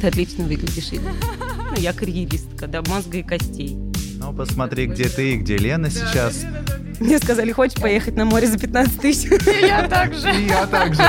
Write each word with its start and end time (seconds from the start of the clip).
Ты 0.00 0.06
отлично 0.06 0.44
выглядишь, 0.44 0.92
Игорь. 0.92 1.12
Ну, 1.70 1.76
я 1.76 1.92
карьеристка 1.92 2.66
до 2.66 2.82
мозга 2.88 3.18
и 3.18 3.22
костей. 3.22 3.76
Ну, 4.18 4.32
посмотри, 4.32 4.86
где 4.86 5.08
ты 5.08 5.34
и 5.34 5.36
где 5.36 5.56
Лена 5.56 5.90
сейчас. 5.90 6.44
Мне 7.00 7.18
сказали, 7.18 7.52
хочешь 7.52 7.80
поехать 7.80 8.16
на 8.16 8.24
море 8.24 8.46
за 8.46 8.58
15 8.58 9.00
тысяч? 9.00 9.30
Я 9.60 9.88
также. 9.88 10.30
И 10.34 10.46
я 10.46 10.66
также. 10.66 11.02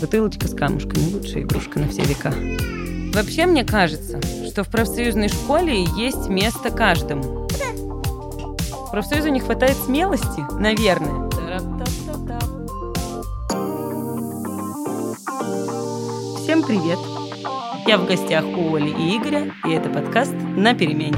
Бутылочка 0.00 0.46
с 0.46 0.54
камушками– 0.54 1.12
лучшая 1.12 1.42
игрушка 1.42 1.78
на 1.78 1.88
все 1.88 2.02
века. 2.02 2.32
Вообще, 3.14 3.46
мне 3.46 3.64
кажется, 3.64 4.20
что 4.46 4.62
в 4.62 4.68
профсоюзной 4.68 5.28
школе 5.28 5.84
есть 5.96 6.28
место 6.28 6.70
каждому. 6.70 7.48
Профсоюзу 8.90 9.28
не 9.28 9.40
хватает 9.40 9.76
смелости, 9.76 10.44
наверное. 10.60 11.28
Всем 16.42 16.62
привет! 16.62 17.15
Я 17.86 17.98
в 17.98 18.06
гостях 18.08 18.44
у 18.44 18.74
Оли 18.74 18.90
и 18.90 19.16
Игоря, 19.16 19.52
и 19.64 19.70
это 19.70 19.88
подкаст 19.88 20.32
«На 20.56 20.74
перемене». 20.74 21.16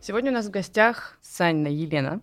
Сегодня 0.00 0.30
у 0.30 0.34
нас 0.34 0.46
в 0.46 0.50
гостях 0.52 1.18
Санина 1.20 1.66
Елена 1.66 2.20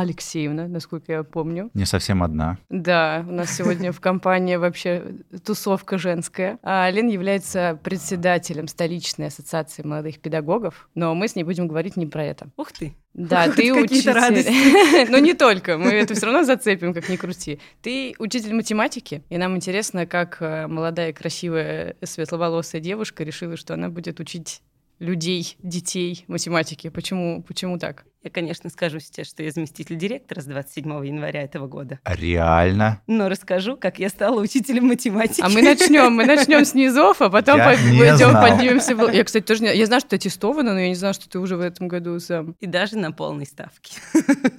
Алексеевна, 0.00 0.66
насколько 0.66 1.12
я 1.12 1.22
помню. 1.22 1.70
Не 1.72 1.84
совсем 1.84 2.24
одна. 2.24 2.58
Да, 2.68 3.24
у 3.28 3.30
нас 3.30 3.56
сегодня 3.56 3.92
в 3.92 4.00
компании 4.00 4.56
вообще 4.56 5.04
тусовка 5.44 5.98
женская. 5.98 6.58
А 6.62 6.90
Лена 6.90 7.10
является 7.10 7.78
председателем 7.84 8.66
столичной 8.66 9.28
ассоциации 9.28 9.84
молодых 9.84 10.18
педагогов, 10.18 10.88
но 10.96 11.14
мы 11.14 11.28
с 11.28 11.36
ней 11.36 11.44
будем 11.44 11.68
говорить 11.68 11.96
не 11.96 12.06
про 12.06 12.24
это. 12.24 12.48
Ух 12.56 12.72
ты! 12.72 12.96
Да, 13.12 13.44
ты 13.44 13.72
Какие-то 13.72 14.10
учитель. 14.10 15.08
Но 15.12 15.18
не 15.18 15.34
только, 15.34 15.78
мы 15.78 15.90
это 15.90 16.14
все 16.14 16.26
равно 16.26 16.42
зацепим, 16.42 16.92
как 16.92 17.08
ни 17.08 17.14
крути. 17.14 17.60
Ты 17.80 18.16
учитель 18.18 18.52
математики, 18.52 19.22
и 19.28 19.38
нам 19.38 19.54
интересно, 19.54 20.06
как 20.06 20.38
э, 20.40 20.66
молодая, 20.66 21.12
красивая, 21.12 21.94
светловолосая 22.02 22.80
девушка 22.80 23.22
решила, 23.22 23.56
что 23.56 23.74
она 23.74 23.88
будет 23.88 24.18
учить 24.18 24.60
людей, 24.98 25.56
детей 25.62 26.24
математики. 26.26 26.88
Почему, 26.88 27.42
почему 27.42 27.78
так? 27.78 28.04
Я, 28.24 28.30
конечно, 28.30 28.70
скажу 28.70 29.00
сейчас, 29.00 29.26
что 29.28 29.42
я 29.42 29.50
заместитель 29.50 29.96
директора 29.96 30.40
с 30.40 30.46
27 30.46 31.06
января 31.06 31.42
этого 31.42 31.66
года. 31.66 31.98
Реально? 32.06 33.02
Но 33.06 33.28
расскажу, 33.28 33.76
как 33.76 33.98
я 33.98 34.08
стала 34.08 34.40
учителем 34.40 34.86
математики. 34.86 35.42
А 35.42 35.50
мы 35.50 35.60
начнем, 35.60 36.10
мы 36.14 36.24
начнем 36.24 36.64
с 36.64 36.72
низов, 36.72 37.20
а 37.20 37.28
потом 37.28 37.58
Я 37.58 37.64
пойдем 37.66 38.32
поднимемся. 38.32 38.96
в- 38.96 39.10
Я, 39.12 39.24
кстати, 39.24 39.44
тоже 39.44 39.62
не... 39.64 39.76
Я 39.76 39.84
знаю, 39.84 40.00
что 40.00 40.10
ты 40.10 40.16
аттестована, 40.16 40.72
но 40.72 40.80
я 40.80 40.88
не 40.88 40.94
знала, 40.94 41.12
что 41.12 41.28
ты 41.28 41.38
уже 41.38 41.56
в 41.56 41.60
этом 41.60 41.86
году 41.86 42.18
сам. 42.18 42.56
И 42.60 42.66
даже 42.66 42.96
на 42.96 43.12
полной 43.12 43.44
ставке. 43.44 43.92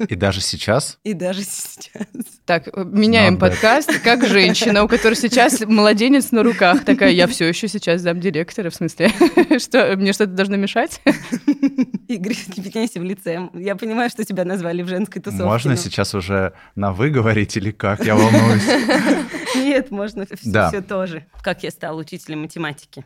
И 0.10 0.14
даже 0.16 0.42
сейчас? 0.42 1.00
И 1.04 1.14
даже 1.14 1.42
сейчас. 1.42 2.06
Так, 2.46 2.68
э, 2.68 2.84
меняем 2.86 3.34
Not 3.34 3.38
bad. 3.38 3.50
подкаст. 3.50 4.00
Как 4.04 4.28
женщина, 4.28 4.84
у 4.84 4.88
которой 4.88 5.16
сейчас 5.16 5.62
младенец 5.66 6.30
на 6.32 6.44
руках, 6.44 6.86
такая, 6.86 7.10
я 7.10 7.26
все 7.26 7.46
еще 7.48 7.68
сейчас 7.68 8.02
зам 8.02 8.20
директора, 8.20 8.70
в 8.70 8.76
смысле, 8.76 9.10
что 9.60 9.96
мне 9.98 10.14
что-то 10.14 10.34
должно 10.34 10.56
мешать? 10.56 11.02
Игорь, 12.08 12.36
не 12.56 12.64
меняйся 12.64 13.00
в 13.00 13.04
лице. 13.04 13.50
Я 13.58 13.76
понимаю, 13.76 14.10
что 14.10 14.24
тебя 14.26 14.46
назвали 14.46 14.82
в 14.82 14.88
женской 14.88 15.22
тусовке. 15.22 15.46
Можно 15.46 15.72
но- 15.72 15.78
сейчас 15.78 16.14
уже 16.14 16.54
на 16.76 16.92
«вы» 16.92 17.10
говорить 17.10 17.56
или 17.58 17.72
как? 17.72 18.06
Я 18.06 18.16
волнуюсь. 18.16 18.66
Нет, 19.56 19.92
можно 19.92 20.26
все, 20.26 20.82
тоже. 20.82 21.26
Как 21.42 21.64
я 21.64 21.72
стала 21.72 22.00
учителем 22.00 22.42
математики? 22.42 23.06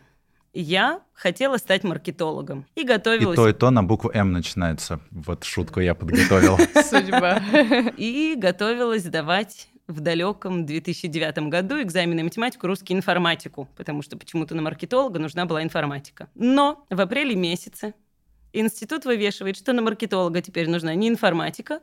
Я 0.52 1.02
хотела 1.14 1.58
стать 1.58 1.84
маркетологом 1.84 2.66
и 2.76 2.82
И 2.82 2.84
готовилась. 2.84 3.36
то, 3.36 3.48
и 3.48 3.54
то 3.54 3.70
на 3.70 3.84
букву 3.84 4.10
«М» 4.12 4.32
начинается. 4.32 5.00
Вот 5.12 5.44
шутку 5.44 5.80
я 5.80 5.94
подготовил. 5.94 6.58
Судьба. 6.84 7.40
и 7.98 8.34
готовилась 8.36 9.04
сдавать 9.04 9.70
в 9.88 10.00
далеком 10.02 10.66
2009 10.66 11.50
году 11.50 11.82
экзамены 11.82 12.24
математику, 12.24 12.68
русский 12.68 12.94
информатику, 12.94 13.68
потому 13.76 14.02
что 14.02 14.18
почему-то 14.18 14.56
на 14.56 14.62
маркетолога 14.62 15.20
нужна 15.20 15.46
была 15.46 15.62
информатика. 15.64 16.30
Но 16.36 16.86
в 16.90 17.00
апреле 17.00 17.36
месяце 17.36 17.94
институт 18.54 19.06
вывешивает, 19.06 19.58
что 19.58 19.74
на 19.74 19.82
маркетолога 19.82 20.42
теперь 20.42 20.70
нужна 20.70 20.96
не 20.96 21.10
информатика, 21.10 21.82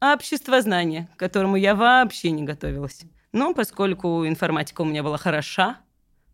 а 0.00 0.14
обществознание, 0.14 1.08
к 1.16 1.18
которому 1.18 1.56
я 1.56 1.74
вообще 1.74 2.30
не 2.30 2.42
готовилась. 2.42 3.02
Но 3.32 3.54
поскольку 3.54 4.26
информатика 4.26 4.82
у 4.82 4.84
меня 4.84 5.02
была 5.02 5.18
хороша, 5.18 5.78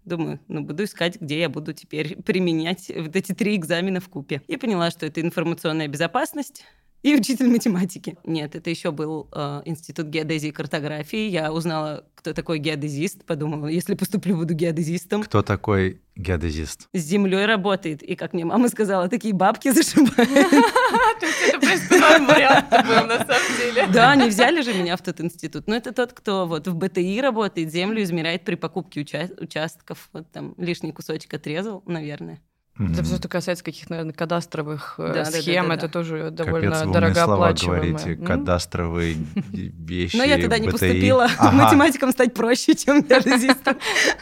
думаю, 0.04 0.40
ну, 0.48 0.62
буду 0.62 0.84
искать, 0.84 1.20
где 1.20 1.40
я 1.40 1.48
буду 1.48 1.72
теперь 1.72 2.20
применять 2.22 2.90
вот 2.94 3.14
эти 3.16 3.32
три 3.32 3.56
экзамена 3.56 4.00
в 4.00 4.08
купе. 4.08 4.42
И 4.46 4.56
поняла, 4.56 4.90
что 4.90 5.06
это 5.06 5.20
информационная 5.20 5.88
безопасность, 5.88 6.64
и 7.02 7.14
учитель 7.14 7.48
математики. 7.48 8.16
Нет, 8.24 8.54
это 8.54 8.70
еще 8.70 8.92
был 8.92 9.28
э, 9.32 9.62
институт 9.64 10.06
геодезии 10.06 10.48
и 10.48 10.52
картографии. 10.52 11.28
Я 11.28 11.52
узнала, 11.52 12.04
кто 12.14 12.32
такой 12.32 12.58
геодезист. 12.58 13.24
Подумала, 13.24 13.66
если 13.66 13.94
поступлю, 13.94 14.36
буду 14.36 14.54
геодезистом. 14.54 15.24
Кто 15.24 15.42
такой 15.42 16.00
геодезист? 16.14 16.88
С 16.92 17.00
землей 17.00 17.46
работает. 17.46 18.02
И, 18.02 18.14
как 18.14 18.32
мне 18.32 18.44
мама 18.44 18.68
сказала, 18.68 19.08
такие 19.08 19.34
бабки 19.34 19.72
зашибают. 19.72 20.16
Это, 20.30 22.26
вариант 22.26 22.70
был, 22.70 23.06
на 23.06 23.24
самом 23.24 23.56
деле. 23.58 23.86
Да, 23.92 24.12
они 24.12 24.28
взяли 24.28 24.62
же 24.62 24.72
меня 24.72 24.96
в 24.96 25.02
тот 25.02 25.20
институт. 25.20 25.66
Но 25.66 25.74
это 25.76 25.92
тот, 25.92 26.12
кто 26.12 26.46
вот 26.46 26.66
в 26.68 26.74
БТИ 26.74 27.20
работает, 27.20 27.70
землю 27.70 28.02
измеряет 28.02 28.44
при 28.44 28.54
покупке 28.54 29.00
уча- 29.00 29.30
участков. 29.40 30.08
Вот 30.12 30.30
там 30.30 30.54
лишний 30.58 30.92
кусочек 30.92 31.34
отрезал, 31.34 31.82
наверное. 31.86 32.40
Мгм. 32.82 32.92
Это 32.92 33.02
все, 33.04 33.16
что 33.16 33.28
касается 33.28 33.64
каких, 33.64 33.88
наверное, 33.90 34.12
кадастровых 34.12 34.94
э, 34.98 35.08
Да, 35.08 35.24
да, 35.24 35.30
да, 35.30 35.40
схем, 35.40 35.68
да, 35.68 35.74
это 35.74 35.86
да. 35.86 35.92
тоже 35.92 36.30
довольно 36.30 36.70
Капец, 36.72 36.92
дорогооплачиваемое. 36.92 37.92
говорите. 37.92 38.20
М? 38.20 38.26
Кадастровые 38.26 39.16
вещи, 39.52 40.16
Но 40.16 40.24
я 40.24 40.38
туда 40.38 40.58
не 40.58 40.68
поступила. 40.68 41.28
Ага. 41.38 41.52
Математикам 41.64 42.10
стать 42.12 42.34
проще, 42.34 42.74
чем 42.74 43.02
геодезистом. 43.02 43.76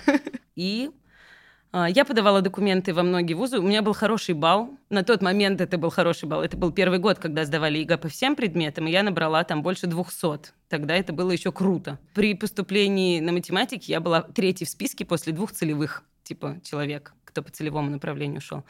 И 0.56 0.90
а, 1.72 1.88
я 1.88 2.04
подавала 2.04 2.40
документы 2.42 2.92
во 2.92 3.02
многие 3.02 3.34
вузы. 3.34 3.58
У 3.58 3.62
меня 3.62 3.80
был 3.80 3.92
хороший 3.92 4.34
балл. 4.34 4.70
На 4.90 5.04
тот 5.04 5.22
момент 5.22 5.60
это 5.60 5.78
был 5.78 5.90
хороший 5.90 6.28
балл. 6.28 6.42
Это 6.42 6.56
был 6.56 6.72
первый 6.72 6.98
год, 6.98 7.18
когда 7.18 7.44
сдавали 7.44 7.78
ЕГЭ 7.78 7.96
по 7.98 8.08
всем 8.08 8.34
предметам, 8.34 8.88
и 8.88 8.90
я 8.90 9.02
набрала 9.04 9.44
там 9.44 9.62
больше 9.62 9.86
200. 9.86 10.52
Тогда 10.68 10.96
это 10.96 11.12
было 11.12 11.30
еще 11.30 11.52
круто. 11.52 11.98
При 12.14 12.34
поступлении 12.34 13.20
на 13.20 13.32
математике 13.32 13.92
я 13.92 14.00
была 14.00 14.22
третьей 14.22 14.66
в 14.66 14.70
списке 14.70 15.04
после 15.04 15.32
двух 15.32 15.52
целевых, 15.52 16.02
типа, 16.24 16.56
человек, 16.64 17.14
кто 17.30 17.42
по 17.42 17.50
целевому 17.50 17.90
направлению 17.90 18.40
шел. 18.40 18.64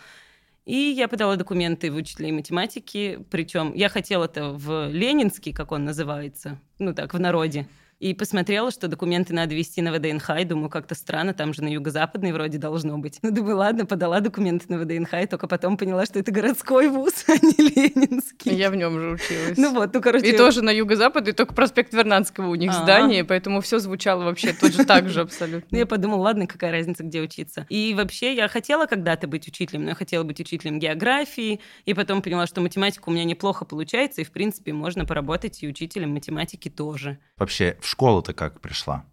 И 0.66 0.76
я 0.76 1.08
подала 1.08 1.36
документы 1.36 1.90
в 1.90 1.96
учителей 1.96 2.32
математики, 2.32 3.18
причем 3.30 3.72
я 3.74 3.88
хотела 3.88 4.26
это 4.26 4.50
в 4.50 4.88
Ленинский, 4.88 5.52
как 5.52 5.72
он 5.72 5.84
называется, 5.84 6.60
ну 6.78 6.94
так, 6.94 7.14
в 7.14 7.18
народе. 7.18 7.66
И 8.00 8.14
посмотрела, 8.14 8.70
что 8.70 8.88
документы 8.88 9.34
надо 9.34 9.54
вести 9.54 9.82
на 9.82 9.92
ВДНХ, 9.92 10.30
и 10.40 10.44
думаю, 10.44 10.70
как-то 10.70 10.94
странно, 10.94 11.34
там 11.34 11.52
же 11.52 11.62
на 11.62 11.68
юго-западной 11.68 12.32
вроде 12.32 12.56
должно 12.56 12.96
быть. 12.96 13.18
Ну, 13.20 13.30
думаю, 13.30 13.58
ладно, 13.58 13.84
подала 13.84 14.20
документы 14.20 14.64
на 14.68 14.78
ВДНХ, 14.78 15.12
и 15.22 15.26
только 15.26 15.46
потом 15.46 15.76
поняла, 15.76 16.06
что 16.06 16.18
это 16.18 16.32
городской 16.32 16.88
вуз, 16.88 17.12
а 17.28 17.32
не 17.34 17.52
Ленинский. 17.52 18.54
Я 18.54 18.70
в 18.70 18.76
нем 18.76 18.98
же 18.98 19.10
училась. 19.10 19.58
Ну 19.58 19.74
вот, 19.74 19.92
ну, 19.92 20.00
короче... 20.00 20.30
И 20.30 20.36
тоже 20.36 20.62
на 20.62 20.70
юго-запад, 20.70 21.28
и 21.28 21.32
только 21.32 21.52
проспект 21.52 21.92
Вернадского 21.92 22.48
у 22.48 22.54
них 22.54 22.70
А. 22.70 22.82
здание, 22.82 23.22
поэтому 23.22 23.60
все 23.60 23.78
звучало 23.78 24.24
вообще 24.24 24.54
тоже 24.54 24.84
так 24.86 25.08
же 25.08 25.20
Ну, 25.20 25.24
абсолютно. 25.24 25.76
я 25.76 25.84
подумала, 25.84 26.22
ладно, 26.22 26.46
какая 26.46 26.72
разница, 26.72 27.04
где 27.04 27.20
учиться. 27.20 27.66
И 27.68 27.92
вообще 27.94 28.34
я 28.34 28.48
хотела 28.48 28.86
когда-то 28.86 29.26
быть 29.26 29.46
учителем, 29.46 29.82
но 29.82 29.90
я 29.90 29.94
хотела 29.94 30.24
быть 30.24 30.40
учителем 30.40 30.78
географии, 30.78 31.60
и 31.84 31.92
потом 31.92 32.22
поняла, 32.22 32.46
что 32.46 32.62
математика 32.62 33.10
у 33.10 33.12
меня 33.12 33.24
неплохо 33.24 33.66
получается, 33.66 34.22
и, 34.22 34.24
в 34.24 34.32
принципе, 34.32 34.72
можно 34.72 35.04
поработать 35.04 35.62
и 35.62 35.68
учителем 35.68 36.12
математики 36.12 36.70
тоже. 36.70 37.18
Вообще, 37.36 37.76
в 37.80 37.89
школу-то 37.90 38.32
как 38.32 38.60
пришла? 38.60 39.04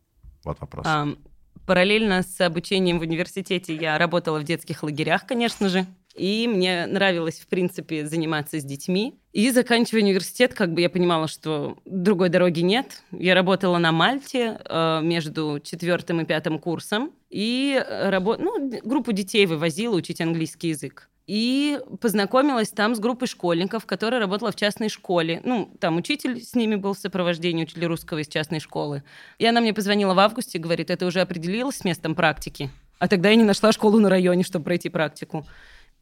Вот 0.44 0.60
вопрос. 0.62 0.86
Ам, 0.88 1.18
параллельно 1.66 2.24
с 2.24 2.40
обучением 2.42 3.00
в 3.00 3.02
университете 3.02 3.76
я 3.76 3.98
работала 3.98 4.40
в 4.40 4.44
детских 4.44 4.84
лагерях, 4.84 5.26
конечно 5.26 5.70
же. 5.70 5.86
И 6.16 6.48
мне 6.48 6.88
нравилось, 6.88 7.40
в 7.40 7.48
принципе, 7.48 8.08
заниматься 8.08 8.60
с 8.60 8.64
детьми. 8.64 9.20
И 9.34 9.52
заканчивая 9.52 10.02
университет, 10.02 10.56
как 10.56 10.74
бы 10.74 10.82
я 10.82 10.90
понимала, 10.90 11.28
что 11.28 11.78
другой 11.86 12.30
дороги 12.30 12.62
нет. 12.62 13.04
Я 13.12 13.36
работала 13.36 13.78
на 13.78 13.92
Мальте 13.92 14.60
э, 14.66 15.02
между 15.04 15.60
четвертым 15.64 16.22
и 16.22 16.26
пятым 16.26 16.58
курсом. 16.58 17.12
И 17.30 17.80
э, 17.80 18.10
рабо- 18.10 18.38
ну, 18.40 18.72
группу 18.84 19.12
детей 19.12 19.46
вывозила 19.46 19.96
учить 19.96 20.20
английский 20.20 20.70
язык. 20.70 21.08
И 21.28 21.80
познакомилась 22.00 22.70
там 22.70 22.96
с 22.96 23.00
группой 23.00 23.28
школьников, 23.28 23.86
которая 23.86 24.22
работала 24.22 24.52
в 24.52 24.56
частной 24.56 24.88
школе. 24.88 25.42
Ну, 25.44 25.70
там 25.80 25.98
учитель 25.98 26.42
с 26.42 26.56
ними 26.56 26.76
был 26.76 26.94
в 26.94 26.98
сопровождении, 26.98 27.64
учитель 27.64 27.86
русского 27.86 28.20
из 28.20 28.30
частной 28.30 28.62
школы. 28.62 29.04
И 29.38 29.46
она 29.46 29.60
мне 29.60 29.74
позвонила 29.74 30.14
в 30.14 30.20
августе 30.20 30.58
и 30.58 30.62
говорит, 30.62 30.90
это 30.90 31.06
уже 31.06 31.20
определилось 31.20 31.78
с 31.78 31.84
местом 31.84 32.16
практики? 32.16 32.70
А 32.98 33.10
тогда 33.10 33.30
я 33.30 33.36
не 33.36 33.44
нашла 33.44 33.74
школу 33.74 34.00
на 34.00 34.10
районе, 34.10 34.44
чтобы 34.44 34.66
пройти 34.66 34.88
практику. 34.88 35.46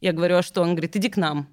Я 0.00 0.12
говорю, 0.12 0.36
а 0.36 0.42
что? 0.42 0.62
Он 0.62 0.70
говорит, 0.70 0.94
иди 0.96 1.08
к 1.08 1.16
нам. 1.16 1.48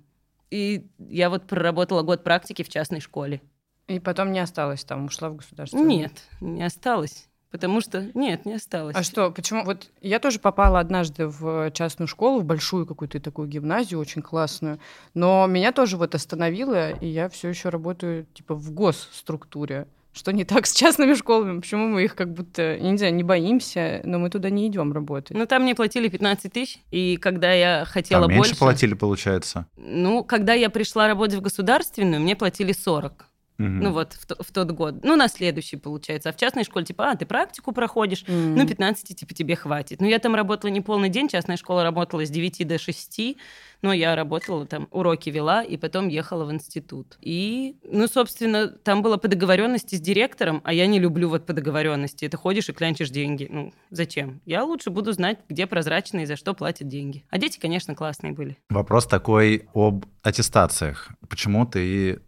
И 0.52 0.86
я 1.00 1.31
вот 1.31 1.48
проработала 1.48 2.04
год 2.04 2.24
практики 2.24 2.62
в 2.62 2.69
частной 2.69 3.00
школе. 3.00 3.42
И 3.88 4.00
потом 4.00 4.31
не 4.31 4.40
осталось 4.40 4.84
там, 4.84 5.06
ушла 5.06 5.30
в 5.30 5.38
государственную. 5.38 5.88
Нет, 5.90 6.12
не 6.42 6.64
осталось. 6.64 7.28
Потому 7.54 7.82
что 7.82 8.10
нет, 8.16 8.48
не 8.48 8.56
осталось. 8.56 8.96
А 8.96 9.04
что, 9.04 9.30
почему? 9.30 9.64
Вот 9.64 9.92
я 10.02 10.18
тоже 10.18 10.40
попала 10.40 10.80
однажды 10.80 11.28
в 11.28 11.70
частную 11.70 12.08
школу, 12.08 12.40
в 12.40 12.46
большую 12.46 12.88
какую-то 12.88 13.20
такую 13.20 13.48
гимназию, 13.48 14.00
очень 14.00 14.24
классную, 14.24 14.80
но 15.14 15.46
меня 15.46 15.72
тоже 15.72 15.98
вот 15.98 16.16
остановило, 16.16 16.90
и 16.90 17.06
я 17.06 17.30
все 17.30 17.50
еще 17.50 17.70
работаю 17.70 18.26
типа 18.34 18.56
в 18.56 18.72
госструктуре. 18.72 19.86
Что 20.14 20.34
не 20.34 20.46
так 20.46 20.66
с 20.66 20.74
частными 20.74 21.14
школами? 21.14 21.60
Почему 21.60 21.90
мы 21.90 22.04
их 22.04 22.16
как 22.16 22.34
будто, 22.34 22.76
я 22.76 22.90
не 22.90 22.98
знаю, 22.98 23.14
не 23.14 23.24
боимся, 23.24 24.02
но 24.04 24.18
мы 24.18 24.32
туда 24.32 24.50
не 24.50 24.68
идем 24.68 24.92
работать? 24.92 25.38
Ну, 25.38 25.46
там 25.46 25.62
мне 25.62 25.76
платили 25.76 26.08
15 26.08 26.52
тысяч, 26.52 26.80
и 26.90 27.18
когда 27.18 27.54
я 27.54 27.86
хотела 27.86 28.24
Там 28.24 28.32
меньше 28.32 28.50
больше... 28.50 28.60
платили, 28.60 28.96
получается. 28.96 29.68
Ну, 29.78 30.24
когда 30.24 30.54
я 30.54 30.72
пришла 30.72 31.08
работать 31.08 31.36
в 31.36 31.42
государственную, 31.42 32.20
мне 32.20 32.36
платили 32.36 32.72
40. 32.72 33.30
Ну 33.58 33.92
вот, 33.92 34.14
в, 34.14 34.26
то- 34.26 34.42
в 34.44 34.52
тот 34.52 34.72
год. 34.72 35.04
Ну, 35.04 35.16
на 35.16 35.28
следующий, 35.28 35.78
получается. 35.78 36.30
А 36.30 36.34
в 36.34 36.38
частной 36.38 36.64
школе, 36.64 36.86
типа, 36.86 37.12
а, 37.12 37.16
ты 37.16 37.26
практику 37.26 37.72
проходишь, 37.72 38.24
М. 38.28 38.56
ну, 38.56 38.68
15, 38.68 39.16
типа, 39.16 39.34
тебе 39.34 39.56
хватит. 39.56 40.02
Ну, 40.02 40.08
я 40.08 40.20
там 40.20 40.36
работала 40.36 40.72
не 40.72 40.82
полный 40.82 41.10
день, 41.10 41.28
частная 41.30 41.56
школа 41.58 41.84
работала 41.84 42.26
с 42.26 42.30
9 42.30 42.64
до 42.66 42.78
6, 42.80 43.38
но 43.82 43.94
я 43.94 44.16
работала 44.16 44.66
там, 44.66 44.88
уроки 44.92 45.30
вела, 45.30 45.62
и 45.64 45.78
потом 45.78 46.08
ехала 46.08 46.46
в 46.46 46.52
институт. 46.52 47.18
И, 47.22 47.78
ну, 47.84 48.08
собственно, 48.08 48.68
там 48.68 49.02
было 49.02 49.18
по 49.18 49.28
договоренности 49.28 49.96
с 49.96 50.02
директором, 50.02 50.62
а 50.64 50.74
я 50.74 50.88
не 50.88 51.00
люблю 51.00 51.30
вот 51.30 51.46
по 51.46 51.54
договоренности. 51.54 52.28
Ты 52.28 52.38
ходишь 52.38 52.70
и 52.70 52.74
клянчишь 52.74 53.10
деньги. 53.12 53.48
Ну, 53.52 53.74
зачем? 53.92 54.42
Я 54.46 54.64
лучше 54.64 54.90
буду 54.90 55.12
знать, 55.12 55.40
где 55.48 55.68
прозрачно 55.68 56.20
и 56.20 56.26
за 56.26 56.36
что 56.38 56.54
платят 56.54 56.88
деньги. 56.88 57.24
А 57.30 57.38
дети, 57.38 57.60
конечно, 57.60 57.94
классные 57.94 58.34
были. 58.34 58.58
Вопрос 58.70 59.06
такой 59.06 59.68
об 59.74 60.06
аттестациях. 60.24 61.10
Почему 61.30 61.66
ты, 61.66 62.22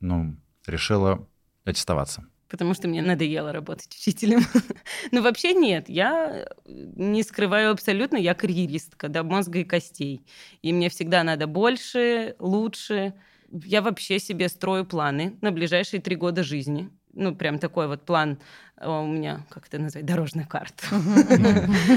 ну, 0.00 0.34
решила 0.68 1.26
аттестоваться? 1.64 2.26
Потому 2.48 2.74
что 2.74 2.86
мне 2.86 3.02
надоело 3.02 3.52
работать 3.52 3.92
учителем. 3.92 4.40
Но 5.12 5.20
вообще 5.20 5.52
нет, 5.52 5.88
я 5.88 6.46
не 6.64 7.22
скрываю 7.22 7.72
абсолютно, 7.72 8.16
я 8.16 8.34
карьеристка 8.34 9.08
до 9.08 9.24
мозга 9.24 9.60
и 9.60 9.64
костей. 9.64 10.24
И 10.62 10.72
мне 10.72 10.88
всегда 10.88 11.24
надо 11.24 11.46
больше, 11.46 12.36
лучше. 12.38 13.14
Я 13.50 13.82
вообще 13.82 14.18
себе 14.20 14.48
строю 14.48 14.84
планы 14.84 15.36
на 15.40 15.50
ближайшие 15.50 16.00
три 16.00 16.14
года 16.14 16.44
жизни. 16.44 16.90
Ну, 17.12 17.34
прям 17.34 17.58
такой 17.58 17.88
вот 17.88 18.04
план 18.04 18.32
э, 18.32 18.36
у 18.82 19.06
меня, 19.06 19.40
как 19.48 19.66
это 19.68 19.78
назвать, 19.78 20.04
дорожная 20.04 20.44
карта. 20.44 20.86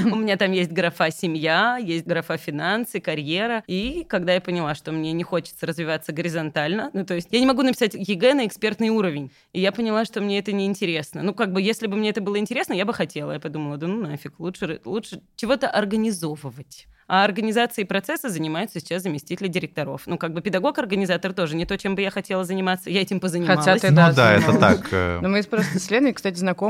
У 0.04 0.16
меня 0.16 0.36
там 0.36 0.52
есть 0.52 0.70
графа 0.72 1.10
семья, 1.10 1.76
есть 1.76 2.06
графа 2.06 2.36
финансы, 2.36 3.00
карьера. 3.00 3.62
И 3.66 4.04
когда 4.08 4.32
я 4.34 4.40
поняла, 4.40 4.74
что 4.74 4.92
мне 4.92 5.12
не 5.12 5.22
хочется 5.22 5.66
развиваться 5.66 6.12
горизонтально, 6.12 6.90
ну, 6.92 7.04
то 7.04 7.14
есть 7.14 7.28
я 7.30 7.40
не 7.40 7.46
могу 7.46 7.62
написать 7.62 7.94
ЕГЭ 7.94 8.34
на 8.34 8.46
экспертный 8.46 8.88
уровень, 8.88 9.30
и 9.52 9.60
я 9.60 9.72
поняла, 9.72 10.04
что 10.04 10.20
мне 10.20 10.38
это 10.38 10.52
неинтересно. 10.52 11.22
Ну, 11.22 11.34
как 11.34 11.52
бы, 11.52 11.60
если 11.60 11.86
бы 11.86 11.96
мне 11.96 12.10
это 12.10 12.20
было 12.20 12.38
интересно, 12.38 12.72
я 12.72 12.84
бы 12.86 12.94
хотела. 12.94 13.32
Я 13.32 13.40
подумала, 13.40 13.76
да 13.76 13.86
ну 13.86 14.00
нафиг, 14.06 14.38
лучше, 14.38 14.80
лучше 14.84 15.20
чего-то 15.36 15.68
организовывать. 15.68 16.86
А 17.12 17.24
организацией 17.24 17.88
процесса 17.88 18.28
занимаются 18.28 18.78
сейчас 18.78 19.02
заместители 19.02 19.48
директоров. 19.48 20.02
Ну, 20.06 20.16
как 20.16 20.32
бы 20.32 20.42
педагог-организатор 20.42 21.32
тоже 21.32 21.56
не 21.56 21.66
то, 21.66 21.76
чем 21.76 21.96
бы 21.96 22.02
я 22.02 22.10
хотела 22.12 22.44
заниматься. 22.44 22.88
Я 22.88 23.02
этим 23.02 23.18
позанималась. 23.18 23.64
Хотя 23.64 23.80
ты- 23.80 23.90
Ну 23.90 23.96
да, 23.96 24.12
да, 24.12 24.34
это 24.36 24.56
так. 24.60 24.86
э, 24.92 25.18
Ну, 25.20 25.28
мы 25.28 25.42
просто 25.42 25.80
с 25.80 25.90
Леной, 25.90 26.12
кстати, 26.12 26.36
знакомы 26.38 26.69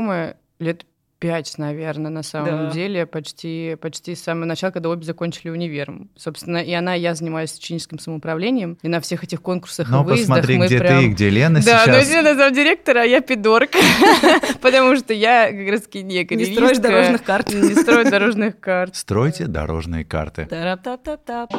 лет 0.59 0.85
пять, 1.19 1.55
наверное, 1.59 2.09
на 2.09 2.23
самом 2.23 2.65
Да. 2.65 2.71
деле, 2.71 3.05
почти, 3.05 3.77
почти 3.79 4.15
с 4.15 4.23
самого 4.23 4.45
начала, 4.45 4.71
когда 4.71 4.89
обе 4.89 5.03
закончили 5.05 5.51
универ. 5.51 5.93
Собственно, 6.17 6.57
и 6.57 6.73
она, 6.73 6.95
и 6.95 7.01
я 7.01 7.13
занимаюсь 7.13 7.55
ученическим 7.55 7.99
самоуправлением, 7.99 8.79
и 8.81 8.87
на 8.87 8.99
всех 9.01 9.23
этих 9.23 9.39
конкурсах 9.43 9.87
и 9.87 9.91
Но 9.91 10.03
выездах 10.03 10.27
посмотри, 10.29 10.57
мы 10.57 10.65
где 10.65 10.79
прям... 10.79 10.99
ты, 10.99 11.07
где 11.09 11.29
Лена 11.29 11.61
Да, 11.63 11.83
но 11.85 11.93
сейчас. 12.01 12.09
Лена 12.09 12.33
замдиректора, 12.35 13.01
а 13.01 13.05
я 13.05 13.21
пидорг, 13.21 13.69
потому 14.61 14.95
что 14.95 15.13
я 15.13 15.51
как 15.51 15.69
раз 15.69 15.81
таки 15.81 16.01
не 16.01 16.23
Не 16.27 16.45
строишь 16.45 16.79
дорожных 16.79 17.23
карт. 17.23 17.53
Не 17.53 17.75
строю 17.75 18.09
дорожных 18.09 18.59
карт. 18.59 18.95
Стройте 18.95 19.45
дорожные 19.45 20.03
карты. 20.03 20.47
Тарап-тап-тап-тап. 20.49 21.51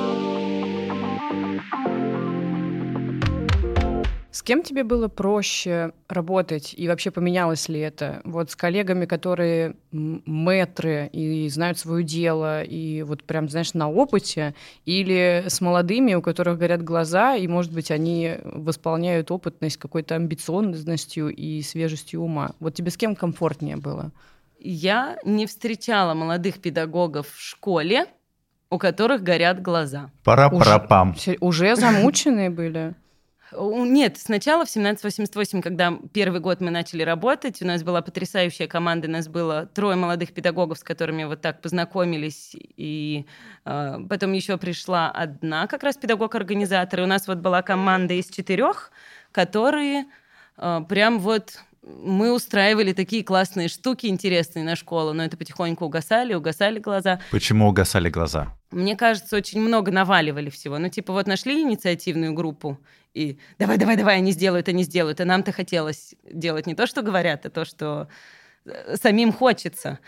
С 4.32 4.42
кем 4.42 4.62
тебе 4.62 4.82
было 4.82 5.08
проще 5.08 5.92
работать 6.08 6.74
и 6.74 6.88
вообще 6.88 7.10
поменялось 7.10 7.68
ли 7.68 7.78
это? 7.80 8.22
Вот 8.24 8.50
с 8.50 8.56
коллегами, 8.56 9.04
которые 9.04 9.76
м, 9.92 10.22
мэтры 10.24 11.10
и 11.12 11.48
знают 11.50 11.78
свое 11.78 12.02
дело 12.02 12.62
и 12.62 13.02
вот 13.02 13.24
прям, 13.24 13.50
знаешь, 13.50 13.74
на 13.74 13.90
опыте, 13.90 14.54
или 14.86 15.44
с 15.46 15.60
молодыми, 15.60 16.14
у 16.14 16.22
которых 16.22 16.58
горят 16.58 16.82
глаза, 16.82 17.36
и, 17.36 17.46
может 17.46 17.72
быть, 17.74 17.90
они 17.90 18.36
восполняют 18.42 19.30
опытность 19.30 19.76
какой-то 19.76 20.14
амбициозностью 20.14 21.28
и 21.28 21.60
свежестью 21.60 22.22
ума. 22.22 22.52
Вот 22.58 22.74
тебе 22.74 22.90
с 22.90 22.96
кем 22.96 23.14
комфортнее 23.14 23.76
было? 23.76 24.12
Я 24.58 25.18
не 25.24 25.44
встречала 25.46 26.14
молодых 26.14 26.58
педагогов 26.58 27.28
в 27.28 27.38
школе, 27.38 28.06
у 28.70 28.78
которых 28.78 29.22
горят 29.22 29.60
глаза. 29.60 30.10
Пара-пара-пам. 30.24 31.16
Се- 31.16 31.36
Уже 31.40 31.76
замученные 31.76 32.48
были? 32.48 32.94
Нет, 33.58 34.18
сначала 34.18 34.64
в 34.64 34.70
1788, 34.70 35.60
когда 35.60 35.98
первый 36.12 36.40
год 36.40 36.60
мы 36.60 36.70
начали 36.70 37.02
работать, 37.02 37.60
у 37.60 37.66
нас 37.66 37.82
была 37.82 38.00
потрясающая 38.00 38.66
команда, 38.66 39.08
у 39.08 39.10
нас 39.10 39.28
было 39.28 39.66
трое 39.66 39.96
молодых 39.96 40.32
педагогов, 40.32 40.78
с 40.78 40.82
которыми 40.82 41.24
вот 41.24 41.40
так 41.40 41.60
познакомились, 41.60 42.52
и 42.54 43.26
э, 43.64 43.98
потом 44.08 44.32
еще 44.32 44.56
пришла 44.56 45.10
одна 45.10 45.66
как 45.66 45.82
раз 45.82 45.96
педагог-организатор, 45.96 47.00
и 47.00 47.02
у 47.02 47.06
нас 47.06 47.28
вот 47.28 47.38
была 47.38 47.62
команда 47.62 48.14
из 48.14 48.28
четырех, 48.28 48.90
которые 49.32 50.06
э, 50.56 50.80
прям 50.88 51.18
вот 51.18 51.58
мы 51.82 52.32
устраивали 52.32 52.92
такие 52.92 53.24
классные 53.24 53.68
штуки 53.68 54.06
интересные 54.06 54.64
на 54.64 54.76
школу, 54.76 55.12
но 55.12 55.24
это 55.24 55.36
потихоньку 55.36 55.84
угасали, 55.86 56.34
угасали 56.34 56.78
глаза. 56.78 57.20
Почему 57.30 57.68
угасали 57.68 58.08
глаза? 58.08 58.54
Мне 58.70 58.96
кажется, 58.96 59.36
очень 59.36 59.60
много 59.60 59.90
наваливали 59.90 60.48
всего. 60.48 60.78
Ну, 60.78 60.88
типа, 60.88 61.12
вот 61.12 61.26
нашли 61.26 61.60
инициативную 61.62 62.32
группу, 62.34 62.78
и 63.14 63.38
давай, 63.58 63.78
давай, 63.78 63.96
давай, 63.96 64.16
они 64.18 64.32
сделают, 64.32 64.68
они 64.68 64.84
сделают. 64.84 65.20
А 65.20 65.24
нам-то 65.24 65.52
хотелось 65.52 66.14
делать 66.24 66.66
не 66.66 66.74
то, 66.74 66.86
что 66.86 67.02
говорят, 67.02 67.44
а 67.46 67.50
то, 67.50 67.64
что 67.64 68.08
э, 68.64 68.96
самим 68.96 69.32
хочется. 69.32 69.98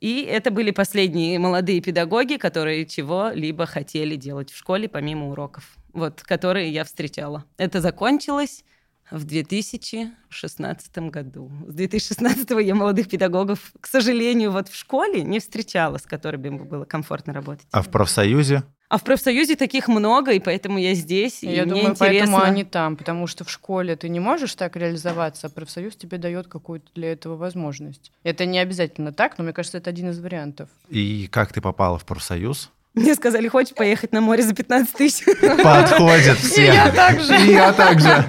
И 0.00 0.22
это 0.22 0.50
были 0.50 0.70
последние 0.70 1.38
молодые 1.38 1.80
педагоги, 1.80 2.36
которые 2.36 2.86
чего-либо 2.86 3.66
хотели 3.66 4.14
делать 4.14 4.50
в 4.50 4.56
школе, 4.56 4.88
помимо 4.88 5.30
уроков. 5.30 5.76
Вот, 5.92 6.22
которые 6.22 6.70
я 6.70 6.84
встречала. 6.84 7.44
Это 7.56 7.80
закончилось 7.80 8.62
в 9.10 9.24
2016 9.24 10.98
году. 11.10 11.50
С 11.68 11.74
2016 11.74 12.50
я 12.64 12.74
молодых 12.74 13.08
педагогов, 13.08 13.72
к 13.80 13.86
сожалению, 13.86 14.50
вот 14.52 14.68
в 14.68 14.74
школе 14.74 15.22
не 15.22 15.40
встречала, 15.40 15.98
с 15.98 16.02
которыми 16.02 16.50
бы 16.50 16.64
было 16.64 16.84
комфортно 16.84 17.32
работать. 17.32 17.66
А 17.70 17.82
в 17.82 17.88
профсоюзе? 17.88 18.62
А 18.88 18.98
в 18.98 19.02
профсоюзе 19.04 19.56
таких 19.56 19.88
много, 19.88 20.30
и 20.32 20.38
поэтому 20.38 20.78
я 20.78 20.94
здесь, 20.94 21.42
и 21.42 21.46
Я 21.48 21.64
мне 21.64 21.74
думаю, 21.74 21.90
интересно. 21.90 22.06
поэтому 22.06 22.40
они 22.40 22.64
там, 22.64 22.96
потому 22.96 23.26
что 23.26 23.44
в 23.44 23.50
школе 23.50 23.96
ты 23.96 24.08
не 24.08 24.20
можешь 24.20 24.54
так 24.54 24.76
реализоваться, 24.76 25.48
а 25.48 25.50
профсоюз 25.50 25.96
тебе 25.96 26.18
дает 26.18 26.46
какую-то 26.46 26.86
для 26.94 27.10
этого 27.10 27.36
возможность. 27.36 28.12
Это 28.22 28.46
не 28.46 28.60
обязательно 28.60 29.12
так, 29.12 29.38
но 29.38 29.44
мне 29.44 29.52
кажется, 29.52 29.78
это 29.78 29.90
один 29.90 30.10
из 30.10 30.20
вариантов. 30.20 30.68
И 30.88 31.26
как 31.32 31.52
ты 31.52 31.60
попала 31.60 31.98
в 31.98 32.04
профсоюз? 32.04 32.70
Мне 32.96 33.14
сказали, 33.14 33.46
хочешь 33.46 33.74
поехать 33.74 34.12
на 34.12 34.22
море 34.22 34.42
за 34.42 34.54
15 34.54 34.94
тысяч? 34.96 35.24
Подходят 35.62 36.38
все. 36.38 36.64
я 36.64 36.90
так 36.90 37.20
же. 37.20 37.36
И 37.46 37.52
я 37.52 37.72
так 37.74 38.00
же. 38.00 38.24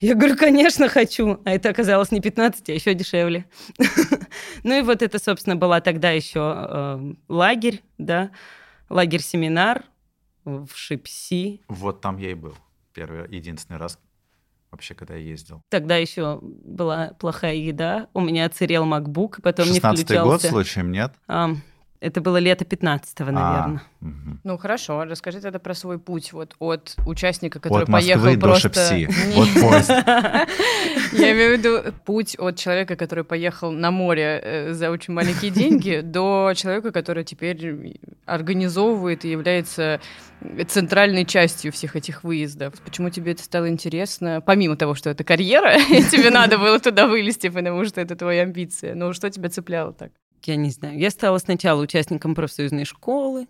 Я 0.00 0.16
говорю, 0.16 0.36
конечно, 0.36 0.88
хочу. 0.88 1.40
А 1.44 1.50
это 1.52 1.70
оказалось 1.70 2.10
не 2.10 2.20
15, 2.20 2.68
а 2.68 2.72
еще 2.72 2.92
дешевле. 2.94 3.46
Ну 4.64 4.78
и 4.78 4.82
вот 4.82 5.02
это, 5.02 5.18
собственно, 5.18 5.56
была 5.56 5.80
тогда 5.80 6.10
еще 6.10 6.40
э, 6.40 7.12
лагерь, 7.28 7.82
да, 7.98 8.30
лагерь-семинар 8.88 9.84
в 10.44 10.68
Шипси. 10.74 11.62
Вот 11.68 12.00
там 12.00 12.16
я 12.16 12.30
и 12.30 12.34
был. 12.34 12.54
Первый, 12.94 13.28
единственный 13.30 13.76
раз 13.76 13.98
вообще, 14.70 14.94
когда 14.94 15.14
я 15.14 15.20
ездил. 15.20 15.62
Тогда 15.68 15.96
еще 15.96 16.38
была 16.42 17.08
плохая 17.18 17.54
еда. 17.54 18.08
У 18.14 18.20
меня 18.20 18.46
отсырел 18.46 18.84
MacBook, 18.86 19.38
и 19.38 19.42
потом 19.42 19.70
не 19.70 19.78
16-й 19.78 20.18
год, 20.18 20.40
включался. 20.40 20.48
случаем, 20.48 20.90
нет? 20.90 21.12
Ам, 21.26 21.60
это 22.02 22.20
было 22.20 22.38
лето 22.38 22.64
15-го, 22.64 23.30
наверное. 23.30 23.80
А, 24.00 24.04
мгм. 24.04 24.40
Ну 24.42 24.58
хорошо, 24.58 25.04
расскажи 25.04 25.40
тогда 25.40 25.60
про 25.60 25.72
свой 25.72 26.00
путь 26.00 26.32
вот 26.32 26.56
от 26.58 26.96
участника, 27.06 27.60
который 27.60 27.84
От 27.84 27.88
Москвы 27.88 28.14
поехал 28.14 28.34
до 28.34 28.40
просто... 28.40 28.68
Шепси. 28.68 28.94
Не, 29.28 29.34
Вот 29.36 29.48
поезд. 29.70 29.88
Я 31.12 31.32
имею 31.32 31.56
в 31.56 31.58
виду 31.58 31.92
путь 32.04 32.36
от 32.38 32.56
человека, 32.56 32.96
который 32.96 33.22
поехал 33.22 33.70
на 33.70 33.92
море 33.92 34.40
э, 34.42 34.72
за 34.72 34.90
очень 34.90 35.14
маленькие 35.14 35.52
деньги, 35.52 36.00
до 36.02 36.52
человека, 36.56 36.90
который 36.90 37.22
теперь 37.22 37.96
организовывает 38.26 39.24
и 39.24 39.30
является 39.30 40.00
центральной 40.66 41.24
частью 41.24 41.70
всех 41.70 41.94
этих 41.94 42.24
выездов. 42.24 42.74
Почему 42.84 43.10
тебе 43.10 43.32
это 43.32 43.44
стало 43.44 43.68
интересно? 43.68 44.42
Помимо 44.44 44.76
того, 44.76 44.96
что 44.96 45.08
это 45.08 45.22
карьера, 45.22 45.76
и 45.76 46.02
тебе 46.02 46.30
надо 46.30 46.58
было 46.58 46.80
туда 46.80 47.06
вылезти, 47.06 47.48
потому 47.48 47.84
что 47.84 48.00
это 48.00 48.16
твоя 48.16 48.42
амбиция. 48.42 48.96
Ну, 48.96 49.12
что 49.12 49.30
тебя 49.30 49.48
цепляло 49.50 49.92
так? 49.92 50.10
Я 50.44 50.56
не 50.56 50.70
знаю. 50.70 50.98
Я 50.98 51.10
стала 51.10 51.38
сначала 51.38 51.80
участником 51.80 52.34
профсоюзной 52.34 52.84
школы, 52.84 53.46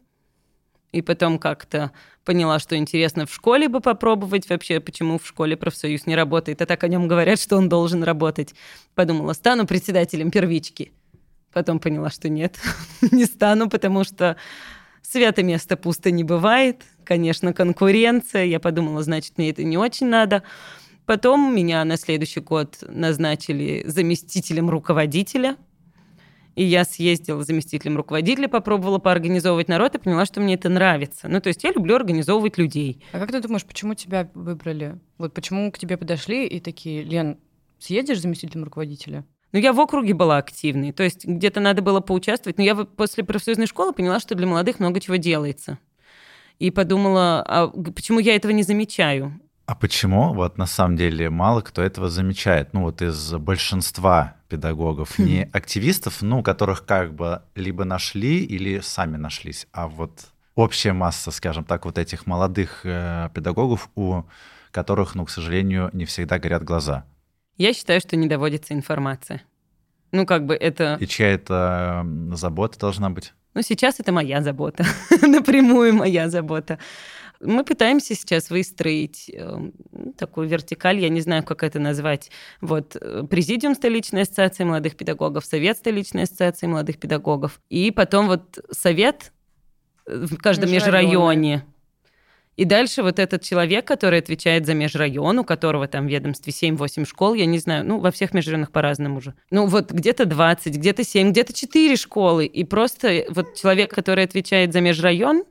и 0.93 1.01
потом 1.01 1.39
как-то 1.39 1.91
поняла, 2.25 2.59
что 2.59 2.77
интересно 2.77 3.27
в 3.27 3.33
школе 3.33 3.69
бы 3.69 3.81
попробовать 3.81 4.49
вообще, 4.49 4.79
почему 4.79 5.19
в 5.19 5.27
школе 5.27 5.57
профсоюз 5.57 6.07
не 6.07 6.15
работает, 6.15 6.61
а 6.61 6.67
так 6.67 6.85
о 6.85 6.89
нем 6.89 7.09
говорят, 7.09 7.41
что 7.41 7.57
он 7.57 7.69
должен 7.69 8.05
работать. 8.05 8.55
Подумала, 8.95 9.33
стану 9.33 9.67
председателем 9.67 10.31
первички. 10.31 10.93
Потом 11.53 11.81
поняла, 11.81 12.11
что 12.11 12.29
нет, 12.29 12.59
не 13.11 13.25
стану, 13.25 13.71
потому 13.71 14.05
что 14.05 14.37
свято 15.01 15.43
место 15.43 15.77
пусто 15.77 16.11
не 16.11 16.25
бывает. 16.25 16.83
Конечно, 17.05 17.53
конкуренция. 17.53 18.45
Я 18.45 18.61
подумала, 18.61 19.03
значит, 19.03 19.39
мне 19.39 19.51
это 19.51 19.65
не 19.65 19.79
очень 19.79 20.07
надо. 20.07 20.43
Потом 21.07 21.55
меня 21.55 21.85
на 21.85 21.97
следующий 21.97 22.41
год 22.41 22.79
назначили 22.87 23.83
заместителем 23.87 24.71
руководителя. 24.71 25.57
И 26.55 26.65
я 26.65 26.85
съездила 26.85 27.43
заместителем 27.45 27.97
руководителя, 27.97 28.49
попробовала 28.49 28.99
поорганизовывать 28.99 29.69
народ 29.69 29.95
и 29.95 29.99
поняла, 29.99 30.27
что 30.27 30.41
мне 30.41 30.55
это 30.55 30.69
нравится. 30.69 31.29
Ну, 31.29 31.41
то 31.41 31.49
есть 31.49 31.65
я 31.65 31.73
люблю 31.73 31.97
организовывать 31.97 32.59
людей. 32.59 33.03
А 33.13 33.19
как 33.19 33.31
ты 33.31 33.41
думаешь, 33.41 33.65
почему 33.65 33.95
тебя 33.95 34.31
выбрали? 34.35 34.99
Вот 35.17 35.33
почему 35.33 35.71
к 35.73 35.79
тебе 35.79 35.97
подошли 35.97 36.47
и 36.47 36.61
такие, 36.61 37.03
Лен, 37.03 37.39
съедешь 37.79 38.21
заместителем 38.21 38.65
руководителя? 38.65 39.25
Ну, 39.53 39.59
я 39.59 39.73
в 39.73 39.81
округе 39.81 40.15
была 40.15 40.39
активной, 40.39 40.93
то 40.93 41.03
есть 41.03 41.27
где-то 41.27 41.61
надо 41.61 41.83
было 41.83 42.01
поучаствовать. 42.01 42.59
Но 42.59 42.65
я 42.65 42.75
после 42.75 43.23
профсоюзной 43.23 43.67
школы 43.67 43.93
поняла, 43.93 44.19
что 44.19 44.35
для 44.35 44.47
молодых 44.47 44.79
много 44.79 45.01
чего 45.01 45.17
делается. 45.17 45.79
И 46.59 46.71
подумала, 46.71 47.43
а 47.47 47.69
почему 47.69 48.19
я 48.19 48.35
этого 48.37 48.53
не 48.53 48.63
замечаю? 48.63 49.41
А 49.73 49.75
почему? 49.75 50.35
Вот 50.35 50.59
на 50.59 50.67
самом 50.67 50.99
деле 50.99 51.31
мало 51.31 51.63
кто 51.63 51.81
этого 51.81 52.11
замечает. 52.11 52.75
Ну 52.75 52.83
вот 52.83 53.01
из 53.01 53.33
большинства 53.37 54.37
педагогов, 54.51 55.19
хм. 55.19 55.25
не 55.25 55.49
активистов, 55.51 56.21
ну, 56.21 56.43
которых 56.43 56.85
как 56.85 57.15
бы 57.15 57.41
либо 57.55 57.85
нашли 57.85 58.45
или 58.45 58.81
сами 58.81 59.17
нашлись, 59.17 59.67
а 59.73 59.89
вот 59.89 60.27
общая 60.57 60.93
масса, 60.93 61.31
скажем 61.31 61.65
так, 61.65 61.87
вот 61.87 61.97
этих 61.97 62.27
молодых 62.27 62.83
э, 62.85 63.31
педагогов, 63.33 63.89
у 63.95 64.25
которых, 64.73 65.15
ну, 65.15 65.25
к 65.25 65.31
сожалению, 65.31 65.89
не 65.95 66.05
всегда 66.05 66.39
горят 66.39 66.65
глаза. 66.65 67.07
Я 67.57 67.73
считаю, 67.73 68.03
что 68.03 68.15
не 68.17 68.29
доводится 68.29 68.75
информация. 68.75 69.41
Ну, 70.11 70.27
как 70.27 70.45
бы 70.45 70.55
это... 70.55 70.99
И 71.01 71.07
чья 71.07 71.29
это 71.29 72.07
забота 72.33 72.79
должна 72.79 73.09
быть? 73.09 73.33
Ну, 73.55 73.63
сейчас 73.63 74.01
это 74.01 74.13
моя 74.13 74.43
забота. 74.43 74.85
Напрямую 75.23 75.95
моя 75.95 76.29
забота. 76.29 76.79
Мы 77.41 77.65
пытаемся 77.65 78.15
сейчас 78.15 78.51
выстроить 78.51 79.29
э, 79.29 79.71
такую 80.17 80.49
вертикаль, 80.49 81.01
я 81.01 81.09
не 81.09 81.21
знаю, 81.21 81.43
как 81.43 81.65
это 81.65 81.81
назвать. 81.81 82.31
Вот 82.61 82.97
э, 82.97 83.25
Президиум 83.29 83.75
столичной 83.75 84.23
ассоциации 84.23 84.63
молодых 84.65 84.97
педагогов, 84.97 85.45
Совет 85.45 85.77
столичной 85.77 86.23
ассоциации 86.23 86.69
молодых 86.69 86.99
педагогов, 86.99 87.61
и 87.69 87.91
потом 87.91 88.29
вот 88.29 88.65
Совет 88.71 89.33
в 90.07 90.37
каждом 90.37 90.71
межрайоне. 90.71 91.65
И 92.57 92.65
дальше 92.65 93.03
вот 93.03 93.19
этот 93.19 93.43
человек, 93.43 93.87
который 93.87 94.19
отвечает 94.19 94.67
за 94.67 94.75
межрайон, 94.75 95.39
у 95.39 95.45
которого 95.45 95.89
там 95.89 96.07
в 96.07 96.11
ведомстве 96.11 96.53
7-8 96.53 97.07
школ, 97.07 97.35
я 97.35 97.47
не 97.47 97.59
знаю, 97.59 97.85
ну, 97.87 97.99
во 97.99 98.11
всех 98.11 98.35
межрайонах 98.35 98.71
по-разному 98.71 99.19
уже. 99.19 99.35
Ну, 99.51 99.67
вот 99.67 99.91
где-то 99.91 100.27
20, 100.27 100.77
где-то 100.77 101.03
7, 101.03 101.31
где-то 101.31 101.55
4 101.55 101.97
школы. 101.97 102.45
И 102.45 102.65
просто 102.65 103.25
вот 103.31 103.55
человек, 103.55 103.95
который 103.95 104.25
отвечает 104.25 104.73
за 104.73 104.83
межрайон, 104.83 105.45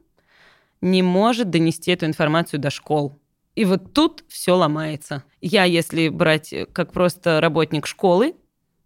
не 0.82 1.02
может 1.02 1.50
донести 1.50 1.92
эту 1.92 2.06
информацию 2.06 2.60
до 2.60 2.70
школ. 2.70 3.20
И 3.56 3.66
вот 3.66 3.94
тут 3.94 4.24
все 4.28 4.56
ломается. 4.56 5.24
Я, 5.42 5.66
если 5.66 6.10
брать 6.10 6.54
как 6.72 6.94
просто 6.94 7.42
работник 7.42 7.88
школы, 7.88 8.36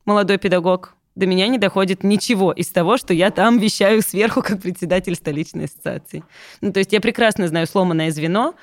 молодой 0.06 0.38
педагог, 0.38 0.96
до 1.16 1.26
меня 1.26 1.48
не 1.48 1.58
доходит 1.58 2.04
ничего 2.04 2.52
из 2.52 2.70
того, 2.70 2.98
что 2.98 3.14
я 3.14 3.32
там 3.32 3.58
вещаю 3.58 4.02
сверху 4.02 4.42
как 4.42 4.62
председатель 4.62 5.16
столичной 5.16 5.66
ассоциации. 5.66 6.24
Ну, 6.62 6.72
то 6.72 6.80
есть 6.80 6.92
я 6.94 7.02
прекрасно 7.02 7.48
знаю 7.48 7.68
сломанное 7.68 8.12
звено, 8.12 8.56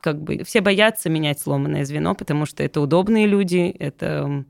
как 0.00 0.22
бы 0.22 0.44
все 0.44 0.60
боятся 0.60 1.10
менять 1.10 1.40
сломанное 1.40 1.84
звено, 1.84 2.14
потому 2.14 2.46
что 2.46 2.62
это 2.62 2.80
удобные 2.80 3.26
люди, 3.26 3.74
это 3.78 4.44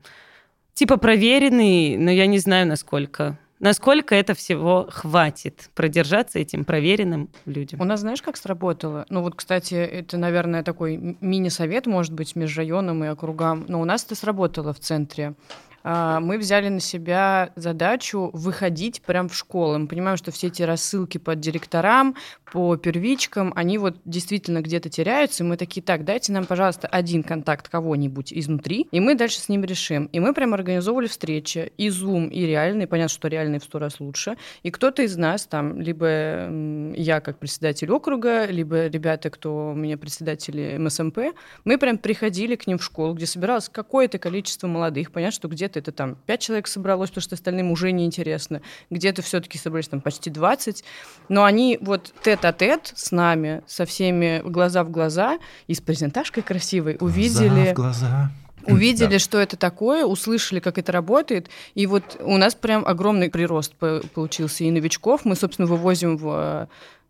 типа 0.75 0.97
проверенные, 0.97 1.97
но 1.97 2.11
я 2.11 2.27
не 2.27 2.39
знаю, 2.39 2.67
насколько 2.67 3.37
Насколько 3.59 4.15
это 4.15 4.33
всего 4.35 4.87
хватит 4.89 5.69
продержаться 5.75 6.39
этим 6.39 6.63
проверенным 6.63 7.29
людям? 7.45 7.81
У 7.81 7.83
нас 7.83 7.99
знаешь, 7.99 8.21
как 8.21 8.37
сработало? 8.37 9.05
Ну 9.09 9.21
вот, 9.21 9.35
кстати, 9.35 9.73
это, 9.73 10.17
наверное, 10.17 10.63
такой 10.63 11.17
мини-совет, 11.19 11.85
может 11.85 12.13
быть, 12.13 12.37
между 12.37 12.59
районом 12.59 13.03
и 13.03 13.07
округам. 13.07 13.65
Но 13.67 13.81
у 13.81 13.85
нас 13.85 14.05
это 14.05 14.15
сработало 14.15 14.73
в 14.73 14.79
центре. 14.79 15.35
А, 15.83 16.19
мы 16.19 16.37
взяли 16.37 16.69
на 16.69 16.79
себя 16.79 17.51
задачу 17.55 18.29
выходить 18.33 19.01
прям 19.01 19.29
в 19.29 19.35
школы. 19.35 19.79
Мы 19.79 19.87
понимаем, 19.87 20.17
что 20.17 20.31
все 20.31 20.47
эти 20.47 20.63
рассылки 20.63 21.17
по 21.17 21.35
директорам, 21.35 22.15
по 22.51 22.75
первичкам, 22.77 23.53
они 23.55 23.77
вот 23.77 23.97
действительно 24.05 24.61
где-то 24.61 24.89
теряются, 24.89 25.43
и 25.43 25.47
мы 25.47 25.57
такие, 25.57 25.81
так, 25.81 26.03
дайте 26.03 26.31
нам, 26.31 26.45
пожалуйста, 26.45 26.87
один 26.87 27.23
контакт 27.23 27.69
кого-нибудь 27.69 28.33
изнутри, 28.33 28.87
и 28.91 28.99
мы 28.99 29.15
дальше 29.15 29.39
с 29.39 29.49
ним 29.49 29.63
решим. 29.63 30.05
И 30.07 30.19
мы 30.19 30.33
прям 30.33 30.53
организовывали 30.53 31.07
встречи, 31.07 31.71
и 31.77 31.89
Zoom, 31.89 32.29
и 32.29 32.45
реальный, 32.45 32.87
понятно, 32.87 33.13
что 33.13 33.27
реальный 33.27 33.59
в 33.59 33.63
сто 33.63 33.79
раз 33.79 33.99
лучше, 33.99 34.37
и 34.63 34.71
кто-то 34.71 35.03
из 35.03 35.15
нас, 35.15 35.45
там, 35.45 35.79
либо 35.79 36.49
я 36.95 37.21
как 37.21 37.37
председатель 37.37 37.91
округа, 37.91 38.45
либо 38.45 38.87
ребята, 38.87 39.29
кто 39.29 39.69
у 39.69 39.75
меня 39.75 39.97
председатели 39.97 40.77
МСМП, 40.77 41.19
мы 41.65 41.77
прям 41.77 41.97
приходили 41.97 42.55
к 42.55 42.67
ним 42.67 42.77
в 42.77 42.83
школу, 42.83 43.13
где 43.13 43.25
собиралось 43.25 43.69
какое-то 43.69 44.17
количество 44.17 44.67
молодых, 44.67 45.11
понятно, 45.11 45.35
что 45.35 45.47
где-то 45.69 45.79
это 45.79 45.91
там 45.91 46.15
пять 46.25 46.41
человек 46.41 46.67
собралось, 46.67 47.09
потому 47.09 47.23
что 47.23 47.35
остальным 47.35 47.71
уже 47.71 47.91
неинтересно, 47.91 48.61
где-то 48.89 49.21
все-таки 49.21 49.57
собрались 49.57 49.87
там 49.87 50.01
почти 50.01 50.29
20, 50.29 50.83
но 51.29 51.43
они 51.43 51.77
вот 51.81 52.13
тет-а-тет 52.23 52.93
с 52.95 53.11
нами, 53.11 53.61
со 53.67 53.85
всеми 53.85 54.41
глаза 54.43 54.83
в 54.83 54.89
глаза, 54.89 55.37
и 55.67 55.73
с 55.73 55.81
презентажкой 55.81 56.43
красивой 56.43 56.95
глаза 56.95 57.13
увидели... 57.13 57.71
в 57.71 57.73
глаза. 57.73 58.31
Увидели, 58.65 59.13
да. 59.13 59.19
что 59.19 59.37
это 59.39 59.55
такое, 59.55 60.05
услышали, 60.05 60.59
как 60.59 60.77
это 60.77 60.91
работает, 60.91 61.49
и 61.75 61.87
вот 61.87 62.17
у 62.19 62.37
нас 62.37 62.55
прям 62.55 62.85
огромный 62.85 63.29
прирост 63.29 63.73
получился 63.73 64.65
и 64.65 64.71
новичков. 64.71 65.23
Мы, 65.23 65.35
собственно, 65.35 65.65
вывозим 65.65 66.17
в 66.17 66.27
э, 66.27 66.67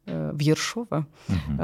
в 0.10 0.40
Ершова. 0.40 1.06
Угу. 1.28 1.64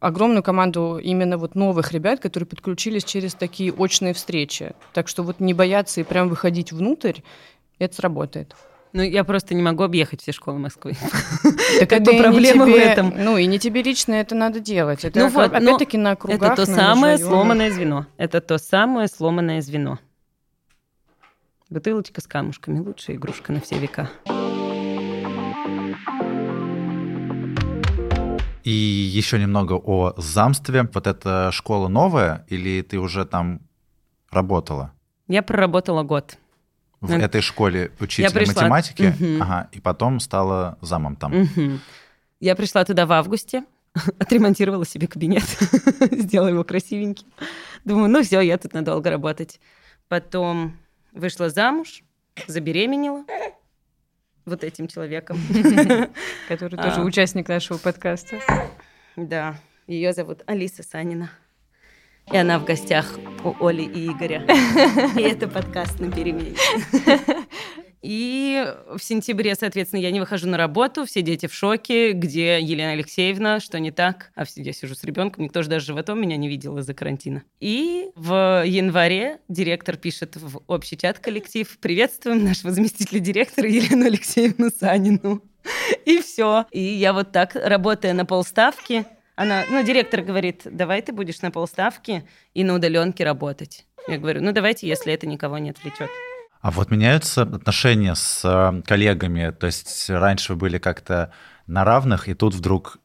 огромную 0.00 0.42
команду 0.42 0.98
именно 1.02 1.38
вот 1.38 1.54
новых 1.54 1.92
ребят, 1.92 2.20
которые 2.20 2.46
подключились 2.46 3.04
через 3.04 3.34
такие 3.34 3.72
очные 3.72 4.14
встречи. 4.14 4.72
Так 4.92 5.08
что 5.08 5.22
вот 5.22 5.40
не 5.40 5.54
бояться 5.54 6.00
и 6.00 6.04
прям 6.04 6.28
выходить 6.28 6.72
внутрь, 6.72 7.20
это 7.78 7.94
сработает. 7.94 8.54
Ну, 8.92 9.02
я 9.02 9.24
просто 9.24 9.54
не 9.54 9.62
могу 9.62 9.82
объехать 9.82 10.22
все 10.22 10.32
школы 10.32 10.58
Москвы. 10.58 10.94
Так 11.80 11.92
это 11.92 12.12
проблема 12.16 12.64
в 12.64 12.74
этом. 12.74 13.12
Ну, 13.14 13.36
и 13.36 13.44
не 13.46 13.58
тебе 13.58 13.82
лично 13.82 14.14
это 14.14 14.34
надо 14.34 14.58
делать. 14.58 15.04
Это 15.04 15.20
ну, 15.20 15.28
вот, 15.28 15.52
опять-таки 15.52 15.98
на 15.98 16.16
кругах. 16.16 16.52
Это 16.52 16.64
то 16.64 16.66
самое 16.66 17.18
сломанное 17.18 17.70
звено. 17.70 18.06
Это 18.16 18.40
то 18.40 18.56
самое 18.56 19.08
сломанное 19.08 19.60
звено. 19.60 19.98
Бутылочка 21.68 22.22
с 22.22 22.26
камушками. 22.26 22.78
Лучшая 22.78 23.16
игрушка 23.16 23.52
на 23.52 23.60
все 23.60 23.78
века. 23.78 24.08
И 28.66 28.70
еще 28.70 29.38
немного 29.38 29.74
о 29.74 30.12
замстве. 30.16 30.88
Вот 30.92 31.06
эта 31.06 31.52
школа 31.52 31.86
новая 31.86 32.44
или 32.48 32.82
ты 32.82 32.98
уже 32.98 33.24
там 33.24 33.60
работала? 34.32 34.90
Я 35.28 35.44
проработала 35.44 36.02
год 36.02 36.36
в 37.00 37.12
mm. 37.12 37.22
этой 37.22 37.42
школе 37.42 37.92
учителя 38.00 38.44
математики, 38.44 39.14
угу. 39.20 39.40
ага, 39.40 39.68
и 39.70 39.80
потом 39.80 40.18
стала 40.18 40.78
замом 40.80 41.14
там. 41.14 41.42
Угу. 41.42 41.78
Я 42.40 42.56
пришла 42.56 42.84
туда 42.84 43.06
в 43.06 43.12
августе, 43.12 43.62
отремонтировала 44.18 44.84
себе 44.84 45.06
кабинет, 45.06 45.44
сделала 46.10 46.48
его 46.48 46.64
красивеньким. 46.64 47.28
Думаю, 47.84 48.10
ну 48.10 48.24
все, 48.24 48.40
я 48.40 48.58
тут 48.58 48.72
надолго 48.72 49.10
работать. 49.10 49.60
Потом 50.08 50.76
вышла 51.12 51.50
замуж, 51.50 52.02
забеременела 52.48 53.24
вот 54.46 54.64
этим 54.64 54.88
человеком. 54.88 55.38
Который 56.48 56.76
тоже 56.76 57.00
а. 57.00 57.04
участник 57.04 57.48
нашего 57.48 57.78
подкаста. 57.78 58.40
Да, 59.16 59.56
ее 59.86 60.12
зовут 60.12 60.42
Алиса 60.46 60.82
Санина. 60.82 61.30
И 62.32 62.36
она 62.36 62.58
в 62.58 62.64
гостях 62.64 63.18
у 63.44 63.64
Оли 63.64 63.82
и 63.82 64.08
Игоря. 64.08 64.42
И 65.16 65.22
это 65.22 65.46
подкаст 65.46 66.00
на 66.00 66.10
перемене. 66.10 66.56
И 68.02 68.74
в 68.94 69.02
сентябре, 69.02 69.54
соответственно, 69.54 70.00
я 70.00 70.10
не 70.10 70.20
выхожу 70.20 70.48
на 70.48 70.56
работу, 70.56 71.04
все 71.06 71.22
дети 71.22 71.46
в 71.46 71.54
шоке, 71.54 72.12
где 72.12 72.60
Елена 72.60 72.92
Алексеевна, 72.92 73.60
что 73.60 73.80
не 73.80 73.90
так. 73.90 74.30
А 74.34 74.44
я 74.56 74.72
сижу 74.72 74.94
с 74.94 75.02
ребенком, 75.04 75.44
никто 75.44 75.62
же 75.62 75.68
даже 75.68 75.86
животом 75.86 76.20
меня 76.20 76.36
не 76.36 76.48
видел 76.48 76.78
из-за 76.78 76.94
карантина. 76.94 77.42
И 77.60 78.10
в 78.14 78.62
январе 78.64 79.40
директор 79.48 79.96
пишет 79.96 80.36
в 80.36 80.62
общий 80.66 80.96
чат 80.96 81.18
коллектив 81.18 81.78
«Приветствуем 81.80 82.44
нашего 82.44 82.72
заместителя 82.72 83.18
директора 83.18 83.68
Елену 83.68 84.06
Алексеевну 84.06 84.70
Санину». 84.70 85.42
И 86.04 86.20
все. 86.20 86.66
И 86.70 86.80
я 86.80 87.12
вот 87.12 87.32
так, 87.32 87.56
работая 87.56 88.14
на 88.14 88.24
полставки, 88.24 89.04
она, 89.34 89.64
ну, 89.68 89.82
директор 89.82 90.22
говорит, 90.22 90.62
давай 90.64 91.02
ты 91.02 91.12
будешь 91.12 91.42
на 91.42 91.50
полставки 91.50 92.26
и 92.54 92.64
на 92.64 92.74
удаленке 92.74 93.24
работать. 93.24 93.84
Я 94.08 94.18
говорю, 94.18 94.42
ну, 94.42 94.52
давайте, 94.52 94.86
если 94.86 95.12
это 95.12 95.26
никого 95.26 95.58
не 95.58 95.70
отвлечет. 95.70 96.10
А 96.66 96.72
вот 96.72 96.90
меняются 96.90 97.42
отношения 97.42 98.16
с 98.16 98.40
э, 98.44 98.82
коллегами? 98.82 99.52
То 99.52 99.66
есть 99.66 100.10
раньше 100.10 100.54
вы 100.54 100.58
были 100.58 100.78
как-то 100.78 101.32
на 101.68 101.84
равных, 101.84 102.28
и 102.28 102.34
тут 102.34 102.56
вдруг 102.56 102.98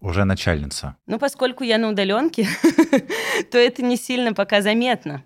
уже 0.00 0.24
начальница. 0.24 0.96
Ну, 1.06 1.18
поскольку 1.18 1.62
я 1.62 1.76
на 1.76 1.90
удаленке, 1.90 2.48
то 3.50 3.58
это 3.58 3.82
не 3.82 3.98
сильно 3.98 4.32
пока 4.32 4.62
заметно. 4.62 5.24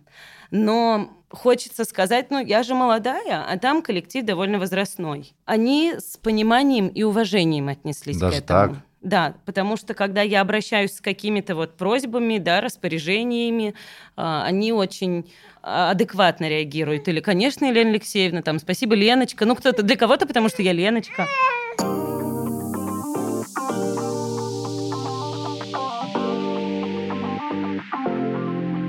Но 0.50 1.12
хочется 1.30 1.84
сказать, 1.84 2.32
ну, 2.32 2.44
я 2.44 2.64
же 2.64 2.74
молодая, 2.74 3.44
а 3.48 3.56
там 3.56 3.82
коллектив 3.82 4.24
довольно 4.24 4.58
возрастной. 4.58 5.36
Они 5.44 5.94
с 5.96 6.16
пониманием 6.16 6.88
и 6.88 7.04
уважением 7.04 7.68
отнеслись 7.68 8.18
Даже 8.18 8.40
к 8.40 8.44
этому. 8.44 8.74
Так? 8.74 8.85
Да, 9.06 9.36
потому 9.44 9.76
что 9.76 9.94
когда 9.94 10.20
я 10.22 10.40
обращаюсь 10.40 10.96
с 10.96 11.00
какими-то 11.00 11.54
вот 11.54 11.76
просьбами, 11.76 12.38
да, 12.38 12.60
распоряжениями, 12.60 13.76
а, 14.16 14.42
они 14.44 14.72
очень 14.72 15.32
а, 15.62 15.92
адекватно 15.92 16.48
реагируют. 16.48 17.06
Или, 17.06 17.20
конечно, 17.20 17.66
Елена 17.66 17.90
Алексеевна, 17.90 18.42
там, 18.42 18.58
спасибо, 18.58 18.96
Леночка. 18.96 19.46
Ну, 19.46 19.54
кто-то 19.54 19.84
для 19.84 19.94
кого-то, 19.94 20.26
потому 20.26 20.48
что 20.48 20.62
я 20.62 20.72
Леночка. 20.72 21.28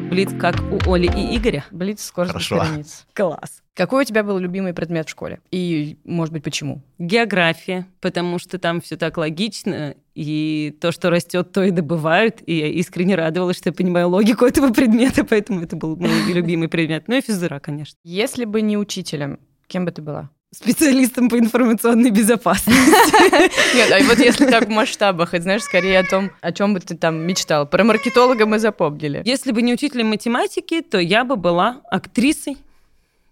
Блиц 0.10 0.32
как 0.40 0.56
у 0.72 0.92
Оли 0.92 1.12
и 1.16 1.38
Игоря. 1.38 1.64
Блиц 1.70 2.04
скорость 2.04 2.32
Хорошо. 2.32 2.56
границ. 2.56 3.06
Класс. 3.14 3.62
Какой 3.78 4.02
у 4.02 4.06
тебя 4.06 4.24
был 4.24 4.40
любимый 4.40 4.74
предмет 4.74 5.08
в 5.08 5.12
школе? 5.12 5.40
И, 5.52 5.98
может 6.04 6.34
быть, 6.34 6.44
почему? 6.44 6.82
География, 6.98 7.86
потому 8.02 8.40
что 8.40 8.58
там 8.58 8.82
все 8.82 8.98
так 8.98 9.18
логично, 9.18 9.94
и 10.16 10.76
то, 10.82 10.92
что 10.92 11.12
растет, 11.12 11.52
то 11.52 11.64
и 11.64 11.70
добывают. 11.70 12.42
И 12.48 12.56
я 12.56 12.68
искренне 12.70 13.14
радовалась, 13.14 13.58
что 13.58 13.70
я 13.70 13.74
понимаю 13.74 14.10
логику 14.10 14.46
этого 14.46 14.74
предмета, 14.74 15.24
поэтому 15.24 15.62
это 15.62 15.76
был 15.76 15.96
мой 15.96 16.10
любимый 16.34 16.70
предмет. 16.70 17.04
Ну 17.08 17.18
и 17.18 17.22
физра, 17.22 17.60
конечно. 17.60 18.00
Если 18.04 18.46
бы 18.46 18.64
не 18.64 18.80
учителем, 18.80 19.40
кем 19.68 19.86
бы 19.86 19.92
ты 19.92 20.02
была? 20.02 20.32
Специалистом 20.52 21.30
по 21.30 21.38
информационной 21.38 22.10
безопасности. 22.10 23.76
Нет, 23.76 23.92
а 23.92 24.04
вот 24.06 24.18
если 24.18 24.48
так 24.48 24.66
в 24.66 24.72
масштабах, 24.72 25.36
это 25.36 25.44
знаешь, 25.44 25.62
скорее 25.62 26.00
о 26.00 26.04
том, 26.04 26.32
о 26.42 26.52
чем 26.52 26.74
бы 26.74 26.80
ты 26.80 26.98
там 26.98 27.18
мечтал. 27.28 27.68
Про 27.68 27.84
маркетолога 27.84 28.48
мы 28.48 28.58
запомнили. 28.58 29.22
Если 29.24 29.52
бы 29.52 29.62
не 29.62 29.74
учителем 29.74 30.08
математики, 30.08 30.82
то 30.82 30.98
я 31.00 31.26
бы 31.26 31.36
была 31.36 31.82
актрисой 31.92 32.58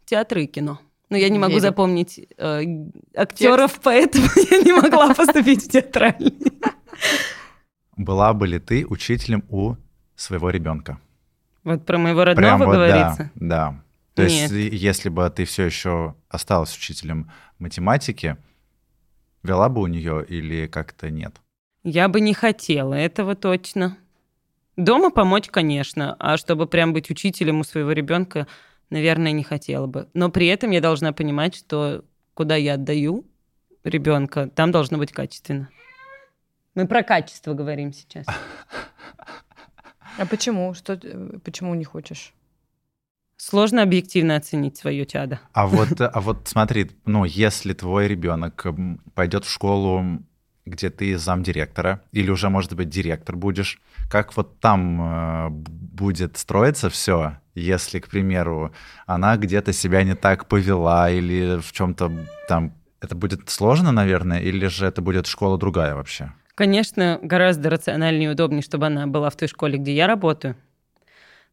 театра 0.05 0.41
и 0.41 0.47
кино. 0.47 0.79
Но 1.09 1.17
я 1.17 1.29
не 1.29 1.37
могу 1.37 1.53
Верю. 1.53 1.61
запомнить 1.61 2.19
э, 2.37 2.63
актеров, 3.15 3.79
поэтому 3.83 4.27
я 4.51 4.57
не 4.61 4.71
могла 4.71 5.13
поступить 5.13 5.63
в 5.65 5.69
театральный. 5.69 6.33
Была 7.95 8.33
бы 8.33 8.47
ли 8.47 8.59
ты 8.59 8.85
учителем 8.85 9.43
у 9.49 9.75
своего 10.15 10.49
ребенка? 10.49 10.99
Вот 11.63 11.85
про 11.85 11.97
моего 11.97 12.23
родного 12.23 12.65
вот, 12.65 12.73
говорится. 12.73 13.31
да, 13.35 13.71
да. 13.71 13.83
То 14.15 14.23
есть, 14.23 14.51
Нет. 14.51 14.51
и- 14.51 14.75
если 14.75 15.09
бы 15.09 15.29
ты 15.29 15.45
все 15.45 15.63
еще 15.63 16.15
осталась 16.29 16.75
учителем 16.75 17.31
математики, 17.59 18.37
вела 19.43 19.69
бы 19.69 19.81
у 19.81 19.87
нее 19.87 20.25
или 20.27 20.67
как-то 20.67 21.09
нет? 21.09 21.35
Я 21.83 22.07
бы 22.07 22.19
не 22.21 22.33
хотела, 22.33 22.93
этого 22.93 23.35
точно. 23.35 23.97
Дома 24.77 25.09
помочь, 25.09 25.47
конечно, 25.49 26.15
а 26.19 26.37
чтобы 26.37 26.65
прям 26.67 26.93
быть 26.93 27.09
учителем 27.09 27.59
у 27.59 27.63
своего 27.63 27.91
ребенка, 27.91 28.47
наверное, 28.95 29.33
не 29.33 29.43
хотела 29.43 29.87
бы. 29.87 30.07
Но 30.13 30.29
при 30.29 30.47
этом 30.47 30.71
я 30.71 30.79
должна 30.79 31.11
понимать, 31.11 31.53
что 31.53 32.05
куда 32.33 32.55
я 32.55 32.75
отдаю 32.75 33.25
ребенка, 33.83 34.47
там 34.47 34.71
должно 34.71 34.97
быть 34.97 35.11
качественно. 35.11 35.69
Мы 36.75 36.87
про 36.87 37.03
качество 37.03 37.53
говорим 37.53 37.91
сейчас. 37.91 38.25
А 40.17 40.25
почему? 40.25 40.73
Что, 40.73 40.97
почему 41.43 41.75
не 41.75 41.83
хочешь? 41.83 42.33
Сложно 43.35 43.83
объективно 43.83 44.37
оценить 44.37 44.77
свое 44.77 45.05
чадо. 45.05 45.41
А 45.51 45.67
вот, 45.67 45.99
а 45.99 46.21
вот 46.21 46.47
смотри, 46.47 46.91
ну, 47.03 47.25
если 47.25 47.73
твой 47.73 48.07
ребенок 48.07 48.65
пойдет 49.13 49.43
в 49.43 49.51
школу, 49.51 50.23
где 50.65 50.89
ты 50.89 51.17
замдиректора, 51.17 52.01
или 52.11 52.29
уже, 52.31 52.49
может 52.49 52.73
быть, 52.73 52.89
директор 52.89 53.35
будешь, 53.35 53.79
как 54.09 54.35
вот 54.35 54.59
там 54.59 55.01
э, 55.01 55.49
будет 55.49 56.37
строиться 56.37 56.89
все, 56.89 57.37
если, 57.53 57.99
к 57.99 58.09
примеру, 58.09 58.73
она 59.05 59.37
где-то 59.37 59.73
себя 59.73 60.03
не 60.03 60.15
так 60.15 60.47
повела, 60.47 61.09
или 61.09 61.59
в 61.59 61.71
чем-то 61.71 62.11
там... 62.47 62.73
Это 63.01 63.15
будет 63.15 63.49
сложно, 63.49 63.91
наверное, 63.91 64.39
или 64.39 64.67
же 64.67 64.87
это 64.87 65.01
будет 65.01 65.27
школа 65.27 65.57
другая 65.57 65.95
вообще? 65.95 66.31
Конечно, 66.55 67.19
гораздо 67.21 67.69
рациональнее 67.69 68.29
и 68.29 68.31
удобнее, 68.31 68.61
чтобы 68.61 68.87
она 68.87 69.05
была 69.05 69.29
в 69.29 69.35
той 69.35 69.47
школе, 69.47 69.77
где 69.77 69.93
я 69.93 70.07
работаю. 70.07 70.55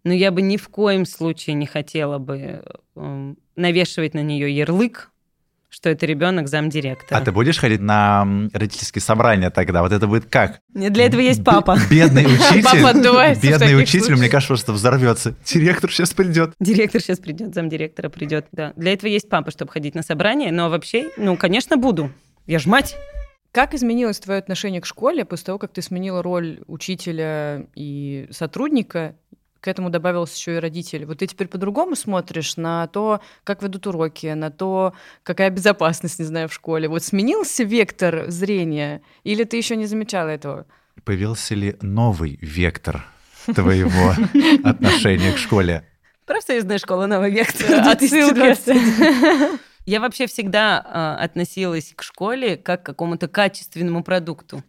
Но 0.04 0.12
я 0.12 0.30
бы 0.30 0.42
ни 0.42 0.56
в 0.56 0.68
коем 0.68 1.04
случае 1.04 1.54
не 1.54 1.66
хотела 1.66 2.18
бы 2.18 2.64
эм, 2.96 3.36
навешивать 3.54 4.14
на 4.14 4.22
нее 4.22 4.56
ярлык, 4.56 5.11
что 5.72 5.88
это 5.88 6.04
ребенок 6.04 6.48
замдиректора. 6.48 7.18
А 7.18 7.24
ты 7.24 7.32
будешь 7.32 7.58
ходить 7.58 7.80
на 7.80 8.26
родительские 8.52 9.00
собрания 9.00 9.48
тогда? 9.48 9.80
Вот 9.80 9.90
это 9.90 10.06
будет 10.06 10.26
как? 10.26 10.60
Нет, 10.74 10.92
Для 10.92 11.06
этого 11.06 11.22
есть 11.22 11.42
папа. 11.42 11.78
Бедный 11.90 12.26
учитель. 12.26 12.62
Папа 12.62 13.34
Бедный 13.40 13.82
учитель, 13.82 14.16
мне 14.16 14.28
кажется, 14.28 14.56
что 14.58 14.72
взорвется. 14.74 15.34
Директор 15.46 15.90
сейчас 15.90 16.12
придет. 16.12 16.52
Директор 16.60 17.00
сейчас 17.00 17.18
придет, 17.20 17.54
замдиректора 17.54 18.10
придет. 18.10 18.46
Да. 18.52 18.74
Для 18.76 18.92
этого 18.92 19.08
есть 19.08 19.30
папа, 19.30 19.50
чтобы 19.50 19.72
ходить 19.72 19.94
на 19.94 20.02
собрания. 20.02 20.52
Но 20.52 20.68
вообще, 20.68 21.10
ну, 21.16 21.38
конечно, 21.38 21.78
буду. 21.78 22.12
Я 22.46 22.58
ж 22.58 22.66
мать. 22.66 22.94
Как 23.50 23.72
изменилось 23.72 24.18
твое 24.18 24.38
отношение 24.38 24.82
к 24.82 24.86
школе 24.86 25.24
после 25.24 25.46
того, 25.46 25.58
как 25.58 25.72
ты 25.72 25.80
сменила 25.80 26.22
роль 26.22 26.60
учителя 26.66 27.66
и 27.74 28.28
сотрудника? 28.30 29.16
К 29.62 29.68
этому 29.68 29.90
добавился 29.90 30.34
еще 30.34 30.56
и 30.56 30.58
родитель. 30.58 31.06
Вот 31.06 31.18
ты 31.18 31.28
теперь 31.28 31.46
по-другому 31.46 31.94
смотришь 31.94 32.56
на 32.56 32.88
то, 32.88 33.20
как 33.44 33.62
ведут 33.62 33.86
уроки, 33.86 34.26
на 34.26 34.50
то, 34.50 34.92
какая 35.22 35.50
безопасность, 35.50 36.18
не 36.18 36.24
знаю, 36.24 36.48
в 36.48 36.52
школе. 36.52 36.88
Вот 36.88 37.04
сменился 37.04 37.62
вектор 37.62 38.28
зрения, 38.28 39.02
или 39.22 39.44
ты 39.44 39.56
еще 39.56 39.76
не 39.76 39.86
замечала 39.86 40.30
этого? 40.30 40.66
Появился 41.04 41.54
ли 41.54 41.76
новый 41.80 42.40
вектор 42.42 43.06
твоего 43.54 44.14
отношения 44.64 45.30
к 45.30 45.38
школе? 45.38 45.86
Профсоюзная 46.26 46.78
школа 46.78 47.06
«Новый 47.06 47.30
вектор» 47.30 47.72
Отсылка. 47.86 48.34
2020. 48.34 49.60
Я 49.86 50.00
вообще 50.00 50.26
всегда 50.26 50.84
а, 50.84 51.16
относилась 51.16 51.92
к 51.94 52.02
школе 52.02 52.56
как 52.56 52.82
к 52.82 52.86
какому-то 52.86 53.28
качественному 53.28 54.02
продукту. 54.02 54.64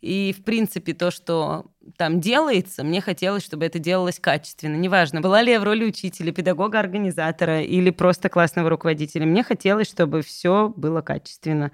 И, 0.00 0.32
в 0.38 0.44
принципе, 0.44 0.92
то, 0.92 1.10
что 1.10 1.66
там 1.96 2.20
делается, 2.20 2.84
мне 2.84 3.00
хотелось, 3.00 3.44
чтобы 3.44 3.64
это 3.64 3.78
делалось 3.78 4.18
качественно. 4.18 4.76
Неважно, 4.76 5.20
была 5.20 5.42
ли 5.42 5.52
я 5.52 5.60
в 5.60 5.64
роли 5.64 5.84
учителя, 5.84 6.32
педагога, 6.32 6.78
организатора 6.78 7.62
или 7.62 7.90
просто 7.90 8.28
классного 8.28 8.70
руководителя. 8.70 9.26
Мне 9.26 9.42
хотелось, 9.42 9.88
чтобы 9.88 10.22
все 10.22 10.72
было 10.76 11.00
качественно. 11.00 11.72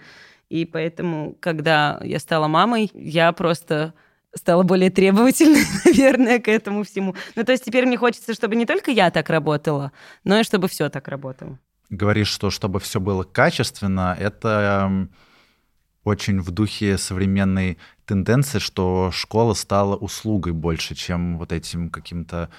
И 0.48 0.64
поэтому, 0.64 1.36
когда 1.40 2.00
я 2.04 2.18
стала 2.18 2.46
мамой, 2.46 2.90
я 2.94 3.32
просто 3.32 3.94
стала 4.34 4.62
более 4.62 4.90
требовательной, 4.90 5.64
наверное, 5.84 6.38
к 6.38 6.48
этому 6.48 6.84
всему. 6.84 7.14
Ну, 7.36 7.44
то 7.44 7.52
есть 7.52 7.64
теперь 7.64 7.86
мне 7.86 7.96
хочется, 7.96 8.34
чтобы 8.34 8.56
не 8.56 8.66
только 8.66 8.90
я 8.90 9.10
так 9.10 9.30
работала, 9.30 9.92
но 10.24 10.40
и 10.40 10.44
чтобы 10.44 10.68
все 10.68 10.88
так 10.88 11.08
работало. 11.08 11.58
Говоришь, 11.90 12.28
что 12.28 12.50
чтобы 12.50 12.80
все 12.80 13.00
было 13.00 13.22
качественно, 13.22 14.16
это 14.18 14.86
эм, 14.86 15.10
очень 16.04 16.40
в 16.40 16.50
духе 16.50 16.98
современной 16.98 17.78
тенденции, 18.04 18.58
что 18.58 19.10
школа 19.12 19.54
стала 19.54 19.96
услугой 19.96 20.52
больше, 20.52 20.94
чем 20.94 21.38
вот 21.38 21.52
этим 21.52 21.90
каким-то 21.90 22.50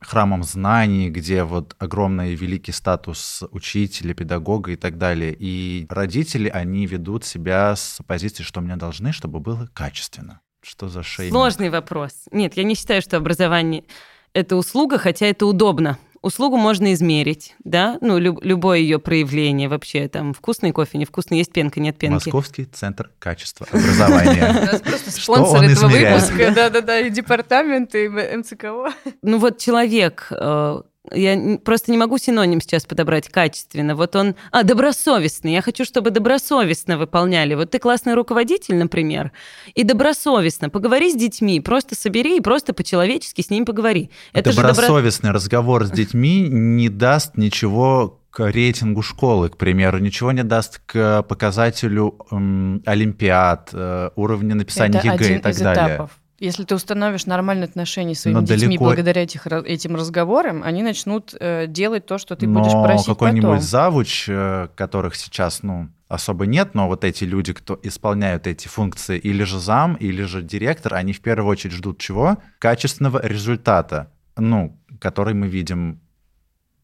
храмом 0.00 0.42
знаний, 0.42 1.10
где 1.10 1.44
вот 1.44 1.76
огромный 1.78 2.34
великий 2.34 2.72
статус 2.72 3.44
учителя, 3.50 4.14
педагога 4.14 4.72
и 4.72 4.76
так 4.76 4.96
далее. 4.96 5.36
И 5.38 5.86
родители, 5.90 6.48
они 6.48 6.86
ведут 6.86 7.24
себя 7.24 7.76
с 7.76 8.00
позиции, 8.06 8.42
что 8.42 8.60
мне 8.60 8.76
должны, 8.76 9.12
чтобы 9.12 9.40
было 9.40 9.68
качественно. 9.74 10.40
Что 10.62 10.88
за 10.88 11.02
шейминг? 11.02 11.32
Сложный 11.32 11.70
вопрос. 11.70 12.12
Нет, 12.32 12.56
я 12.56 12.64
не 12.64 12.74
считаю, 12.74 13.02
что 13.02 13.16
образование— 13.16 13.84
это 14.32 14.56
услуга, 14.56 14.98
хотя 14.98 15.26
это 15.26 15.46
удобно. 15.46 15.98
Услугу 16.22 16.58
можно 16.58 16.92
измерить, 16.92 17.54
да, 17.64 17.96
ну, 18.02 18.18
люб- 18.18 18.42
любое 18.44 18.78
ее 18.78 18.98
проявление 18.98 19.68
вообще, 19.70 20.06
там, 20.06 20.34
вкусный 20.34 20.70
кофе, 20.72 20.98
невкусный, 20.98 21.38
есть 21.38 21.50
пенка, 21.50 21.80
нет 21.80 21.96
пенки. 21.96 22.26
Московский 22.26 22.66
центр 22.66 23.10
качества 23.18 23.66
образования. 23.72 24.50
У 24.50 24.64
нас 24.72 24.80
просто 24.82 25.10
Что 25.12 25.34
спонсор 25.36 25.58
он 25.60 25.64
этого 25.64 25.88
измеряет? 25.88 26.22
выпуска. 26.22 26.52
Да-да-да, 26.54 27.00
и 27.00 27.08
департамент, 27.08 27.94
и 27.94 28.06
МЦКО. 28.08 28.92
Ну 29.22 29.38
вот 29.38 29.56
человек, 29.58 30.26
э, 30.30 30.82
я 31.12 31.58
просто 31.64 31.90
не 31.90 31.96
могу 31.98 32.18
синоним 32.18 32.60
сейчас 32.60 32.84
подобрать 32.84 33.28
качественно. 33.28 33.96
Вот 33.96 34.14
он, 34.16 34.34
а, 34.52 34.62
добросовестный. 34.62 35.52
Я 35.52 35.62
хочу, 35.62 35.84
чтобы 35.84 36.10
добросовестно 36.10 36.98
выполняли. 36.98 37.54
Вот 37.54 37.70
ты 37.70 37.78
классный 37.78 38.14
руководитель, 38.14 38.76
например, 38.76 39.32
и 39.74 39.82
добросовестно 39.82 40.68
поговори 40.68 41.10
с 41.10 41.14
детьми, 41.16 41.60
просто 41.60 41.94
собери 41.94 42.36
и 42.36 42.40
просто 42.40 42.74
по-человечески 42.74 43.40
с 43.40 43.50
ними 43.50 43.64
поговори. 43.64 44.10
Это 44.32 44.52
же 44.52 44.58
добро- 44.60 44.68
Добросовестный 44.74 45.30
разговор 45.30 45.86
с 45.86 45.90
детьми 45.90 46.46
не 46.48 46.88
даст 46.88 47.36
ничего 47.36 48.18
к 48.30 48.48
рейтингу 48.48 49.02
школы, 49.02 49.48
к 49.48 49.56
примеру, 49.56 49.98
ничего 49.98 50.30
не 50.30 50.44
даст 50.44 50.80
к 50.86 51.22
показателю 51.22 52.16
м, 52.30 52.80
олимпиад, 52.86 53.70
э, 53.72 54.10
уровня 54.14 54.54
написания 54.54 54.98
Это 54.98 55.08
ЕГЭ 55.08 55.24
один 55.24 55.36
и 55.38 55.40
так 55.40 55.52
из 55.52 55.58
далее. 55.58 55.86
этапов. 55.96 56.10
Если 56.40 56.64
ты 56.64 56.74
установишь 56.74 57.26
нормальные 57.26 57.66
отношения 57.66 58.14
с 58.14 58.20
своими 58.20 58.38
Но 58.40 58.46
детьми 58.46 58.76
далеко- 58.76 58.84
благодаря 58.84 59.22
этих, 59.22 59.46
этим 59.46 59.94
разговорам, 59.94 60.62
они 60.62 60.82
начнут 60.82 61.34
э, 61.38 61.66
делать 61.68 62.06
то, 62.06 62.16
что 62.16 62.34
ты 62.34 62.48
будешь 62.48 62.72
но 62.72 62.82
просить 62.82 63.06
какой-нибудь 63.06 63.42
потом. 63.42 63.60
завуч, 63.60 64.24
э, 64.26 64.68
которых 64.74 65.16
сейчас, 65.16 65.62
ну, 65.62 65.90
особо 66.08 66.46
нет, 66.46 66.74
но 66.74 66.88
вот 66.88 67.04
эти 67.04 67.24
люди, 67.24 67.52
кто 67.52 67.78
исполняют 67.82 68.46
эти 68.46 68.68
функции, 68.68 69.18
или 69.18 69.44
же 69.44 69.60
зам, 69.60 69.94
или 69.94 70.22
же 70.22 70.40
директор, 70.42 70.94
они 70.94 71.12
в 71.12 71.20
первую 71.20 71.50
очередь 71.50 71.74
ждут 71.74 71.98
чего? 71.98 72.38
Качественного 72.58 73.20
результата, 73.24 74.10
ну, 74.36 74.78
который 74.98 75.34
мы 75.34 75.46
видим 75.46 76.00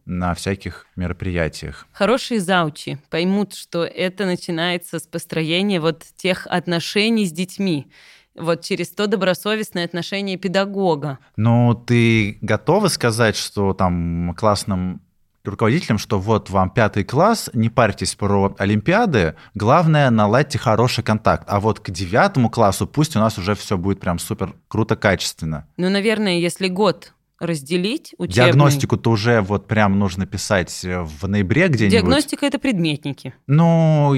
на 0.05 0.35
всяких 0.35 0.87
мероприятиях. 0.97 1.87
Хорошие 1.92 2.40
заучи 2.40 2.99
поймут, 3.11 3.55
что 3.55 3.85
это 3.85 4.27
начинается 4.27 5.01
с 5.01 5.07
построения 5.07 5.81
вот 5.81 6.05
тех 6.16 6.47
отношений 6.47 7.27
с 7.27 7.33
детьми 7.33 7.90
вот 8.38 8.62
через 8.62 8.90
то 8.90 9.07
добросовестное 9.07 9.85
отношение 9.85 10.37
педагога. 10.37 11.18
Ну, 11.37 11.75
ты 11.75 12.38
готова 12.40 12.88
сказать, 12.88 13.37
что 13.37 13.72
там 13.72 14.35
классным 14.37 15.01
руководителям, 15.46 15.99
что 15.99 16.18
вот 16.18 16.51
вам 16.51 16.70
пятый 16.70 17.05
класс, 17.05 17.51
не 17.53 17.70
парьтесь 17.70 18.14
про 18.14 18.55
Олимпиады, 18.59 19.37
главное 19.55 20.11
наладьте 20.11 20.59
хороший 20.59 21.05
контакт. 21.05 21.44
А 21.46 21.61
вот 21.61 21.81
к 21.81 21.90
девятому 21.90 22.51
классу 22.51 22.87
пусть 22.87 23.16
у 23.16 23.20
нас 23.20 23.38
уже 23.38 23.55
все 23.55 23.79
будет 23.79 24.01
прям 24.01 24.18
супер 24.18 24.55
круто, 24.68 24.96
качественно. 24.96 25.66
Ну, 25.77 25.88
наверное, 25.88 26.38
если 26.38 26.68
год 26.68 27.12
разделить 27.38 28.14
учебный... 28.18 28.46
Диагностику-то 28.46 29.11
уже 29.11 29.40
вот 29.40 29.66
прям 29.66 29.99
нужно 29.99 30.27
писать 30.27 30.85
э, 30.85 31.03
в 31.03 31.27
ноябре 31.27 31.68
где-нибудь. 31.68 31.92
Диагностика— 31.92 32.46
это 32.46 32.59
предметники. 32.59 33.35
Ну, 33.46 34.14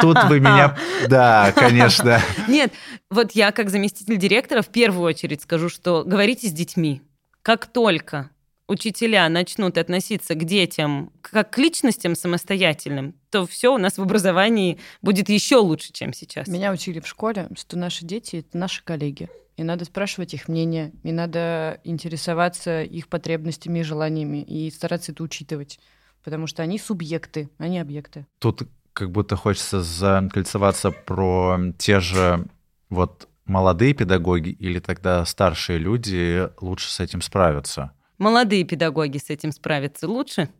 тут 0.00 0.24
вы 0.24 0.40
меня... 0.40 0.76
Да, 1.08 1.52
конечно. 1.54 2.20
Нет, 2.48 2.72
вот 3.10 3.32
я 3.32 3.52
как 3.52 3.70
заместитель 3.70 4.16
директора 4.16 4.62
в 4.62 4.68
первую 4.68 5.04
очередь 5.04 5.42
скажу, 5.42 5.68
что 5.68 6.04
говорите 6.04 6.48
с 6.48 6.52
детьми. 6.52 7.02
Как 7.42 7.66
только 7.66 8.30
учителя 8.70 9.28
начнут 9.28 9.76
относиться 9.78 10.34
к 10.34 10.44
детям 10.44 11.12
как 11.22 11.50
к 11.50 11.58
личностям 11.58 12.14
самостоятельным, 12.14 13.14
то 13.30 13.46
все 13.46 13.74
у 13.74 13.78
нас 13.78 13.98
в 13.98 14.02
образовании 14.02 14.78
будет 15.02 15.28
еще 15.28 15.56
лучше, 15.56 15.92
чем 15.92 16.12
сейчас. 16.12 16.46
Меня 16.48 16.70
учили 16.72 17.00
в 17.00 17.06
школе, 17.06 17.48
что 17.58 17.76
наши 17.76 18.04
дети 18.04 18.36
это 18.36 18.56
наши 18.56 18.84
коллеги. 18.84 19.28
И 19.60 19.62
надо 19.62 19.84
спрашивать 19.84 20.32
их 20.32 20.48
мнение, 20.48 20.92
и 21.02 21.12
надо 21.12 21.80
интересоваться 21.84 22.82
их 22.82 23.08
потребностями 23.08 23.80
и 23.80 23.82
желаниями, 23.82 24.42
и 24.42 24.70
стараться 24.70 25.12
это 25.12 25.22
учитывать. 25.22 25.78
Потому 26.24 26.46
что 26.46 26.62
они 26.62 26.78
субъекты, 26.78 27.50
а 27.58 27.68
не 27.68 27.78
объекты. 27.78 28.26
Тут 28.38 28.62
как 28.92 29.10
будто 29.10 29.36
хочется 29.36 29.82
закольцеваться 29.82 30.90
про 30.90 31.58
те 31.78 32.00
же 32.00 32.46
вот 32.88 33.28
молодые 33.44 33.94
педагоги 33.94 34.50
или 34.50 34.78
тогда 34.78 35.24
старшие 35.24 35.78
люди 35.78 36.48
лучше 36.60 36.90
с 36.90 36.98
этим 36.98 37.22
справятся 37.22 37.92
молодые 38.20 38.64
педагоги 38.64 39.18
с 39.18 39.30
этим 39.30 39.50
справятся 39.50 40.06
лучше, 40.06 40.50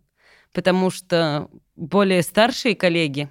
потому 0.52 0.90
что 0.90 1.48
более 1.76 2.22
старшие 2.22 2.74
коллеги, 2.74 3.28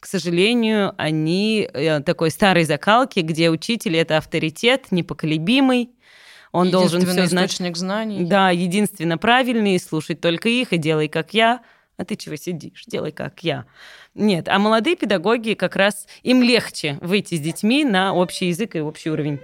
к 0.00 0.06
сожалению, 0.06 0.94
они 0.96 1.68
э, 1.72 2.00
такой 2.00 2.30
старой 2.30 2.64
закалки, 2.64 3.20
где 3.20 3.50
учитель 3.50 3.96
это 3.96 4.16
авторитет 4.16 4.86
непоколебимый, 4.90 5.90
он 6.52 6.70
должен 6.70 7.02
все 7.02 7.26
знать. 7.26 7.50
источник 7.50 7.76
знаний. 7.76 8.24
Да, 8.24 8.50
единственно 8.50 9.18
правильный, 9.18 9.78
слушать 9.78 10.20
только 10.20 10.48
их 10.48 10.72
и 10.72 10.78
делай 10.78 11.08
как 11.08 11.34
я. 11.34 11.60
А 11.96 12.04
ты 12.04 12.16
чего 12.16 12.36
сидишь? 12.36 12.84
Делай 12.86 13.12
как 13.12 13.44
я. 13.44 13.66
Нет, 14.14 14.48
а 14.48 14.58
молодые 14.58 14.96
педагоги 14.96 15.52
как 15.52 15.76
раз 15.76 16.06
им 16.22 16.42
легче 16.42 16.96
выйти 17.02 17.36
с 17.36 17.40
детьми 17.40 17.84
на 17.84 18.14
общий 18.14 18.46
язык 18.46 18.74
и 18.74 18.80
общий 18.80 19.10
уровень. 19.10 19.38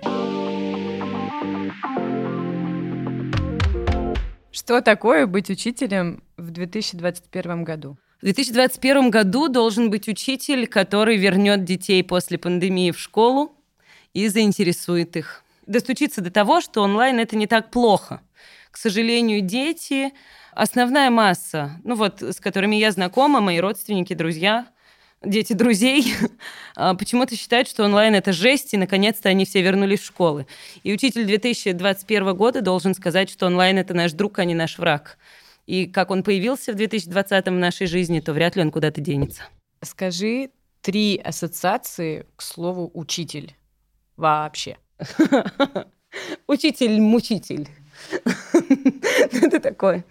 Что 4.51 4.81
такое 4.81 5.27
быть 5.27 5.51
учителем 5.51 6.25
в 6.39 6.51
2021 6.51 7.63
году? 7.63 7.99
В 8.21 8.25
2021 8.25 9.11
году 9.11 9.49
должен 9.49 9.91
быть 9.91 10.09
учитель, 10.09 10.67
который 10.67 11.19
вернет 11.19 11.65
детей 11.65 12.03
после 12.03 12.39
пандемии 12.39 12.91
в 12.91 12.99
школу 12.99 13.53
и 14.15 14.29
заинтересует 14.29 15.17
их. 15.17 15.45
Достучиться 15.67 16.23
до 16.23 16.31
того, 16.31 16.63
что 16.63 16.81
онлайн 16.81 17.21
это 17.21 17.37
не 17.37 17.47
так 17.47 17.71
плохо. 17.71 18.23
К 18.71 18.79
сожалению, 18.79 19.43
дети, 19.43 20.15
основная 20.53 21.11
масса, 21.11 21.79
ну 21.85 21.95
вот 21.95 22.23
с 22.23 22.41
которыми 22.41 22.77
я 22.77 22.91
знакома, 22.91 23.43
мои 23.43 23.61
родственники, 23.61 24.15
друзья, 24.15 24.67
дети 25.23 25.53
друзей 25.53 26.15
а, 26.75 26.95
почему-то 26.95 27.37
считают, 27.37 27.69
что 27.69 27.85
онлайн 27.85 28.15
это 28.15 28.33
жесть, 28.33 28.73
и 28.73 28.79
наконец-то 28.79 29.29
они 29.29 29.45
все 29.45 29.61
вернулись 29.61 30.01
в 30.01 30.07
школы. 30.07 30.47
И 30.83 30.91
учитель 30.91 31.27
2021 31.27 32.35
года 32.35 32.63
должен 32.63 32.95
сказать, 32.95 33.29
что 33.29 33.45
онлайн 33.45 33.77
это 33.77 33.93
наш 33.93 34.13
друг, 34.13 34.39
а 34.39 34.47
не 34.47 34.55
наш 34.55 34.79
враг. 34.79 35.19
И 35.67 35.87
как 35.87 36.11
он 36.11 36.23
появился 36.23 36.73
в 36.73 36.77
2020 36.77 37.47
в 37.47 37.51
нашей 37.51 37.87
жизни, 37.87 38.21
то 38.21 38.33
вряд 38.33 38.57
ли 38.57 38.63
он 38.63 38.71
куда-то 38.71 39.01
денется. 39.01 39.43
Скажи 39.83 40.51
три 40.81 41.17
ассоциации 41.17 42.27
к 42.37 42.43
слову 42.43 42.91
учитель 42.95 43.55
вообще. 44.17 44.79
Учитель-мучитель. 46.47 47.69
Это 49.33 49.61
такое 49.61 50.05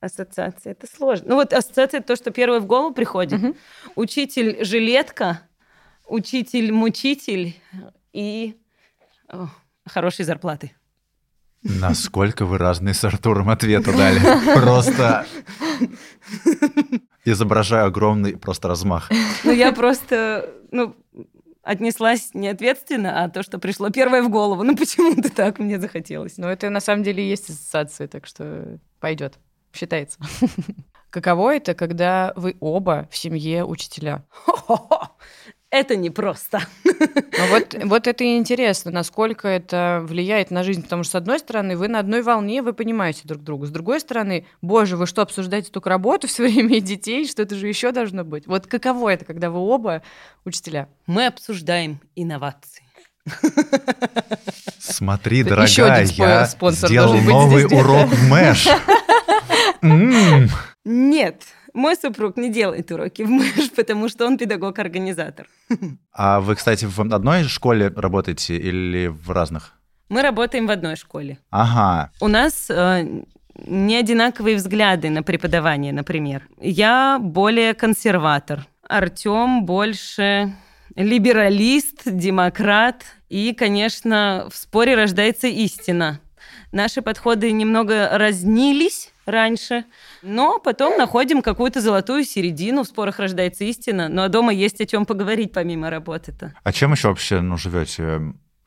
ассоциация. 0.00 0.72
Это 0.72 0.86
сложно. 0.86 1.28
Ну 1.28 1.34
вот 1.36 1.52
ассоциация 1.52 2.00
то, 2.00 2.16
что 2.16 2.30
первое 2.30 2.60
в 2.60 2.66
голову 2.66 2.92
приходит. 2.92 3.42
Угу. 3.42 3.56
Учитель 3.96 4.64
жилетка, 4.64 5.42
учитель 6.06 6.72
мучитель 6.72 7.56
и 8.12 8.56
о, 9.28 9.48
хорошей 9.86 10.24
зарплаты. 10.24 10.72
Насколько 11.62 12.44
вы 12.44 12.58
разные 12.58 12.94
с 12.94 13.04
Артуром 13.04 13.48
ответы 13.48 13.96
дали. 13.96 14.20
Просто 14.54 15.26
изображаю 17.24 17.86
огромный 17.86 18.36
просто 18.36 18.68
размах. 18.68 19.10
Ну, 19.44 19.52
я 19.52 19.72
просто, 19.72 20.50
ну, 20.70 20.94
отнеслась 21.62 22.30
не 22.34 22.48
ответственно, 22.48 23.24
а 23.24 23.28
то, 23.28 23.42
что 23.42 23.58
пришло 23.58 23.90
первое 23.90 24.22
в 24.22 24.30
голову. 24.30 24.62
Ну, 24.62 24.76
почему-то 24.76 25.30
так 25.30 25.58
мне 25.58 25.80
захотелось. 25.80 26.38
Ну, 26.38 26.46
это 26.46 26.70
на 26.70 26.80
самом 26.80 27.02
деле 27.02 27.24
и 27.24 27.28
есть 27.28 27.50
ассоциация, 27.50 28.06
так 28.06 28.26
что 28.26 28.78
пойдет 29.00 29.38
считается. 29.76 30.18
Каково 31.10 31.56
это, 31.56 31.74
когда 31.74 32.32
вы 32.36 32.56
оба 32.60 33.08
в 33.10 33.16
семье 33.16 33.64
учителя? 33.64 34.24
Это 35.70 35.96
непросто. 35.96 36.60
Ну 36.84 37.46
вот, 37.50 37.76
вот 37.84 38.06
это 38.06 38.24
и 38.24 38.36
интересно, 38.36 38.90
насколько 38.92 39.48
это 39.48 40.00
влияет 40.04 40.50
на 40.50 40.62
жизнь. 40.62 40.82
Потому 40.82 41.02
что, 41.02 41.12
с 41.12 41.14
одной 41.16 41.38
стороны, 41.38 41.76
вы 41.76 41.88
на 41.88 41.98
одной 41.98 42.22
волне, 42.22 42.62
вы 42.62 42.72
понимаете 42.72 43.22
друг 43.24 43.42
друга. 43.42 43.66
С 43.66 43.70
другой 43.70 44.00
стороны, 44.00 44.46
боже, 44.62 44.96
вы 44.96 45.06
что, 45.06 45.22
обсуждаете 45.22 45.70
только 45.70 45.90
работу 45.90 46.28
все 46.28 46.44
время 46.44 46.76
и 46.76 46.80
детей? 46.80 47.26
Что 47.26 47.42
это 47.42 47.56
же 47.56 47.66
еще 47.66 47.92
должно 47.92 48.24
быть? 48.24 48.46
Вот 48.46 48.66
каково 48.66 49.10
это, 49.10 49.24
когда 49.24 49.50
вы 49.50 49.58
оба 49.58 50.02
учителя? 50.44 50.88
Мы 51.06 51.26
обсуждаем 51.26 52.00
инновации. 52.14 52.82
Смотри, 54.78 55.42
дорогая, 55.42 56.06
я 56.06 56.46
сделал 56.46 57.14
новый 57.14 57.66
урок 57.66 58.08
в 58.08 58.28
Мэш. 58.30 58.68
Нет, 60.84 61.42
мой 61.76 61.94
супруг 61.94 62.36
не 62.36 62.50
делает 62.50 62.90
уроки 62.90 63.22
в 63.22 63.30
МЭШ, 63.30 63.70
потому 63.76 64.08
что 64.08 64.26
он 64.26 64.38
педагог-организатор. 64.38 65.46
А 66.12 66.40
вы, 66.40 66.56
кстати, 66.56 66.86
в 66.86 66.98
одной 67.00 67.44
школе 67.44 67.92
работаете 67.94 68.56
или 68.56 69.08
в 69.08 69.30
разных? 69.30 69.74
Мы 70.08 70.22
работаем 70.22 70.66
в 70.66 70.70
одной 70.70 70.96
школе. 70.96 71.38
Ага. 71.50 72.10
У 72.20 72.28
нас 72.28 72.70
э, 72.70 73.06
не 73.66 73.96
одинаковые 73.96 74.56
взгляды 74.56 75.10
на 75.10 75.22
преподавание, 75.22 75.92
например. 75.92 76.42
Я 76.60 77.18
более 77.20 77.74
консерватор. 77.74 78.66
Артем 78.88 79.64
больше 79.66 80.54
либералист, 80.94 82.02
демократ. 82.06 83.04
И, 83.28 83.52
конечно, 83.52 84.48
в 84.50 84.56
споре 84.56 84.94
рождается 84.94 85.48
истина. 85.48 86.20
Наши 86.72 87.02
подходы 87.02 87.50
немного 87.52 88.10
разнились, 88.12 89.12
раньше. 89.26 89.84
Но 90.22 90.58
потом 90.58 90.96
находим 90.96 91.42
какую-то 91.42 91.80
золотую 91.80 92.24
середину, 92.24 92.84
в 92.84 92.86
спорах 92.86 93.18
рождается 93.18 93.64
истина. 93.64 94.08
Ну 94.08 94.22
а 94.22 94.28
дома 94.28 94.52
есть 94.52 94.80
о 94.80 94.86
чем 94.86 95.04
поговорить 95.04 95.52
помимо 95.52 95.90
работы-то. 95.90 96.54
А 96.62 96.72
чем 96.72 96.92
еще 96.92 97.08
вообще 97.08 97.40
ну, 97.40 97.56
живете? 97.58 98.20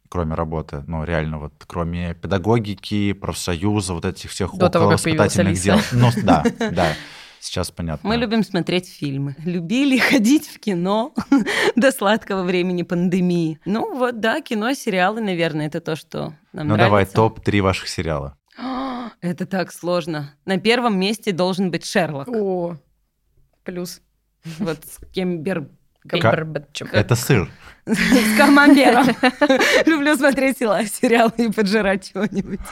кроме 0.09 0.33
работы, 0.33 0.83
ну, 0.87 1.03
реально, 1.03 1.37
вот, 1.37 1.53
кроме 1.67 2.15
педагогики, 2.15 3.13
профсоюза, 3.13 3.93
вот 3.93 4.05
этих 4.05 4.31
всех 4.31 4.55
До 4.55 4.69
того, 4.69 4.89
как 4.89 4.97
воспитательных 4.97 5.61
дел. 5.61 5.77
Ну, 5.91 6.09
да, 6.23 6.43
да. 6.71 6.93
Сейчас 7.39 7.71
понятно. 7.71 8.09
Мы 8.09 8.17
любим 8.17 8.43
смотреть 8.43 8.89
фильмы. 8.89 9.35
Любили 9.45 9.97
ходить 10.09 10.47
в 10.47 10.59
кино 10.59 11.13
до 11.75 11.91
сладкого 11.91 12.43
времени 12.43 12.83
пандемии. 12.83 13.59
Ну 13.65 13.95
вот, 13.95 14.19
да, 14.19 14.41
кино, 14.41 14.73
сериалы, 14.73 15.21
наверное, 15.21 15.67
это 15.67 15.79
то, 15.79 15.95
что 15.95 16.33
нам 16.51 16.67
ну, 16.67 16.75
нравится. 16.75 16.75
Ну 16.75 16.77
давай, 16.77 17.05
топ-3 17.05 17.61
ваших 17.61 17.87
сериала. 17.87 18.35
Это 19.21 19.45
так 19.45 19.71
сложно. 19.71 20.33
На 20.45 20.57
первом 20.57 20.97
месте 20.97 21.31
должен 21.31 21.71
быть 21.71 21.85
Шерлок. 21.85 22.27
О, 22.29 22.77
плюс. 23.63 24.01
Вот 24.59 24.79
с 24.85 24.99
Кембер... 25.13 25.67
Это 26.93 27.15
сыр. 27.15 27.51
С 27.85 28.37
камамбером. 28.37 29.05
Люблю 29.85 30.15
смотреть 30.15 30.59
сериалы 30.59 31.33
и 31.37 31.51
поджирать 31.51 32.11
чего-нибудь. 32.11 32.59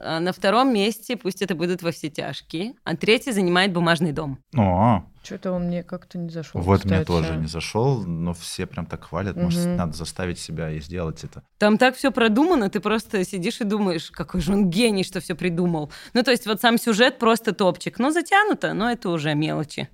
А 0.00 0.20
на 0.20 0.32
втором 0.32 0.72
месте 0.72 1.16
пусть 1.16 1.42
это 1.42 1.56
будут 1.56 1.82
во 1.82 1.90
все 1.90 2.08
тяжкие, 2.08 2.74
а 2.84 2.96
третий 2.96 3.32
занимает 3.32 3.72
бумажный 3.72 4.12
дом. 4.12 4.38
О, 4.56 5.02
Что-то 5.28 5.52
он 5.52 5.64
мне 5.64 5.82
как-то 5.82 6.16
не 6.16 6.30
зашел. 6.30 6.58
Вот 6.60 6.84
мне 6.86 6.94
кстати. 7.02 7.06
тоже 7.06 7.36
не 7.36 7.46
зашел, 7.46 8.02
но 8.02 8.32
все 8.32 8.66
прям 8.66 8.86
так 8.86 9.04
хвалят. 9.04 9.36
Может, 9.36 9.66
Мгм. 9.66 9.76
надо 9.76 9.92
заставить 9.92 10.38
себя 10.38 10.70
и 10.70 10.80
сделать 10.80 11.22
это. 11.22 11.42
Там 11.58 11.76
так 11.76 11.96
все 11.96 12.10
продумано, 12.10 12.70
ты 12.70 12.80
просто 12.80 13.22
сидишь 13.24 13.60
и 13.60 13.64
думаешь, 13.64 14.10
какой 14.10 14.40
же 14.40 14.52
он 14.54 14.70
гений, 14.70 15.04
что 15.04 15.20
все 15.20 15.34
придумал. 15.34 15.92
Ну, 16.14 16.22
то 16.22 16.30
есть 16.30 16.46
вот 16.46 16.62
сам 16.62 16.78
сюжет 16.78 17.18
просто 17.18 17.52
топчик. 17.52 17.98
Ну, 17.98 18.10
затянуто, 18.10 18.72
но 18.72 18.90
это 18.90 19.10
уже 19.10 19.34
мелочи. 19.34 19.88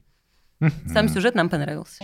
Сам 0.86 1.08
сюжет 1.08 1.34
нам 1.34 1.50
понравился. 1.50 1.98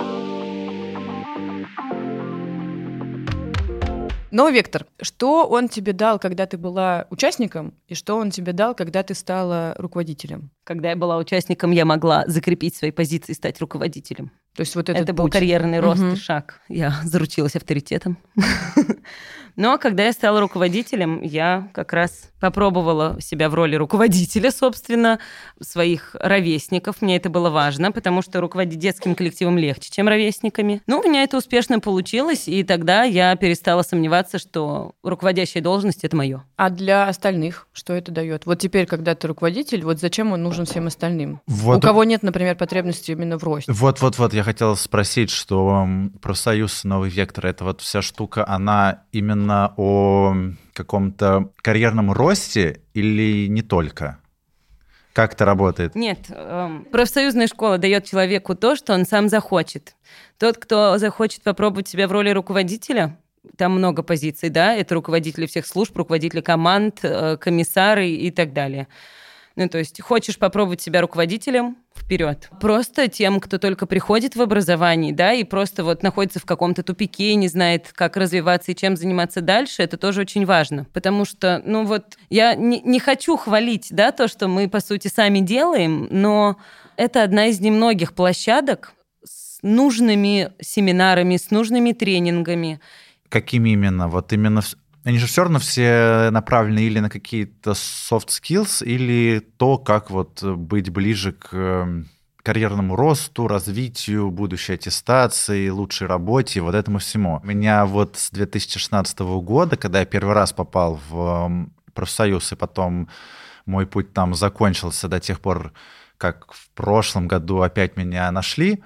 Но, 4.31 4.49
Вектор, 4.51 4.87
что 5.03 5.47
он 5.49 5.69
тебе 5.69 5.93
дал, 5.93 6.19
когда 6.19 6.47
ты 6.47 6.57
была 6.57 7.07
участником, 7.11 7.75
и 7.89 7.95
что 7.95 8.17
он 8.17 8.31
тебе 8.31 8.53
дал, 8.53 8.75
когда 8.75 9.03
ты 9.03 9.15
стала 9.15 9.75
руководителем? 9.79 10.51
Когда 10.65 10.91
я 10.91 10.97
была 10.97 11.17
участником, 11.19 11.71
я 11.73 11.85
могла 11.85 12.25
закрепить 12.27 12.77
свои 12.77 12.91
позиции 12.91 13.33
и 13.33 13.35
стать 13.35 13.61
руководителем. 13.61 14.31
То 14.55 14.61
есть 14.63 14.75
вот 14.77 14.89
этот 14.89 15.03
Это 15.03 15.13
был 15.13 15.25
путь. 15.25 15.33
карьерный 15.33 15.81
рост 15.81 16.01
Мгм. 16.03 16.13
и 16.13 16.17
шаг. 16.17 16.61
Я 16.69 16.95
заручилась 17.05 17.57
авторитетом. 17.57 18.19
Но 19.57 19.79
когда 19.79 20.05
я 20.07 20.13
стала 20.13 20.41
руководителем, 20.41 21.21
я 21.23 21.69
как 21.73 21.93
раз 21.93 22.31
попробовала 22.41 23.19
себя 23.21 23.49
в 23.51 23.55
роли 23.55 23.77
руководителя, 23.77 24.51
собственно, 24.51 25.19
своих 25.61 26.17
ровесников. 26.19 27.03
Мне 27.03 27.17
это 27.17 27.29
было 27.29 27.51
важно, 27.51 27.93
потому 27.93 28.23
что 28.23 28.41
руководить 28.41 28.79
детским 28.79 29.15
коллективом 29.15 29.59
легче, 29.59 29.91
чем 29.91 30.09
ровесниками. 30.09 30.83
Ну, 30.87 31.01
у 31.01 31.03
меня 31.03 31.23
это 31.23 31.37
успешно 31.37 31.81
получилось, 31.81 32.49
и 32.49 32.65
тогда 32.65 33.05
я 33.05 33.37
перестала 33.37 33.83
сомневаться, 33.83 34.39
что 34.39 34.93
руководящая 35.03 35.63
должность— 35.63 36.01
это 36.05 36.17
мое. 36.17 36.43
А 36.57 36.71
для 36.71 37.07
остальных 37.09 37.69
что 37.73 37.93
это 37.93 38.11
дает? 38.11 38.47
Вот 38.47 38.59
теперь, 38.59 38.87
когда 38.87 39.15
ты 39.15 39.29
руководитель, 39.29 39.85
вот 39.85 40.01
зачем 40.01 40.33
он 40.33 40.43
нужен 40.43 40.65
всем 40.65 40.87
остальным? 40.87 41.41
Вот, 41.47 41.79
У 41.79 41.81
кого 41.81 42.05
нет, 42.05 42.23
например, 42.23 42.57
потребности 42.57 43.11
именно 43.11 43.39
в 43.39 43.45
росте? 43.45 43.71
вот, 43.71 44.01
вот, 44.01 44.19
вот, 44.19 44.33
я 44.33 44.43
хотел 44.43 44.77
спросить, 44.77 45.31
что 45.31 45.87
профсоюз 46.23 46.85
«Новый 46.85 47.11
вектор»— 47.11 47.47
это 47.49 47.65
вот 47.65 47.83
вся 47.83 48.01
штука, 48.01 48.47
она 48.49 49.03
именно 49.13 49.50
о 49.77 50.35
каком-то 50.73 51.51
карьерном 51.63 52.13
росте 52.13 52.81
или 52.95 53.47
не 53.49 53.63
только? 53.63 54.19
Как 55.13 55.35
это 55.35 55.45
работает? 55.45 55.95
Нет, 55.95 56.27
эм, 56.29 56.85
профсоюзная 56.91 57.49
школа 57.49 57.79
дает 57.79 58.05
человеку 58.05 58.55
то, 58.55 58.77
что 58.77 58.95
он 58.95 59.05
сам 59.05 59.29
захочет. 59.29 59.97
Тот, 60.39 60.57
кто 60.57 60.99
захочет 60.99 61.43
попробовать 61.43 61.89
себя 61.89 62.07
в 62.07 62.13
роли 62.13 62.31
руководителя, 62.31 63.19
там 63.57 63.73
много 63.73 64.03
позиций, 64.03 64.51
да, 64.51 64.75
это 64.75 64.95
руководители 64.95 65.47
всех 65.47 65.67
служб, 65.67 65.97
руководители 65.97 66.41
команд, 66.41 67.01
э, 67.03 67.37
комиссары 67.39 68.09
и 68.09 68.31
так 68.31 68.53
далее. 68.53 68.87
Ну, 69.61 69.69
то 69.69 69.77
есть, 69.77 70.01
хочешь 70.01 70.39
попробовать 70.39 70.81
себя 70.81 71.03
руководителем, 71.03 71.77
вперед. 71.95 72.49
Просто 72.63 73.09
тем, 73.09 73.41
кто 73.41 73.59
только 73.59 73.85
приходит 73.85 74.35
в 74.35 74.41
образование, 74.41 75.13
да, 75.13 75.35
и 75.35 75.45
просто 75.45 75.85
вот 75.85 76.03
находится 76.03 76.41
в 76.41 76.47
каком-то 76.47 76.83
тупике, 76.83 77.35
не 77.35 77.47
знает, 77.47 77.93
как 77.93 78.17
развиваться 78.17 78.73
и 78.73 78.75
чем 78.75 78.97
заниматься 78.97 79.43
дальше, 79.43 79.83
это 79.83 79.99
тоже 79.99 80.23
очень 80.23 80.47
важно. 80.47 80.87
Потому 80.95 81.27
что, 81.27 81.61
ну 81.67 81.85
вот, 81.85 82.17
я 82.31 82.55
не, 82.55 82.81
не 82.81 83.01
хочу 83.01 83.37
хвалить, 83.37 83.89
да, 83.91 84.13
то, 84.13 84.29
что 84.29 84.49
мы, 84.49 84.67
по 84.67 84.81
сути, 84.81 85.09
сами 85.09 85.41
делаем, 85.41 86.09
но 86.11 86.57
это 86.97 87.23
одна 87.23 87.49
из 87.49 87.61
немногих 87.61 88.15
площадок 88.15 88.95
с 89.23 89.59
нужными 89.61 90.55
семинарами, 90.63 91.37
с 91.37 91.51
нужными 91.51 91.93
тренингами. 91.93 92.81
Какими 93.29 93.71
именно? 93.71 94.09
Вот 94.09 94.33
именно... 94.33 94.63
Они 95.05 95.19
же 95.19 95.27
все 95.27 95.43
равно 95.43 95.59
все 95.59 96.29
направлены 96.31 96.81
или 96.81 96.99
на 97.01 97.09
какие-то 97.09 97.71
soft 97.71 98.29
skills, 98.29 98.85
или 98.85 99.41
то, 99.41 99.79
как 99.79 100.11
вот 100.11 100.43
быть 100.43 100.91
ближе 100.91 101.33
к 101.33 101.49
э, 101.53 102.05
карьерному 102.43 102.97
росту, 102.97 103.49
развитию, 103.49 104.31
будущей 104.31 104.75
аттестации, 104.75 105.69
лучшей 105.71 106.07
работе, 106.07 106.61
вот 106.61 106.75
этому 106.75 106.99
всему. 106.99 107.41
У 107.43 107.47
меня 107.47 107.87
вот 107.87 108.17
с 108.17 108.31
2016 108.31 109.19
года, 109.21 109.77
когда 109.77 110.01
я 110.01 110.05
первый 110.05 110.35
раз 110.35 110.53
попал 110.53 111.01
в 111.09 111.47
м, 111.47 111.73
профсоюз, 111.95 112.53
и 112.53 112.57
потом 112.57 113.09
мой 113.65 113.87
путь 113.87 114.13
там 114.13 114.35
закончился 114.35 115.09
до 115.09 115.19
тех 115.19 115.41
пор, 115.41 115.73
как 116.19 116.53
в 116.53 116.71
прошлом 116.71 117.27
году 117.27 117.63
опять 117.63 117.97
меня 117.97 118.31
нашли, 118.31 118.83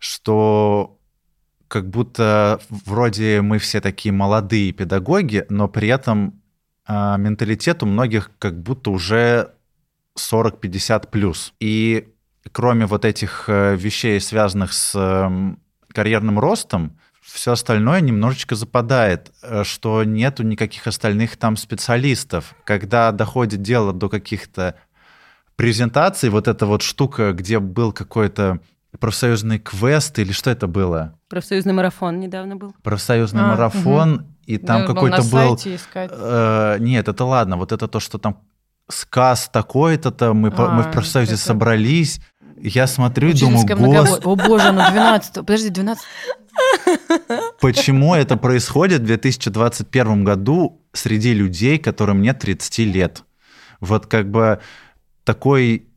что 0.00 0.98
как 1.72 1.88
будто 1.88 2.60
вроде 2.68 3.40
мы 3.40 3.56
все 3.56 3.80
такие 3.80 4.12
молодые 4.12 4.72
педагоги, 4.72 5.46
но 5.48 5.68
при 5.68 5.88
этом 5.88 6.42
а, 6.86 7.16
менталитет 7.16 7.82
у 7.82 7.86
многих 7.86 8.30
как 8.38 8.62
будто 8.62 8.90
уже 8.90 9.52
40-50 10.18 11.08
плюс. 11.10 11.54
И 11.60 12.12
кроме 12.52 12.84
вот 12.84 13.06
этих 13.06 13.44
э, 13.48 13.74
вещей, 13.74 14.20
связанных 14.20 14.74
с 14.74 14.94
эм, 14.94 15.60
карьерным 15.88 16.38
ростом, 16.38 16.98
все 17.22 17.52
остальное 17.52 18.02
немножечко 18.02 18.54
западает, 18.54 19.32
э, 19.40 19.64
что 19.64 20.04
нету 20.04 20.42
никаких 20.42 20.86
остальных 20.86 21.38
там 21.38 21.56
специалистов. 21.56 22.54
Когда 22.64 23.12
доходит 23.12 23.62
дело 23.62 23.94
до 23.94 24.10
каких-то 24.10 24.74
презентаций, 25.56 26.28
вот 26.28 26.48
эта 26.48 26.66
вот 26.66 26.82
штука, 26.82 27.32
где 27.32 27.60
был 27.60 27.92
какой-то 27.94 28.60
профсоюзный 29.00 29.58
квест 29.58 30.18
или 30.18 30.32
что 30.32 30.50
это 30.50 30.66
было? 30.66 31.18
Профсоюзный 31.28 31.72
марафон 31.72 32.20
недавно 32.20 32.56
был. 32.56 32.74
Профсоюзный 32.82 33.42
А, 33.42 33.48
марафон, 33.48 34.26
и 34.46 34.58
там 34.58 34.82
Надо 34.82 34.92
было 34.92 34.94
какой-то 34.94 35.16
на 35.16 35.22
был... 35.22 35.56
сайте 35.58 35.76
искать. 35.76 36.10
Э, 36.12 36.76
нет, 36.80 37.08
это 37.08 37.24
ладно, 37.24 37.56
вот 37.56 37.72
это 37.72 37.88
то, 37.88 38.00
что 38.00 38.18
там 38.18 38.40
сказ 38.88 39.48
такой-то, 39.52 40.10
мы, 40.34 40.50
по- 40.50 40.68
мы 40.70 40.82
в 40.82 40.88
А, 40.88 40.90
профсоюзе 40.92 41.34
это- 41.34 41.42
собрались. 41.42 42.20
Я 42.60 42.86
смотрю 42.86 43.30
и 43.30 43.32
думаю, 43.32 43.66
гос, 43.66 44.20
О 44.24 44.36
боже, 44.36 44.70
ну 44.70 44.88
12 44.88 45.34
Подожди, 45.44 45.68
12 45.70 46.04
почему 47.60 48.14
это 48.14 48.36
происходит 48.36 49.00
в 49.02 49.04
2021 49.06 50.24
году 50.24 50.80
среди 50.92 51.32
людей, 51.34 51.78
которым 51.78 52.22
нет 52.22 52.38
30 52.40 52.84
лет? 52.84 53.24
Вот 53.80 54.06
как 54.06 54.30
бы 54.30 54.60
такой 55.24 55.88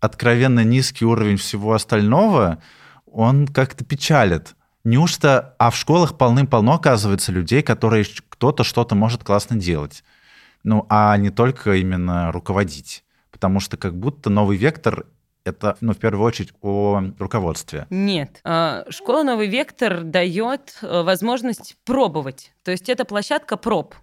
откровенно 0.00 0.64
низкий 0.64 1.04
уровень 1.04 1.36
всего 1.36 1.74
остального, 1.74 2.62
он 3.06 3.46
как-то 3.46 3.84
печалит. 3.84 4.54
Неужто... 4.84 5.54
А 5.58 5.70
в 5.70 5.76
школах 5.76 6.16
полным-полно, 6.16 6.74
оказывается, 6.74 7.32
людей, 7.32 7.62
которые 7.62 8.04
кто-то 8.28 8.64
что-то 8.64 8.94
может 8.94 9.22
классно 9.22 9.56
делать. 9.56 10.02
Ну, 10.64 10.86
а 10.88 11.16
не 11.16 11.30
только 11.30 11.74
именно 11.74 12.32
руководить. 12.32 13.04
Потому 13.30 13.60
что 13.60 13.76
как 13.76 13.94
будто 13.94 14.30
новый 14.30 14.56
вектор— 14.56 15.06
это, 15.44 15.76
ну, 15.80 15.92
в 15.92 15.98
первую 15.98 16.26
очередь, 16.26 16.52
о 16.62 17.02
руководстве. 17.18 17.86
Нет. 17.90 18.40
А, 18.44 18.84
Школа 18.90 19.22
«Новый 19.22 19.48
вектор» 19.48 20.02
дает 20.02 20.78
э, 20.82 21.02
возможность 21.02 21.76
пробовать. 21.84 22.52
То 22.62 22.70
есть 22.70 22.88
это 22.88 23.04
площадка 23.04 23.56
проб. 23.56 23.94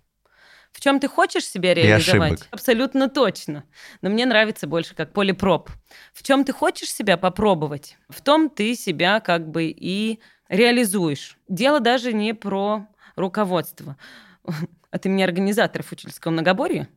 В 0.72 0.80
чем 0.80 1.00
ты 1.00 1.08
хочешь 1.08 1.46
себя 1.46 1.74
реализовать? 1.74 2.48
Абсолютно 2.52 3.10
точно. 3.10 3.64
Но 4.02 4.10
мне 4.10 4.26
нравится 4.26 4.68
больше 4.68 4.96
как 4.96 5.14
поле 5.14 5.34
проб. 5.34 5.70
В 6.14 6.24
чем 6.24 6.44
ты 6.44 6.54
хочешь 6.54 6.92
себя 6.92 7.18
попробовать? 7.18 7.98
В 8.10 8.22
том 8.22 8.50
ты 8.50 8.76
себя 8.76 9.20
как 9.20 9.50
бы 9.50 9.66
и 9.66 10.20
реализуешь. 10.50 11.38
Дело 11.48 11.80
даже 11.80 12.14
не 12.14 12.34
про 12.34 12.88
руководство. 13.16 13.98
От 14.92 15.06
имени 15.06 15.24
организаторов 15.24 15.92
учительского 15.92 16.32
многоборья 16.32 16.88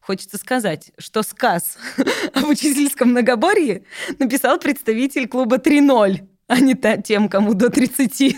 Хочется 0.00 0.38
сказать, 0.38 0.92
что 0.98 1.22
сказ 1.22 1.76
об 2.34 2.48
учительском 2.48 3.10
многоборье 3.10 3.84
написал 4.18 4.58
представитель 4.58 5.28
клуба 5.28 5.56
3.0, 5.56 6.27
а 6.48 6.60
не 6.60 6.74
та- 6.74 6.96
тем, 6.96 7.28
кому 7.28 7.54
до 7.54 7.70
30. 7.70 8.36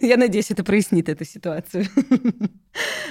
Я 0.00 0.16
надеюсь, 0.16 0.50
это 0.50 0.64
прояснит 0.64 1.08
эту 1.08 1.24
ситуацию. 1.24 1.86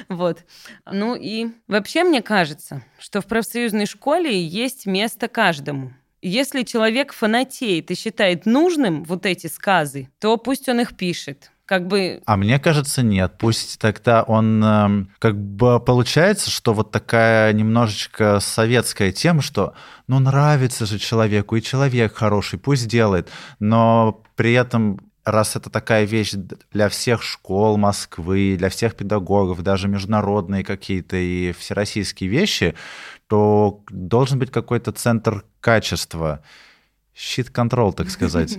Вот. 0.09 0.45
Ну 0.89 1.15
и 1.15 1.47
вообще 1.67 2.03
мне 2.03 2.21
кажется, 2.21 2.83
что 2.99 3.21
в 3.21 3.25
профсоюзной 3.25 3.85
школе 3.85 4.41
есть 4.41 4.85
место 4.85 5.27
каждому. 5.27 5.93
Если 6.21 6.63
человек 6.63 7.13
фанатеет 7.13 7.91
и 7.91 7.95
считает 7.95 8.45
нужным 8.45 9.03
вот 9.03 9.25
эти 9.25 9.47
сказы, 9.47 10.09
то 10.19 10.37
пусть 10.37 10.69
он 10.69 10.79
их 10.79 10.95
пишет. 10.95 11.51
Как 11.67 11.85
бы 11.85 12.21
А 12.25 12.37
мне 12.37 12.59
кажется, 12.59 13.03
нет. 13.03 13.33
Пусть 13.37 13.77
тогда 13.79 14.23
он 14.23 14.63
эм, 14.63 15.11
как 15.19 15.37
бы 15.37 15.81
получается, 15.81 16.49
что 16.49 16.73
вот 16.73 16.91
такая 16.91 17.51
немножечко 17.51 18.39
советская 18.39 19.11
тема, 19.11 19.41
что 19.41 19.73
ну 20.07 20.19
нравится 20.19 20.85
же 20.85 20.97
человеку, 20.97 21.57
и 21.57 21.61
человек 21.61 22.15
хороший, 22.15 22.57
пусть 22.57 22.87
делает. 22.87 23.29
Но 23.59 24.23
при 24.37 24.53
этом, 24.53 25.01
раз 25.25 25.57
это 25.57 25.69
такая 25.69 26.05
вещь 26.05 26.35
для 26.71 26.87
всех 26.87 27.21
школ 27.21 27.75
Москвы, 27.75 28.55
для 28.57 28.69
всех 28.69 28.95
педагогов, 28.95 29.61
даже 29.61 29.89
международные 29.89 30.63
какие-то 30.63 31.17
и 31.17 31.51
всероссийские 31.51 32.29
вещи, 32.29 32.75
то 33.27 33.83
должен 33.89 34.39
быть 34.39 34.51
какой-то 34.51 34.93
центр 34.93 35.43
качества. 35.59 36.41
Щит-контрол, 37.17 37.93
так 37.93 38.11
сказать. 38.11 38.55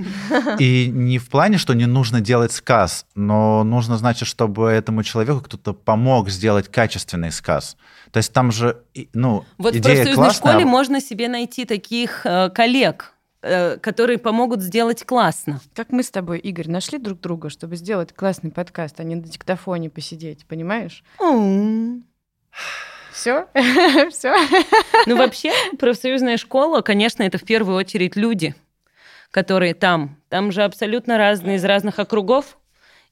И 0.58 0.90
не 0.92 1.18
в 1.18 1.28
плане, 1.28 1.58
что 1.58 1.74
не 1.74 1.86
нужно 1.86 2.20
делать 2.20 2.50
сказ, 2.50 3.06
но 3.14 3.62
нужно, 3.62 3.96
значит, 3.96 4.26
чтобы 4.26 4.68
этому 4.68 5.04
человеку 5.04 5.40
кто-то 5.42 5.72
помог 5.72 6.28
сделать 6.28 6.68
качественный 6.68 7.30
сказ. 7.30 7.76
То 8.10 8.16
есть 8.16 8.32
там 8.32 8.50
же, 8.50 8.82
ну, 9.12 9.44
Вот 9.58 9.74
в 9.74 9.78
идея 9.78 9.94
профсоюзной 9.94 10.14
классная. 10.14 10.52
школе 10.52 10.64
можно 10.64 11.00
себе 11.00 11.28
найти 11.28 11.66
таких 11.66 12.26
э, 12.26 12.50
коллег, 12.50 13.14
э, 13.42 13.76
которые 13.76 14.18
помогут 14.18 14.60
сделать 14.62 15.04
классно. 15.04 15.60
Как 15.72 15.90
мы 15.90 16.02
с 16.02 16.10
тобой, 16.10 16.40
Игорь, 16.40 16.68
нашли 16.68 16.98
друг 16.98 17.20
друга, 17.20 17.50
чтобы 17.50 17.76
сделать 17.76 18.12
классный 18.12 18.50
подкаст, 18.50 18.98
а 18.98 19.04
не 19.04 19.14
на 19.14 19.22
диктофоне 19.22 19.88
посидеть, 19.88 20.44
понимаешь? 20.46 21.04
Все? 23.18 23.48
Все? 24.10 24.32
Ну, 25.06 25.16
вообще, 25.16 25.52
профсоюзная 25.76 26.36
школа, 26.36 26.82
конечно, 26.82 27.24
это 27.24 27.36
в 27.36 27.42
первую 27.42 27.76
очередь 27.76 28.14
люди, 28.14 28.54
которые 29.32 29.74
там. 29.74 30.16
Там 30.28 30.52
же 30.52 30.62
абсолютно 30.62 31.18
разные, 31.18 31.56
из 31.56 31.64
разных 31.64 31.98
округов 31.98 32.58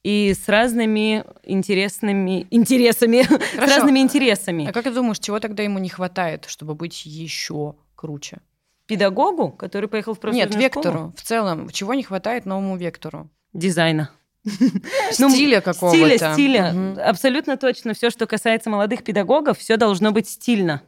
и 0.04 0.32
с 0.32 0.48
разными 0.48 1.24
интересными 1.42 2.46
интересами, 2.50 3.22
с 3.54 3.68
разными 3.68 3.98
интересами. 3.98 4.68
А 4.68 4.72
как 4.72 4.84
ты 4.84 4.92
думаешь, 4.92 5.18
чего 5.18 5.40
тогда 5.40 5.64
ему 5.64 5.80
не 5.80 5.88
хватает, 5.88 6.44
чтобы 6.46 6.76
быть 6.76 7.04
еще 7.04 7.74
круче? 7.96 8.38
Педагогу, 8.86 9.50
который 9.50 9.88
поехал 9.88 10.14
в 10.14 10.20
профсоюзную 10.20 10.60
Нет, 10.60 10.76
вектору. 10.76 11.12
В 11.16 11.22
целом, 11.22 11.68
чего 11.70 11.94
не 11.94 12.04
хватает 12.04 12.46
новому 12.46 12.76
вектору? 12.76 13.28
Дизайна. 13.52 14.10
Ну, 15.18 15.30
стиля 15.30 15.60
какого-то. 15.60 15.96
Стиля, 15.96 16.32
стиля. 16.32 16.96
Абсолютно 17.04 17.56
точно. 17.56 17.94
Все, 17.94 18.10
что 18.10 18.26
касается 18.26 18.70
молодых 18.70 19.02
педагогов, 19.02 19.58
все 19.58 19.76
должно 19.76 20.12
быть 20.12 20.28
стильно. 20.28 20.82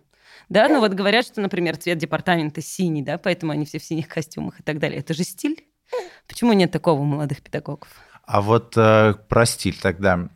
Да, 0.48 0.68
ну 0.68 0.80
вот 0.80 0.92
говорят, 0.92 1.26
что, 1.26 1.40
например, 1.40 1.76
цвет 1.76 1.98
департамента 1.98 2.62
синий, 2.62 3.02
да, 3.02 3.18
поэтому 3.18 3.52
они 3.52 3.66
все 3.66 3.78
в 3.78 3.84
синих 3.84 4.08
костюмах 4.08 4.60
и 4.60 4.62
так 4.62 4.78
далее. 4.78 5.00
Это 5.00 5.12
же 5.12 5.24
стиль. 5.24 5.64
Почему 6.26 6.52
нет 6.52 6.70
такого 6.70 7.00
у 7.00 7.04
молодых 7.04 7.42
педагогов? 7.42 7.88
А 8.24 8.40
вот 8.40 8.74
э, 8.76 9.14
про 9.28 9.46
стиль 9.46 9.76
тогда. 9.80 10.28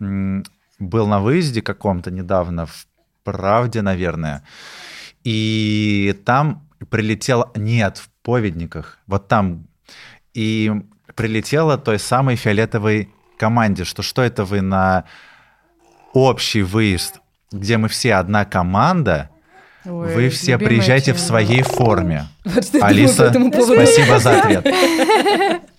Был 0.79 1.07
на 1.07 1.21
выезде 1.21 1.63
каком-то 1.63 2.11
недавно, 2.11 2.67
в 2.67 2.89
«Правде», 3.23 3.83
наверное, 3.83 4.43
и 5.23 6.21
там 6.25 6.69
прилетел, 6.91 7.53
нет, 7.55 7.99
в 7.99 8.11
«Поведниках», 8.23 8.99
вот 9.07 9.29
там, 9.29 9.69
и 10.35 10.73
прилетела 11.15 11.79
той 11.79 11.99
самой 11.99 12.37
фиолетовой 12.37 13.11
команде, 13.39 13.85
что 13.85 14.03
что 14.03 14.23
это 14.23 14.45
вы 14.45 14.61
на 14.61 15.05
общий 16.13 16.63
выезд, 16.63 17.21
где 17.51 17.77
мы 17.77 17.89
все 17.89 18.15
одна 18.15 18.45
команда, 18.45 19.31
Ой, 19.85 20.15
вы 20.15 20.29
все 20.29 20.59
приезжаете 20.59 21.07
тема. 21.07 21.19
в 21.19 21.21
своей 21.21 21.63
форме. 21.63 22.27
Вот 22.45 22.65
Алиса, 22.81 23.33
спасибо 23.33 24.19
за 24.19 24.41
ответ. 24.41 24.67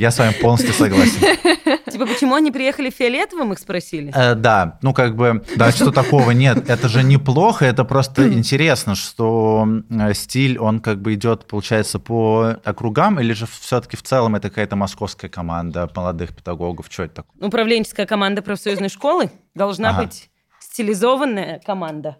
Я 0.00 0.10
с 0.10 0.18
вами 0.18 0.32
полностью 0.32 0.72
согласен. 0.72 1.20
Типа, 1.90 2.06
почему 2.06 2.34
они 2.34 2.50
приехали 2.50 2.88
фиолетовым, 2.88 3.52
их 3.52 3.58
спросили? 3.58 4.10
Э, 4.16 4.34
да, 4.34 4.78
ну 4.80 4.94
как 4.94 5.14
бы, 5.14 5.44
да, 5.56 5.70
что 5.72 5.92
такого 5.92 6.30
нет. 6.30 6.70
Это 6.70 6.88
же 6.88 7.02
неплохо, 7.02 7.66
это 7.66 7.84
просто 7.84 8.32
интересно, 8.32 8.94
что 8.94 9.68
стиль, 10.14 10.58
он 10.58 10.80
как 10.80 11.02
бы 11.02 11.12
идет, 11.12 11.46
получается, 11.46 11.98
по 11.98 12.56
округам, 12.64 13.20
или 13.20 13.34
же 13.34 13.46
все-таки 13.60 13.98
в 13.98 14.02
целом 14.02 14.36
это 14.36 14.48
какая-то 14.48 14.74
московская 14.74 15.28
команда 15.28 15.90
молодых 15.94 16.34
педагогов? 16.34 16.86
Что 16.88 17.02
это 17.02 17.16
такое? 17.16 17.48
Управленческая 17.48 18.06
команда 18.06 18.40
профсоюзной 18.40 18.88
школы 18.88 19.30
должна 19.54 19.90
ага. 19.90 20.04
быть 20.04 20.30
стилизованная 20.60 21.60
команда 21.66 22.16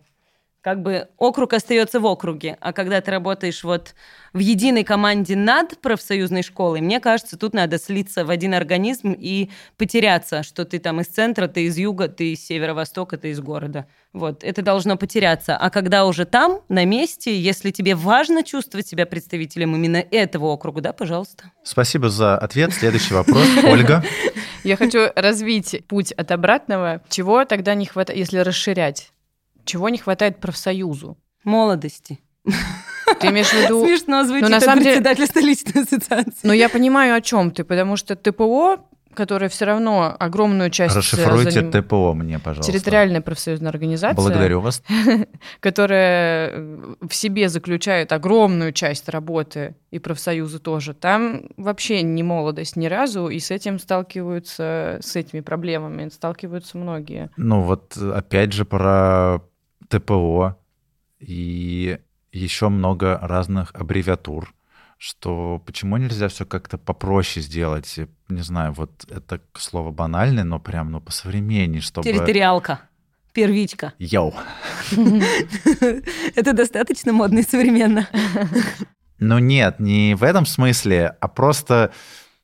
как 0.62 0.82
бы 0.82 1.08
округ 1.16 1.54
остается 1.54 2.00
в 2.00 2.06
округе, 2.06 2.58
а 2.60 2.72
когда 2.72 3.00
ты 3.00 3.10
работаешь 3.10 3.64
вот 3.64 3.94
в 4.32 4.38
единой 4.38 4.84
команде 4.84 5.34
над 5.34 5.78
профсоюзной 5.78 6.42
школой, 6.42 6.80
мне 6.82 7.00
кажется, 7.00 7.38
тут 7.38 7.54
надо 7.54 7.78
слиться 7.78 8.24
в 8.24 8.30
один 8.30 8.54
организм 8.54 9.12
и 9.12 9.50
потеряться, 9.78 10.42
что 10.42 10.64
ты 10.64 10.78
там 10.78 11.00
из 11.00 11.06
центра, 11.06 11.48
ты 11.48 11.64
из 11.64 11.78
юга, 11.78 12.08
ты 12.08 12.32
из 12.32 12.44
северо-востока, 12.44 13.16
ты 13.16 13.30
из 13.30 13.40
города. 13.40 13.86
Вот, 14.12 14.44
это 14.44 14.60
должно 14.62 14.96
потеряться. 14.96 15.56
А 15.56 15.70
когда 15.70 16.04
уже 16.04 16.24
там, 16.24 16.60
на 16.68 16.84
месте, 16.84 17.38
если 17.38 17.70
тебе 17.70 17.94
важно 17.94 18.42
чувствовать 18.42 18.86
себя 18.86 19.06
представителем 19.06 19.74
именно 19.74 20.04
этого 20.10 20.46
округа, 20.46 20.80
да, 20.80 20.92
пожалуйста. 20.92 21.52
Спасибо 21.62 22.10
за 22.10 22.36
ответ. 22.36 22.72
Следующий 22.74 23.14
вопрос. 23.14 23.46
Ольга. 23.64 24.04
Я 24.64 24.76
хочу 24.76 25.08
развить 25.14 25.84
путь 25.86 26.12
от 26.12 26.30
обратного. 26.32 27.02
Чего 27.08 27.44
тогда 27.44 27.74
не 27.74 27.86
хватает, 27.86 28.18
если 28.18 28.38
расширять? 28.38 29.12
Чего 29.70 29.88
не 29.88 29.98
хватает 29.98 30.40
профсоюзу? 30.40 31.16
Молодости. 31.44 32.18
Ты 33.20 33.28
имеешь 33.28 33.50
в 33.50 33.54
виду... 33.54 33.86
Смешно 33.86 34.24
звучит, 34.24 34.42
но 34.42 34.48
на 34.48 34.60
самом 34.60 34.82
деле... 34.82 34.96
председатель 34.96 35.26
столичной 35.26 35.82
ассоциации. 35.82 36.40
Но 36.42 36.52
я 36.52 36.68
понимаю, 36.68 37.14
о 37.14 37.20
чем 37.20 37.52
ты, 37.52 37.62
потому 37.62 37.94
что 37.94 38.16
ТПО 38.16 38.78
которая 39.14 39.50
все 39.50 39.64
равно 39.64 40.14
огромную 40.18 40.70
часть... 40.70 40.94
Расшифруйте 40.94 41.50
заним... 41.50 41.72
ТПО 41.72 42.12
мне, 42.14 42.38
пожалуйста. 42.38 42.72
Территориальная 42.72 43.20
профсоюзная 43.20 43.70
организация. 43.70 44.14
Благодарю 44.14 44.60
вас. 44.60 44.82
Которая 45.60 46.64
в 47.00 47.12
себе 47.12 47.48
заключает 47.48 48.12
огромную 48.12 48.72
часть 48.72 49.08
работы, 49.08 49.74
и 49.90 49.98
профсоюзы 49.98 50.60
тоже. 50.60 50.94
Там 50.94 51.42
вообще 51.56 52.02
не 52.02 52.22
молодость 52.22 52.76
ни 52.76 52.86
разу, 52.86 53.28
и 53.28 53.40
с 53.40 53.50
этим 53.50 53.80
сталкиваются, 53.80 55.00
с 55.02 55.16
этими 55.16 55.40
проблемами 55.40 56.08
сталкиваются 56.08 56.78
многие. 56.78 57.30
Ну 57.36 57.62
вот 57.62 57.96
опять 57.96 58.52
же 58.52 58.64
про 58.64 59.40
ТПО 59.90 60.56
и 61.18 61.98
еще 62.32 62.68
много 62.68 63.18
разных 63.20 63.74
аббревиатур 63.74 64.54
что 65.02 65.62
почему 65.64 65.96
нельзя 65.96 66.28
все 66.28 66.44
как-то 66.44 66.76
попроще 66.76 67.42
сделать? 67.42 67.98
Не 68.28 68.42
знаю, 68.42 68.74
вот 68.74 69.06
это 69.08 69.40
слово 69.54 69.90
банальное, 69.92 70.44
но 70.44 70.60
прям, 70.60 70.92
ну, 70.92 71.00
посовременнее, 71.00 71.80
чтобы... 71.80 72.06
Территориалка. 72.06 72.82
Первичка. 73.32 73.94
Йоу. 73.98 74.34
Это 76.34 76.52
достаточно 76.52 77.12
модно 77.12 77.38
и 77.38 77.42
современно. 77.42 78.08
Ну 79.22 79.38
нет, 79.38 79.80
не 79.80 80.14
в 80.14 80.22
этом 80.22 80.46
смысле, 80.46 81.14
а 81.20 81.28
просто 81.28 81.92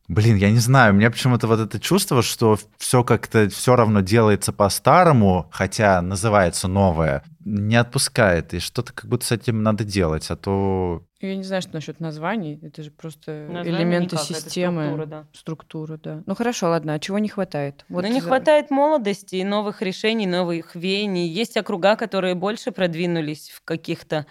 Блин, 0.08 0.36
я 0.36 0.50
не 0.50 0.58
знаю, 0.58 0.92
у 0.92 0.96
меня 0.96 1.10
почему-то 1.10 1.46
вот 1.46 1.58
это 1.58 1.80
чувство, 1.80 2.22
что 2.22 2.58
все 2.76 3.02
как-то 3.02 3.48
все 3.48 3.74
равно 3.74 4.02
делается 4.02 4.52
по-старому, 4.52 5.48
хотя 5.50 6.02
называется 6.02 6.68
новое, 6.68 7.24
не 7.46 7.76
отпускает, 7.76 8.54
и 8.54 8.58
что-то 8.58 8.92
как 8.92 9.08
будто 9.08 9.24
с 9.24 9.30
этим 9.30 9.62
надо 9.62 9.84
делать, 9.84 10.28
а 10.32 10.36
то... 10.36 11.04
Я 11.20 11.36
не 11.36 11.44
знаю, 11.44 11.62
что 11.62 11.74
насчет 11.74 12.00
названий, 12.00 12.58
это 12.60 12.82
же 12.82 12.90
просто 12.90 13.46
Название 13.48 13.82
элементы 13.82 14.16
никак, 14.16 14.26
системы. 14.26 14.82
структура, 14.82 15.06
да. 15.06 15.26
Структура, 15.32 15.96
да. 15.96 16.22
Ну 16.26 16.34
хорошо, 16.34 16.70
ладно, 16.70 16.94
а 16.94 16.98
чего 16.98 17.20
не 17.20 17.28
хватает? 17.28 17.84
Вот 17.88 18.02
ну 18.02 18.12
не 18.12 18.20
за... 18.20 18.26
хватает 18.26 18.72
молодости, 18.72 19.44
новых 19.44 19.80
решений, 19.80 20.26
новых 20.26 20.74
веяний. 20.74 21.28
Есть 21.28 21.56
округа, 21.56 21.94
которые 21.94 22.34
больше 22.34 22.72
продвинулись 22.72 23.50
в 23.50 23.62
каких-то 23.62 24.26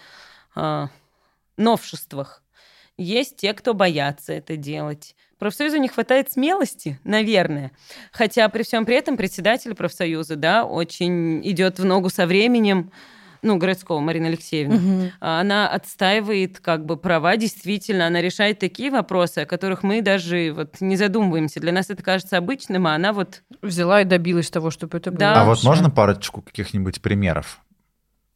э, 0.54 0.86
новшествах. 1.56 2.42
Есть 2.98 3.36
те, 3.36 3.54
кто 3.54 3.72
боятся 3.72 4.34
это 4.34 4.58
делать. 4.58 5.16
Профсоюзу 5.38 5.76
не 5.76 5.88
хватает 5.88 6.32
смелости, 6.32 6.98
наверное. 7.04 7.72
Хотя 8.12 8.48
при 8.48 8.62
всем 8.62 8.86
при 8.86 8.96
этом 8.96 9.16
председатель 9.16 9.74
профсоюза, 9.74 10.36
да, 10.36 10.64
очень 10.64 11.46
идет 11.46 11.78
в 11.78 11.84
ногу 11.84 12.08
со 12.08 12.26
временем, 12.26 12.90
ну, 13.42 13.58
городского 13.58 14.00
Марина 14.00 14.28
Алексеевна, 14.28 14.76
угу. 14.76 15.10
она 15.20 15.68
отстаивает 15.68 16.58
как 16.60 16.84
бы 16.86 16.96
права, 16.96 17.36
действительно, 17.36 18.06
она 18.06 18.20
решает 18.20 18.58
такие 18.58 18.90
вопросы, 18.90 19.40
о 19.40 19.46
которых 19.46 19.82
мы 19.82 20.02
даже 20.02 20.52
вот 20.54 20.80
не 20.80 20.96
задумываемся. 20.96 21.60
Для 21.60 21.72
нас 21.72 21.90
это 21.90 22.02
кажется 22.02 22.38
обычным, 22.38 22.86
а 22.86 22.94
она 22.94 23.12
вот... 23.12 23.42
Взяла 23.62 24.02
и 24.02 24.04
добилась 24.04 24.50
того, 24.50 24.70
чтобы 24.70 24.98
это 24.98 25.10
было. 25.10 25.20
Да. 25.20 25.42
А 25.42 25.44
вот 25.44 25.62
можно 25.64 25.90
парочку 25.90 26.42
каких-нибудь 26.42 27.02
примеров? 27.02 27.60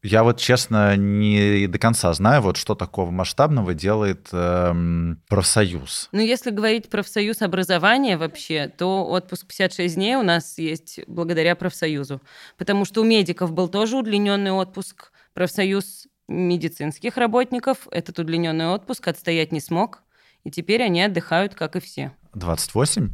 Я 0.03 0.25
вот, 0.25 0.39
честно, 0.39 0.97
не 0.97 1.67
до 1.67 1.79
конца 1.79 2.11
знаю, 2.15 2.41
вот 2.41 2.57
что 2.57 2.75
такого 2.75 3.11
масштабного 3.11 3.75
делает 3.75 4.29
эм, 4.33 5.23
профсоюз. 5.29 6.09
Ну, 6.13 6.21
если 6.21 6.51
говорить 6.51 6.89
про 6.89 7.01
профсоюз 7.01 7.43
образования 7.43 8.17
вообще, 8.17 8.69
то 8.69 9.07
отпуск 9.07 9.47
56 9.47 9.95
дней 9.97 10.17
у 10.17 10.23
нас 10.23 10.57
есть 10.57 11.01
благодаря 11.07 11.55
профсоюзу. 11.55 12.23
Потому 12.57 12.87
что 12.87 13.03
у 13.03 13.05
медиков 13.05 13.53
был 13.53 13.69
тоже 13.69 13.99
удлиненный 13.99 14.53
отпуск. 14.53 15.13
Профсоюз 15.35 16.07
медицинских 16.29 17.19
работников 17.19 17.87
этот 17.91 18.19
удлиненный 18.19 18.69
отпуск 18.69 19.07
отстоять 19.07 19.53
не 19.53 19.61
смог. 19.61 20.03
И 20.45 20.51
теперь 20.51 20.83
они 20.83 21.03
отдыхают, 21.03 21.55
как 21.55 21.77
и 21.77 21.81
все. 21.81 22.13
28? 22.33 23.11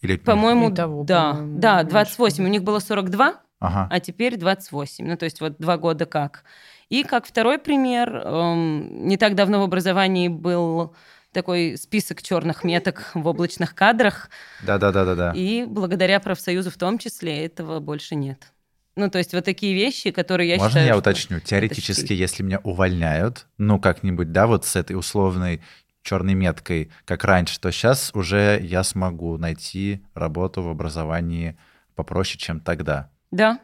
Или... 0.00 0.16
По-моему, 0.16 0.70
да. 0.70 1.34
По 1.34 1.42
да, 1.42 1.82
28. 1.82 2.44
У 2.44 2.48
них 2.48 2.62
было 2.62 2.78
42, 2.78 3.42
ага. 3.60 3.88
а 3.90 4.00
теперь 4.00 4.36
28. 4.36 5.06
Ну, 5.06 5.16
то 5.16 5.24
есть 5.24 5.40
вот 5.40 5.58
два 5.58 5.76
года 5.78 6.06
как. 6.06 6.44
И 6.88 7.02
как 7.02 7.26
второй 7.26 7.58
пример, 7.58 8.14
эм, 8.16 9.06
не 9.08 9.16
так 9.16 9.34
давно 9.34 9.60
в 9.60 9.64
образовании 9.64 10.28
был 10.28 10.94
такой 11.32 11.76
список 11.76 12.22
черных 12.22 12.64
меток 12.64 13.10
в 13.14 13.26
облачных 13.26 13.74
кадрах. 13.74 14.30
Да, 14.62 14.78
да, 14.78 14.92
да, 14.92 15.04
да, 15.04 15.14
да. 15.14 15.32
И 15.34 15.64
благодаря 15.66 16.20
профсоюзу 16.20 16.70
в 16.70 16.76
том 16.76 16.98
числе 16.98 17.44
этого 17.44 17.80
больше 17.80 18.14
нет. 18.14 18.52
Ну, 18.96 19.10
то 19.10 19.18
есть 19.18 19.34
вот 19.34 19.44
такие 19.44 19.74
вещи, 19.74 20.10
которые 20.10 20.48
я 20.48 20.56
Можно 20.56 20.70
считаю... 20.70 20.86
Можно 20.86 20.94
я 20.94 20.98
уточню? 20.98 21.40
Теоретически, 21.40 22.14
если 22.14 22.42
меня 22.42 22.60
увольняют, 22.64 23.46
ну, 23.58 23.78
как-нибудь, 23.78 24.32
да, 24.32 24.46
вот 24.46 24.64
с 24.64 24.74
этой 24.74 24.96
условной 24.96 25.60
черной 26.02 26.34
меткой, 26.34 26.90
как 27.04 27.24
раньше, 27.24 27.60
то 27.60 27.70
сейчас 27.70 28.10
уже 28.14 28.58
я 28.62 28.82
смогу 28.84 29.36
найти 29.36 30.02
работу 30.14 30.62
в 30.62 30.68
образовании 30.68 31.58
попроще, 31.94 32.38
чем 32.38 32.60
тогда. 32.60 33.10
Да. 33.30 33.58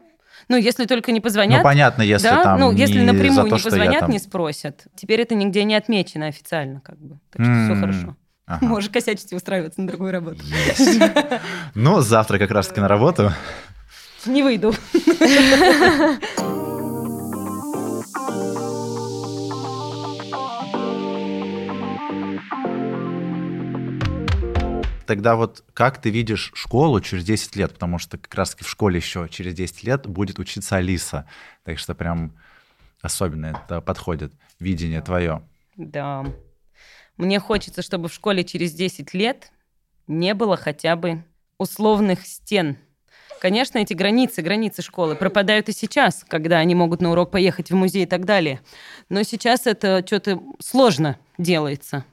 Ну, 0.49 0.57
если 0.57 0.85
только 0.85 1.11
не 1.11 1.21
позвонят. 1.21 1.59
Ну, 1.59 1.63
понятно, 1.63 2.01
если 2.01 2.27
да? 2.27 2.43
там 2.43 2.59
Ну, 2.59 2.71
если 2.71 2.99
не 2.99 3.05
напрямую 3.05 3.33
за 3.33 3.49
то, 3.49 3.55
не 3.55 3.61
позвонят, 3.61 3.99
там- 4.01 4.09
не 4.11 4.19
спросят. 4.19 4.85
Теперь 4.95 5.21
это 5.21 5.35
нигде 5.35 5.63
не 5.63 5.75
отмечено 5.75 6.27
официально, 6.27 6.81
как 6.81 6.97
бы. 6.99 7.19
Так 7.31 7.45
что 7.45 7.53
все 7.53 7.73
М, 7.73 7.79
хорошо. 7.79 8.15
ага. 8.45 8.65
Можешь 8.65 8.89
косячить 8.89 9.31
и 9.31 9.35
устраиваться 9.35 9.79
на 9.81 9.87
другую 9.87 10.11
работу. 10.11 10.39
Есть. 10.43 10.99
Ну, 11.75 12.01
завтра 12.01 12.39
как 12.39 12.51
раз-таки 12.51 12.81
на 12.81 12.87
работу. 12.87 13.31
Не 14.25 14.43
выйду. 14.43 14.73
Тогда 25.05 25.35
вот 25.35 25.63
как 25.73 26.01
ты 26.01 26.09
видишь 26.09 26.51
школу 26.55 27.01
через 27.01 27.23
10 27.25 27.55
лет? 27.55 27.73
Потому 27.73 27.99
что 27.99 28.17
как 28.17 28.33
раз-таки 28.35 28.63
в 28.63 28.69
школе 28.69 28.97
еще 28.97 29.27
через 29.29 29.53
10 29.53 29.83
лет 29.83 30.07
будет 30.07 30.39
учиться 30.39 30.77
Алиса. 30.77 31.27
Так 31.63 31.79
что 31.79 31.93
прям 31.95 32.33
особенно 33.01 33.47
это 33.47 33.81
подходит, 33.81 34.33
видение 34.59 35.01
твое. 35.01 35.41
Да. 35.75 36.25
Мне 37.17 37.39
хочется, 37.39 37.81
чтобы 37.81 38.09
в 38.09 38.13
школе 38.13 38.43
через 38.43 38.73
10 38.73 39.13
лет 39.13 39.51
не 40.07 40.33
было 40.33 40.57
хотя 40.57 40.95
бы 40.95 41.23
условных 41.57 42.25
стен. 42.25 42.77
Конечно, 43.39 43.77
эти 43.77 43.93
границы, 43.93 44.41
границы 44.41 44.81
школы 44.81 45.15
пропадают 45.15 45.67
и 45.67 45.73
сейчас, 45.73 46.23
когда 46.27 46.59
они 46.59 46.75
могут 46.75 47.01
на 47.01 47.11
урок 47.11 47.31
поехать 47.31 47.71
в 47.71 47.75
музей 47.75 48.03
и 48.03 48.05
так 48.05 48.23
далее. 48.23 48.61
Но 49.09 49.23
сейчас 49.23 49.67
это 49.67 50.01
что-то 50.05 50.41
сложно 50.59 51.19
делается. 51.37 52.05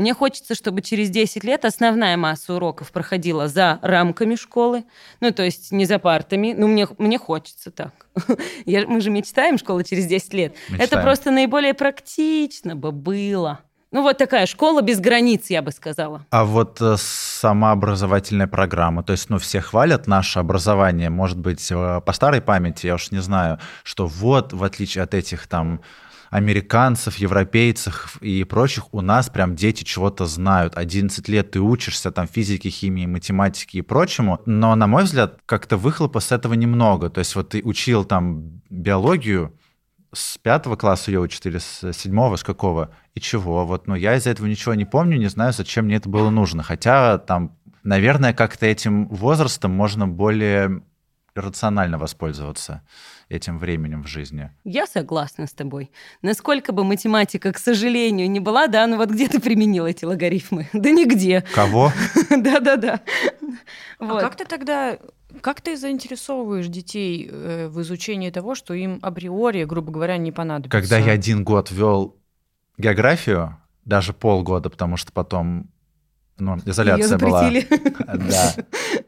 Мне 0.00 0.14
хочется, 0.14 0.54
чтобы 0.54 0.80
через 0.80 1.10
10 1.10 1.44
лет 1.44 1.66
основная 1.66 2.16
масса 2.16 2.54
уроков 2.54 2.90
проходила 2.90 3.48
за 3.48 3.78
рамками 3.82 4.34
школы, 4.34 4.84
ну, 5.20 5.30
то 5.30 5.42
есть 5.42 5.72
не 5.72 5.84
за 5.84 5.98
партами. 5.98 6.54
Ну, 6.56 6.68
мне, 6.68 6.88
мне 6.96 7.18
хочется 7.18 7.70
так. 7.70 8.06
Я, 8.64 8.86
мы 8.86 9.02
же 9.02 9.10
мечтаем 9.10 9.58
школа 9.58 9.84
через 9.84 10.06
10 10.06 10.32
лет. 10.32 10.54
Это 10.70 10.82
Мечтаем. 10.82 11.04
просто 11.04 11.30
наиболее 11.30 11.74
практично 11.74 12.74
бы 12.76 12.92
было. 12.92 13.60
Ну, 13.92 14.02
вот 14.02 14.16
такая 14.16 14.46
школа 14.46 14.80
без 14.80 15.00
границ, 15.00 15.50
я 15.50 15.60
бы 15.60 15.70
сказала. 15.70 16.24
А 16.30 16.44
вот 16.46 16.80
э, 16.80 16.94
сама 16.96 17.72
образовательная 17.72 18.46
программа, 18.46 19.02
то 19.02 19.12
есть, 19.12 19.28
ну, 19.28 19.38
все 19.38 19.60
хвалят 19.60 20.06
наше 20.06 20.38
образование, 20.38 21.10
может 21.10 21.38
быть, 21.38 21.70
э, 21.70 22.00
по 22.00 22.12
старой 22.14 22.40
памяти, 22.40 22.86
я 22.86 22.94
уж 22.94 23.10
не 23.10 23.20
знаю, 23.20 23.58
что 23.82 24.06
вот, 24.06 24.54
в 24.54 24.64
отличие 24.64 25.04
от 25.04 25.12
этих 25.12 25.46
там 25.46 25.82
американцев, 26.30 27.16
европейцев 27.16 28.16
и 28.20 28.44
прочих, 28.44 28.94
у 28.94 29.00
нас 29.00 29.28
прям 29.28 29.56
дети 29.56 29.82
чего-то 29.82 30.26
знают. 30.26 30.76
11 30.76 31.28
лет 31.28 31.50
ты 31.50 31.60
учишься 31.60 32.12
там 32.12 32.28
физике, 32.28 32.70
химии, 32.70 33.06
математике 33.06 33.78
и 33.78 33.82
прочему, 33.82 34.40
но, 34.46 34.74
на 34.76 34.86
мой 34.86 35.04
взгляд, 35.04 35.40
как-то 35.44 35.76
выхлопа 35.76 36.20
с 36.20 36.30
этого 36.30 36.54
немного. 36.54 37.10
То 37.10 37.18
есть 37.18 37.34
вот 37.34 37.50
ты 37.50 37.62
учил 37.62 38.04
там 38.04 38.62
биологию, 38.70 39.56
с 40.12 40.38
пятого 40.38 40.76
класса 40.76 41.10
ее 41.10 41.20
учат 41.20 41.46
или 41.46 41.58
с 41.58 41.92
седьмого, 41.92 42.36
с 42.36 42.42
какого? 42.42 42.90
И 43.14 43.20
чего? 43.20 43.64
Вот, 43.64 43.86
ну, 43.86 43.94
я 43.94 44.16
из-за 44.16 44.30
этого 44.30 44.46
ничего 44.46 44.74
не 44.74 44.84
помню, 44.84 45.16
не 45.18 45.28
знаю, 45.28 45.52
зачем 45.52 45.84
мне 45.84 45.96
это 45.96 46.08
было 46.08 46.30
нужно. 46.30 46.62
Хотя 46.62 47.18
там, 47.18 47.56
наверное, 47.84 48.32
как-то 48.32 48.66
этим 48.66 49.06
возрастом 49.08 49.70
можно 49.72 50.08
более 50.08 50.82
рационально 51.34 51.98
воспользоваться 51.98 52.82
этим 53.30 53.58
временем 53.58 54.02
в 54.02 54.08
жизни. 54.08 54.50
Я 54.64 54.86
согласна 54.86 55.46
с 55.46 55.52
тобой. 55.52 55.90
Насколько 56.20 56.72
бы 56.72 56.84
математика, 56.84 57.52
к 57.52 57.58
сожалению, 57.58 58.28
не 58.28 58.40
была, 58.40 58.66
да, 58.66 58.86
ну 58.86 58.96
вот 58.96 59.10
где 59.10 59.28
ты 59.28 59.40
применил 59.40 59.86
эти 59.86 60.04
логарифмы? 60.04 60.68
Да 60.80 60.90
нигде. 60.90 61.44
Кого? 61.54 61.92
Да-да-да. 62.30 63.00
А 63.98 64.20
как 64.20 64.36
ты 64.36 64.44
тогда, 64.44 64.98
как 65.40 65.60
ты 65.60 65.76
заинтересовываешь 65.76 66.66
детей 66.66 67.28
э, 67.30 67.68
в 67.68 67.80
изучении 67.82 68.30
того, 68.30 68.54
что 68.54 68.74
им 68.74 68.98
априори, 69.02 69.64
грубо 69.64 69.92
говоря, 69.92 70.16
не 70.16 70.32
понадобится? 70.32 70.76
Когда 70.76 70.98
я 70.98 71.12
один 71.12 71.44
год 71.44 71.70
вел 71.70 72.16
географию, 72.78 73.58
даже 73.84 74.12
полгода, 74.12 74.70
потому 74.70 74.96
что 74.96 75.12
потом 75.12 75.70
ну, 76.38 76.56
Её 76.56 76.70
изоляция 76.70 77.18
была. 77.18 77.50
Да, 78.14 78.54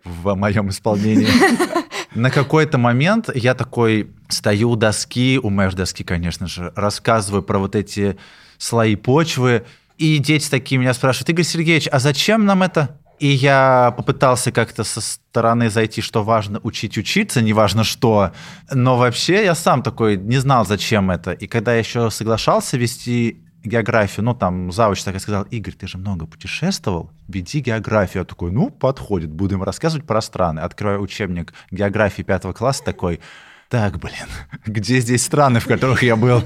в 0.04 0.34
моем 0.34 0.68
исполнении. 0.68 1.26
На 2.14 2.30
какой-то 2.30 2.78
момент 2.78 3.30
я 3.34 3.54
такой 3.54 4.10
стою 4.28 4.70
у 4.70 4.76
доски, 4.76 5.38
у 5.42 5.50
моей 5.50 5.70
доски, 5.70 6.04
конечно 6.04 6.46
же, 6.46 6.72
рассказываю 6.76 7.42
про 7.42 7.58
вот 7.58 7.74
эти 7.74 8.18
слои 8.58 8.96
почвы, 8.96 9.64
и 9.98 10.18
дети 10.18 10.50
такие 10.50 10.78
меня 10.78 10.94
спрашивают, 10.94 11.30
Игорь 11.30 11.44
Сергеевич, 11.44 11.88
а 11.90 11.98
зачем 11.98 12.44
нам 12.44 12.62
это? 12.62 12.98
И 13.18 13.28
я 13.28 13.94
попытался 13.96 14.50
как-то 14.50 14.82
со 14.84 15.00
стороны 15.00 15.70
зайти, 15.70 16.00
что 16.00 16.24
важно 16.24 16.58
учить 16.64 16.98
учиться, 16.98 17.40
неважно 17.40 17.84
что. 17.84 18.32
Но 18.72 18.96
вообще 18.96 19.44
я 19.44 19.54
сам 19.54 19.82
такой 19.82 20.16
не 20.16 20.38
знал, 20.38 20.66
зачем 20.66 21.10
это. 21.10 21.30
И 21.30 21.46
когда 21.46 21.72
я 21.72 21.78
еще 21.78 22.10
соглашался 22.10 22.76
вести 22.76 23.40
географию, 23.64 24.24
ну 24.24 24.34
там 24.34 24.72
завуч 24.72 25.02
так 25.02 25.14
и 25.14 25.18
сказал, 25.18 25.44
Игорь, 25.44 25.74
ты 25.74 25.86
же 25.86 25.98
много 25.98 26.26
путешествовал, 26.26 27.10
веди 27.28 27.60
географию. 27.60 28.22
Я 28.22 28.24
такой, 28.24 28.50
ну, 28.50 28.70
подходит, 28.70 29.30
буду 29.30 29.54
им 29.54 29.62
рассказывать 29.62 30.06
про 30.06 30.20
страны. 30.20 30.60
Открываю 30.60 31.00
учебник 31.00 31.52
географии 31.70 32.22
пятого 32.22 32.52
класса, 32.52 32.84
такой, 32.84 33.20
так, 33.68 33.98
блин, 33.98 34.28
где 34.66 35.00
здесь 35.00 35.22
страны, 35.22 35.60
в 35.60 35.66
которых 35.66 36.02
я 36.02 36.16
был? 36.16 36.42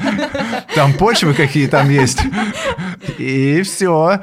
Там 0.75 0.95
почвы 0.95 1.35
какие 1.35 1.67
там 1.67 1.91
есть. 1.91 2.21
И 3.19 3.63
все. 3.63 4.21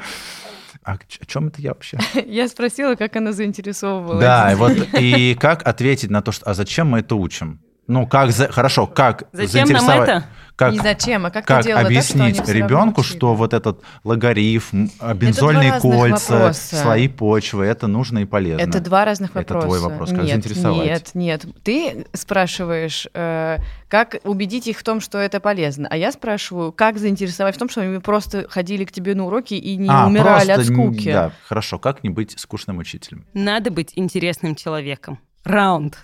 А 0.84 0.92
о 0.92 1.26
чем 1.26 1.48
это 1.48 1.62
я 1.62 1.70
вообще? 1.70 1.98
Я 2.26 2.46
спросила, 2.46 2.94
как 2.94 3.16
она 3.16 3.32
заинтересовывала. 3.32 4.20
Да, 4.20 4.54
вот 4.54 4.76
и 5.00 5.34
как 5.34 5.66
ответить 5.66 6.10
на 6.10 6.20
то, 6.20 6.30
что 6.30 6.44
а 6.44 6.52
зачем 6.52 6.88
мы 6.88 6.98
это 6.98 7.14
учим? 7.14 7.60
Ну, 7.86 8.06
как 8.06 8.30
за... 8.32 8.50
хорошо, 8.50 8.86
как 8.86 9.24
Зачем 9.32 9.68
нам 9.68 9.80
заинтересовать- 9.80 10.08
это? 10.08 10.24
Как, 10.56 10.72
Не 10.72 10.78
зачем, 10.78 11.26
а 11.26 11.30
как, 11.30 11.44
как 11.46 11.66
объяснить 11.66 12.36
так, 12.36 12.44
что 12.46 12.54
ребенку, 12.54 13.02
что 13.02 13.34
вот 13.34 13.52
этот 13.52 13.82
логарифм, 14.04 14.86
а, 15.00 15.12
бензольные 15.12 15.80
кольца, 15.80 16.32
вопроса. 16.32 16.76
слои 16.76 17.08
почвы, 17.08 17.64
это 17.64 17.88
нужно 17.88 18.20
и 18.20 18.24
полезно. 18.24 18.62
Это 18.62 18.78
два 18.78 19.04
разных 19.04 19.30
Это 19.34 19.54
вопроса. 19.54 19.66
твой 19.66 19.80
вопрос, 19.80 20.10
как 20.10 20.18
нет, 20.22 20.28
заинтересовать? 20.30 20.86
Нет, 20.86 21.10
нет. 21.14 21.44
Ты 21.64 22.06
спрашиваешь, 22.12 23.08
э, 23.14 23.58
как 23.88 24.16
убедить 24.22 24.68
их 24.68 24.78
в 24.78 24.84
том, 24.84 25.00
что 25.00 25.18
это 25.18 25.40
полезно, 25.40 25.88
а 25.90 25.96
я 25.96 26.12
спрашиваю, 26.12 26.70
как 26.70 26.98
заинтересовать 26.98 27.56
в 27.56 27.58
том, 27.58 27.68
что 27.68 27.80
они 27.80 27.98
просто 27.98 28.46
ходили 28.48 28.84
к 28.84 28.92
тебе 28.92 29.16
на 29.16 29.26
уроки 29.26 29.54
и 29.54 29.74
не 29.76 29.88
А, 29.90 30.06
умирали 30.06 30.50
от 30.52 30.56
просто 30.58 30.72
н- 30.72 30.78
скуки. 30.94 31.12
Да, 31.12 31.32
хорошо, 31.48 31.80
как 31.80 32.04
не 32.04 32.10
быть 32.10 32.38
скучным 32.38 32.78
учителем? 32.78 33.26
Надо 33.34 33.72
быть 33.72 33.90
интересным 33.96 34.54
человеком. 34.54 35.18
Раунд. 35.42 35.98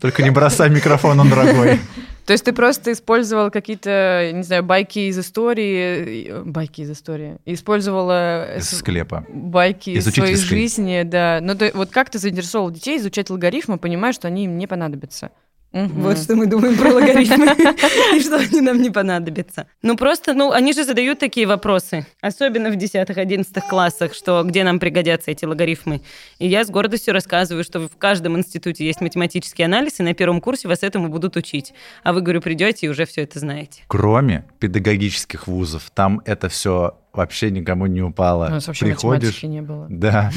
Только 0.00 0.22
не 0.22 0.30
бросай 0.30 0.70
микрофон, 0.70 1.18
он 1.20 1.28
дорогой. 1.30 1.80
То 2.26 2.32
есть 2.32 2.44
ты 2.44 2.52
просто 2.52 2.90
использовал 2.92 3.52
какие-то, 3.52 4.32
не 4.34 4.42
знаю, 4.42 4.64
байки 4.64 4.98
из 4.98 5.16
истории, 5.18 6.26
э, 6.28 6.42
байки 6.44 6.80
из 6.80 6.90
истории, 6.90 7.38
использовала 7.44 8.56
Из 8.56 8.68
склепа. 8.68 9.24
байки 9.28 9.90
из 9.90 10.04
своей 10.12 10.34
жизни, 10.34 11.02
да. 11.04 11.38
Ну, 11.40 11.56
вот 11.74 11.90
как 11.90 12.10
ты 12.10 12.18
заинтересовал 12.18 12.72
детей 12.72 12.98
изучать 12.98 13.30
логарифмы, 13.30 13.78
понимая, 13.78 14.12
что 14.12 14.26
они 14.26 14.44
им 14.46 14.58
не 14.58 14.66
понадобятся? 14.66 15.30
Мгм. 15.76 16.02
Вот 16.02 16.18
что 16.18 16.36
мы 16.36 16.46
думаем 16.46 16.74
про 16.78 16.90
логарифмы 16.90 17.46
и 18.16 18.20
что 18.20 18.36
они 18.36 18.62
нам 18.62 18.80
не 18.80 18.88
понадобятся. 18.88 19.66
Ну 19.82 19.94
просто, 19.96 20.32
ну 20.32 20.50
они 20.50 20.72
же 20.72 20.84
задают 20.84 21.18
такие 21.18 21.46
вопросы, 21.46 22.06
особенно 22.22 22.70
в 22.70 22.76
10-11 22.76 23.60
классах, 23.68 24.14
что 24.14 24.42
где 24.42 24.64
нам 24.64 24.78
пригодятся 24.78 25.30
эти 25.32 25.44
логарифмы. 25.44 26.00
И 26.38 26.48
я 26.48 26.64
с 26.64 26.70
гордостью 26.70 27.12
рассказываю, 27.12 27.62
что 27.62 27.80
в 27.80 27.96
каждом 27.98 28.38
институте 28.38 28.86
есть 28.86 29.02
математический 29.02 29.66
анализ, 29.66 30.00
и 30.00 30.02
на 30.02 30.14
первом 30.14 30.40
курсе 30.40 30.66
вас 30.66 30.82
этому 30.82 31.08
будут 31.08 31.36
учить. 31.36 31.74
А 32.02 32.14
вы, 32.14 32.22
говорю, 32.22 32.40
придете 32.40 32.86
и 32.86 32.88
уже 32.88 33.04
все 33.04 33.24
это 33.24 33.38
знаете. 33.38 33.82
Кроме 33.88 34.44
педагогических 34.58 35.46
вузов, 35.46 35.90
там 35.92 36.22
это 36.24 36.48
все 36.48 36.96
вообще 37.16 37.50
никому 37.50 37.86
не 37.86 38.02
упало. 38.02 38.46
У 38.46 38.50
нас 38.50 38.66
вообще 38.66 38.86
Приходишь, 38.86 39.42
математики 39.42 39.46
не 39.46 39.62
было. 39.62 39.86
да, 39.88 40.30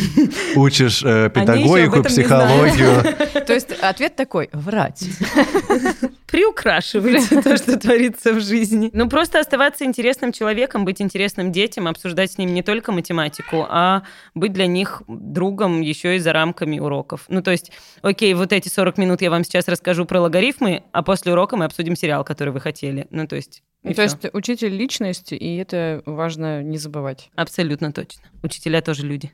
учишь 0.55 1.03
э, 1.03 1.29
педагогику, 1.29 2.03
психологию. 2.03 3.03
То 3.45 3.53
есть 3.53 3.71
ответ 3.81 4.15
такой– 4.15 4.49
врать. 4.53 5.03
Приукрашивайте 6.27 7.41
то, 7.41 7.57
что 7.57 7.79
творится 7.79 8.33
в 8.33 8.39
жизни. 8.39 8.91
Ну, 8.93 9.09
просто 9.09 9.39
оставаться 9.39 9.83
интересным 9.83 10.31
человеком, 10.31 10.85
быть 10.85 11.01
интересным 11.01 11.51
детям, 11.51 11.87
обсуждать 11.87 12.31
с 12.31 12.37
ними 12.37 12.51
не 12.51 12.61
только 12.61 12.91
математику, 12.91 13.65
а 13.67 14.03
быть 14.35 14.53
для 14.53 14.67
них 14.67 15.01
другом 15.07 15.81
еще 15.81 16.17
и 16.17 16.19
за 16.19 16.33
рамками 16.33 16.79
уроков. 16.79 17.25
Ну, 17.29 17.41
то 17.41 17.51
есть, 17.51 17.71
окей, 18.03 18.33
вот 18.35 18.53
эти 18.53 18.69
40 18.69 18.97
минут 18.97 19.21
я 19.21 19.31
вам 19.31 19.43
сейчас 19.43 19.67
расскажу 19.67 20.05
про 20.05 20.21
логарифмы, 20.21 20.83
а 20.91 21.01
после 21.01 21.31
урока 21.31 21.57
мы 21.57 21.65
обсудим 21.65 21.95
сериал, 21.95 22.23
который 22.23 22.53
вы 22.53 22.59
хотели. 22.59 23.07
Ну, 23.09 23.27
то 23.27 23.35
есть... 23.35 23.63
и 23.83 23.89
Ну, 23.89 23.93
То 23.93 24.07
всё. 24.07 24.17
есть 24.21 24.33
учитель 24.33 24.75
личность, 24.75 25.31
и 25.31 25.55
это 25.55 26.03
важно 26.05 26.61
не 26.61 26.77
забывать. 26.77 27.29
Абсолютно 27.35 27.91
точно. 27.93 28.23
Учителя 28.43 28.81
тоже 28.81 29.05
люди. 29.05 29.31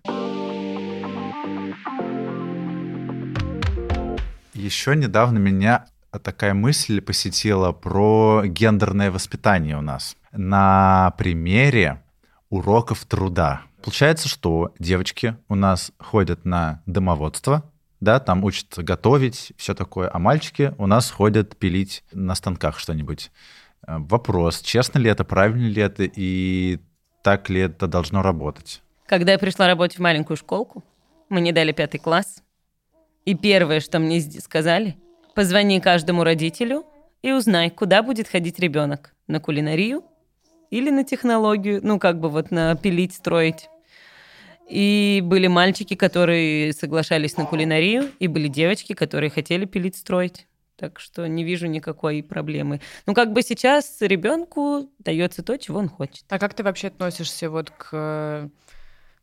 Еще 4.53 4.95
недавно 4.95 5.37
меня 5.37 5.85
такая 6.23 6.53
мысль 6.53 7.01
посетила 7.01 7.71
про 7.71 8.43
гендерное 8.45 9.11
воспитание 9.11 9.77
у 9.77 9.81
нас. 9.81 10.15
На 10.31 11.13
примере 11.17 12.03
уроков 12.49 13.05
труда. 13.05 13.63
Получается, 13.83 14.29
что 14.29 14.73
девочки 14.79 15.35
у 15.49 15.55
нас 15.55 15.91
ходят 15.99 16.45
на 16.45 16.81
домоводство, 16.85 17.69
да, 17.99 18.19
там 18.19 18.43
учат 18.43 18.77
готовить, 18.77 19.53
все 19.57 19.73
такое, 19.73 20.09
а 20.11 20.19
мальчики 20.19 20.73
у 20.77 20.87
нас 20.87 21.11
ходят 21.11 21.57
пилить 21.57 22.03
на 22.11 22.35
станках 22.35 22.79
что-нибудь. 22.79 23.31
Э, 23.87 23.97
вопрос, 23.99 24.61
честно 24.61 24.99
ли 24.99 25.09
это, 25.09 25.23
правильно 25.23 25.67
ли 25.67 25.81
это 25.81 26.03
и 26.03 26.79
так 27.23 27.49
ли 27.49 27.61
это 27.61 27.87
должно 27.87 28.21
работать? 28.21 28.81
Когда 29.05 29.33
я 29.33 29.39
пришла 29.39 29.67
работать 29.67 29.97
в 29.97 30.01
маленькую 30.01 30.37
школку, 30.37 30.83
мне 31.29 31.51
дали 31.51 31.71
пятый 31.71 31.99
класс, 31.99 32.43
и 33.25 33.35
первое, 33.35 33.79
что 33.79 33.99
мне 33.99 34.21
сказали, 34.21 34.97
позвони 35.33 35.79
каждому 35.79 36.23
родителю 36.23 36.85
и 37.21 37.31
узнай, 37.31 37.69
куда 37.69 38.03
будет 38.03 38.27
ходить 38.27 38.59
ребенок, 38.59 39.13
на 39.27 39.39
кулинарию 39.39 40.03
или 40.69 40.91
на 40.91 41.03
технологию, 41.03 41.79
ну 41.83 41.99
как 41.99 42.19
бы 42.19 42.29
вот 42.29 42.51
на 42.51 42.75
пилить, 42.75 43.13
строить. 43.13 43.69
И 44.67 45.21
были 45.23 45.47
мальчики, 45.47 45.95
которые 45.95 46.73
соглашались 46.73 47.37
на 47.37 47.45
кулинарию, 47.45 48.09
и 48.19 48.27
были 48.27 48.47
девочки, 48.47 48.93
которые 48.93 49.29
хотели 49.29 49.65
пилить, 49.65 49.95
строить. 49.95 50.47
Так 50.77 50.99
что 50.99 51.25
не 51.27 51.43
вижу 51.43 51.67
никакой 51.67 52.21
проблемы. 52.21 52.81
Ну, 53.05 53.13
как 53.13 53.31
бы 53.31 53.41
сейчас 53.41 53.97
ребенку 54.01 54.89
дается 54.99 55.41
то, 55.41 55.57
чего 55.57 55.79
он 55.79 55.87
хочет. 55.87 56.25
А 56.29 56.37
как 56.37 56.53
ты 56.53 56.63
вообще 56.63 56.87
относишься 56.87 57.49
вот 57.49 57.69
к 57.69 57.89
э, 57.93 58.49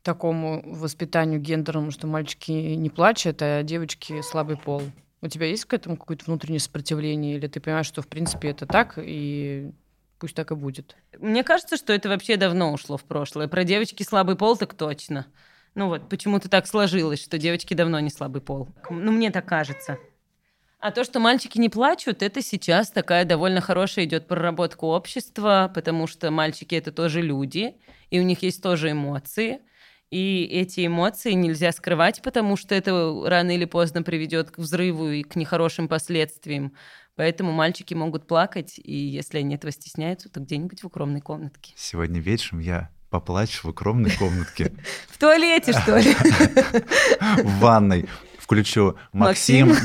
такому 0.03 0.63
воспитанию 0.65 1.41
гендерному, 1.41 1.91
что 1.91 2.07
мальчики 2.07 2.51
не 2.53 2.89
плачут, 2.89 3.43
а 3.43 3.63
девочки 3.63 4.23
слабый 4.23 4.57
пол? 4.57 4.83
У 5.21 5.29
тебя 5.29 5.47
есть 5.47 5.67
к 5.67 5.75
этому 5.75 5.97
какое-то 5.97 6.25
внутреннее 6.27 6.59
сопротивление, 6.59 7.37
или 7.37 7.47
ты 7.47 7.61
понимаешь, 7.61 7.87
что 7.87 8.03
в 8.03 8.09
принципе 8.09 8.49
это 8.49 8.67
так, 8.67 8.95
и 8.97 9.71
пусть 10.19 10.35
так 10.35 10.51
и 10.53 10.55
будет? 10.55 10.97
Мне 11.19 11.45
кажется, 11.45 11.77
что 11.77 11.93
это 11.93 12.09
вообще 12.09 12.37
давно 12.37 12.73
ушло 12.73 12.97
в 12.97 13.05
прошлое. 13.05 13.47
Про 13.47 13.65
девочки 13.65 14.03
слабый 14.03 14.37
пол 14.37 14.57
так 14.57 14.75
точно. 14.75 15.27
Ну 15.75 15.89
вот, 15.89 16.09
почему-то 16.09 16.49
так 16.49 16.67
сложилось, 16.67 17.23
что 17.23 17.39
девочки 17.39 17.75
давно 17.75 18.01
не 18.01 18.11
слабый 18.11 18.43
пол. 18.43 18.69
Ну, 18.91 19.13
мне 19.13 19.31
так 19.31 19.47
кажется. 19.47 19.99
А 20.83 20.91
то, 20.91 21.05
что 21.05 21.21
мальчики 21.21 21.59
не 21.59 21.69
плачут, 21.69 22.25
это 22.25 22.43
сейчас 22.43 22.91
такая 22.91 23.25
довольно 23.25 23.61
хорошая 23.61 24.05
идет 24.05 24.27
проработка 24.27 24.85
общества, 24.85 25.71
потому 25.73 26.09
что 26.09 26.33
мальчики 26.33 26.75
это 26.75 26.91
тоже 26.91 27.23
люди, 27.23 27.77
и 28.11 28.19
у 28.19 28.25
них 28.25 28.43
есть 28.43 28.61
тоже 28.61 28.91
эмоции. 28.91 29.61
И 30.11 30.43
эти 30.43 30.85
эмоции 30.85 31.33
нельзя 31.35 31.71
скрывать, 31.71 32.21
потому 32.21 32.57
что 32.57 32.75
это 32.75 33.23
рано 33.25 33.53
или 33.55 33.65
поздно 33.65 34.03
приведет 34.03 34.51
к 34.51 34.59
взрыву 34.59 35.09
и 35.09 35.23
к 35.23 35.37
нехорошим 35.37 35.87
последствиям. 35.87 36.73
Поэтому 37.15 37.53
мальчики 37.53 37.95
могут 37.95 38.27
плакать, 38.27 38.81
и 38.83 38.93
если 38.93 39.39
они 39.39 39.55
этого 39.55 39.73
стесняются, 39.73 40.31
то 40.31 40.41
где-нибудь 40.41 40.83
в 40.83 40.87
укромной 40.89 41.21
комнатке. 41.21 41.75
Сегодня 41.77 42.21
вечером 42.21 42.59
я 42.59 42.91
поплачу 43.09 43.69
в 43.69 43.71
укромной 43.71 44.11
комнатке. 44.11 44.73
В 45.09 45.19
туалете, 45.19 45.73
что 45.75 45.97
ли? 45.99 46.13
В 47.45 47.61
ванной 47.61 48.09
включу 48.43 48.97
Максим. 49.13 49.73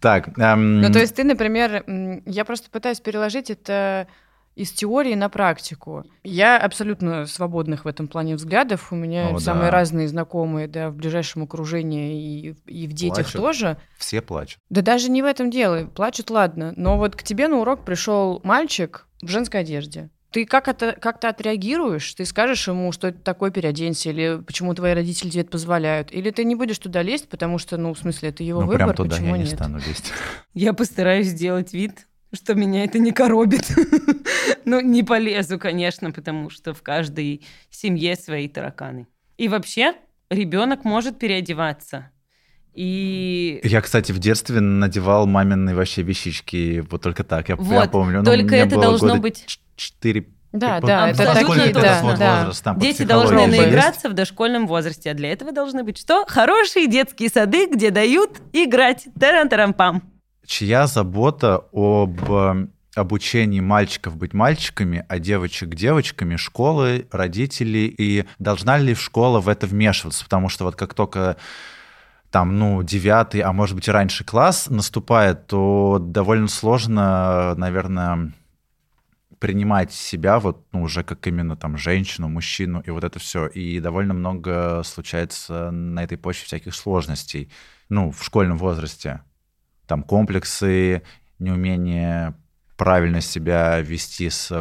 Так. 0.00 0.38
Эм, 0.38 0.80
ну, 0.80 0.92
то 0.92 1.00
есть 1.00 1.16
ты, 1.16 1.24
например, 1.24 1.82
я 2.24 2.44
просто 2.44 2.70
пытаюсь 2.70 3.00
переложить 3.00 3.50
это 3.50 4.06
из 4.54 4.72
теории 4.72 5.14
на 5.14 5.28
практику. 5.28 6.04
Я 6.24 6.58
абсолютно 6.58 7.26
свободных 7.26 7.84
в 7.84 7.88
этом 7.88 8.08
плане 8.08 8.34
взглядов. 8.34 8.92
У 8.92 8.96
меня 8.96 9.30
О, 9.30 9.38
самые 9.38 9.66
да. 9.66 9.70
разные 9.70 10.08
знакомые, 10.08 10.66
да, 10.66 10.90
в 10.90 10.96
ближайшем 10.96 11.44
окружении 11.44 12.50
и, 12.50 12.56
и 12.66 12.86
в 12.88 12.92
детях 12.92 13.26
плачут. 13.26 13.40
тоже. 13.40 13.76
Все 13.98 14.20
плачут. 14.20 14.60
Да 14.68 14.82
даже 14.82 15.10
не 15.10 15.22
в 15.22 15.26
этом 15.26 15.50
дело. 15.50 15.86
Плачут, 15.86 16.30
ладно. 16.30 16.72
Но 16.76 16.98
вот 16.98 17.14
к 17.14 17.22
тебе 17.22 17.46
на 17.46 17.58
урок 17.58 17.84
пришел 17.84 18.40
мальчик 18.42 19.06
в 19.22 19.28
женской 19.28 19.60
одежде. 19.60 20.10
Ты 20.30 20.44
как 20.44 20.68
это 20.68 20.92
как-то 20.92 21.30
отреагируешь? 21.30 22.12
Ты 22.14 22.26
скажешь 22.26 22.68
ему, 22.68 22.92
что 22.92 23.08
это 23.08 23.18
такое, 23.20 23.50
переоденься, 23.50 24.10
или 24.10 24.42
почему 24.46 24.74
твои 24.74 24.92
родители 24.92 25.30
тебе 25.30 25.42
это 25.42 25.50
позволяют? 25.50 26.12
Или 26.12 26.30
ты 26.30 26.44
не 26.44 26.54
будешь 26.54 26.78
туда 26.78 27.02
лезть, 27.02 27.28
потому 27.28 27.58
что, 27.58 27.78
ну, 27.78 27.94
в 27.94 27.98
смысле, 27.98 28.28
это 28.28 28.42
его 28.42 28.60
ну, 28.60 28.66
выбор, 28.66 28.78
прям 28.78 28.94
туда 28.94 29.16
почему 29.16 29.36
я 29.36 29.38
нет? 29.38 29.50
не 29.50 29.54
стану 29.54 29.78
лезть. 29.78 30.12
Я 30.54 30.74
постараюсь 30.74 31.28
сделать 31.28 31.72
вид, 31.72 32.06
что 32.32 32.54
меня 32.54 32.84
это 32.84 32.98
не 32.98 33.12
коробит. 33.12 33.70
ну, 34.66 34.80
не 34.80 35.02
полезу, 35.02 35.58
конечно, 35.58 36.10
потому 36.10 36.50
что 36.50 36.74
в 36.74 36.82
каждой 36.82 37.46
семье 37.70 38.14
свои 38.16 38.48
тараканы. 38.48 39.06
И 39.38 39.48
вообще, 39.48 39.94
ребенок 40.28 40.84
может 40.84 41.18
переодеваться. 41.18 42.10
И... 42.80 43.58
Я, 43.64 43.80
кстати, 43.80 44.12
в 44.12 44.20
детстве 44.20 44.60
надевал 44.60 45.26
мамины 45.26 45.74
вообще 45.74 46.02
вещички, 46.02 46.84
вот 46.88 47.02
только 47.02 47.24
так, 47.24 47.48
я 47.48 47.56
вот, 47.56 47.68
прям 47.68 47.90
помню. 47.90 48.18
Ну, 48.18 48.24
только 48.24 48.54
это 48.54 48.80
должно 48.80 49.16
быть... 49.16 49.44
4 49.74 50.26
да, 50.52 50.80
да, 50.80 51.10
это 51.10 51.34
такие, 51.34 51.72
да, 51.74 52.14
да. 52.16 52.36
Возраст, 52.36 52.64
там, 52.64 52.78
Дети 52.78 53.02
должны 53.02 53.48
наиграться 53.48 54.06
есть. 54.06 54.12
в 54.12 54.12
дошкольном 54.12 54.68
возрасте, 54.68 55.10
а 55.10 55.14
для 55.14 55.32
этого 55.32 55.52
должны 55.52 55.82
быть 55.82 55.98
что? 55.98 56.24
Хорошие 56.26 56.86
детские 56.86 57.28
сады, 57.30 57.66
где 57.66 57.90
дают 57.90 58.40
играть. 58.52 59.08
Таран-тарам-пам. 59.18 60.02
Чья 60.46 60.86
забота 60.86 61.64
об 61.72 62.18
э, 62.30 62.66
обучении 62.94 63.60
мальчиков 63.60 64.16
быть 64.16 64.32
мальчиками, 64.32 65.04
а 65.08 65.18
девочек 65.18 65.74
девочками, 65.74 66.36
школы, 66.36 67.06
родители, 67.10 67.92
и 67.98 68.24
должна 68.38 68.78
ли 68.78 68.94
школа 68.94 69.40
в 69.40 69.48
это 69.48 69.66
вмешиваться? 69.66 70.24
Потому 70.24 70.48
что 70.48 70.64
вот 70.64 70.76
как 70.76 70.94
только 70.94 71.36
там, 72.30 72.58
ну, 72.58 72.82
девятый, 72.82 73.40
а 73.40 73.52
может 73.52 73.74
быть 73.74 73.88
и 73.88 73.90
раньше 73.90 74.24
класс 74.24 74.68
наступает, 74.68 75.46
то 75.46 75.98
довольно 76.00 76.48
сложно, 76.48 77.54
наверное, 77.56 78.32
принимать 79.38 79.92
себя 79.92 80.38
вот, 80.38 80.66
ну, 80.72 80.82
уже 80.82 81.04
как 81.04 81.26
именно 81.26 81.56
там 81.56 81.76
женщину, 81.78 82.28
мужчину 82.28 82.82
и 82.84 82.90
вот 82.90 83.04
это 83.04 83.18
все. 83.18 83.46
И 83.46 83.80
довольно 83.80 84.14
много 84.14 84.82
случается 84.84 85.70
на 85.70 86.04
этой 86.04 86.18
почве 86.18 86.46
всяких 86.46 86.74
сложностей, 86.74 87.50
ну, 87.88 88.10
в 88.10 88.22
школьном 88.22 88.58
возрасте. 88.58 89.22
Там 89.86 90.02
комплексы, 90.02 91.02
неумение 91.38 92.34
правильно 92.76 93.20
себя 93.20 93.80
вести 93.80 94.28
с 94.28 94.52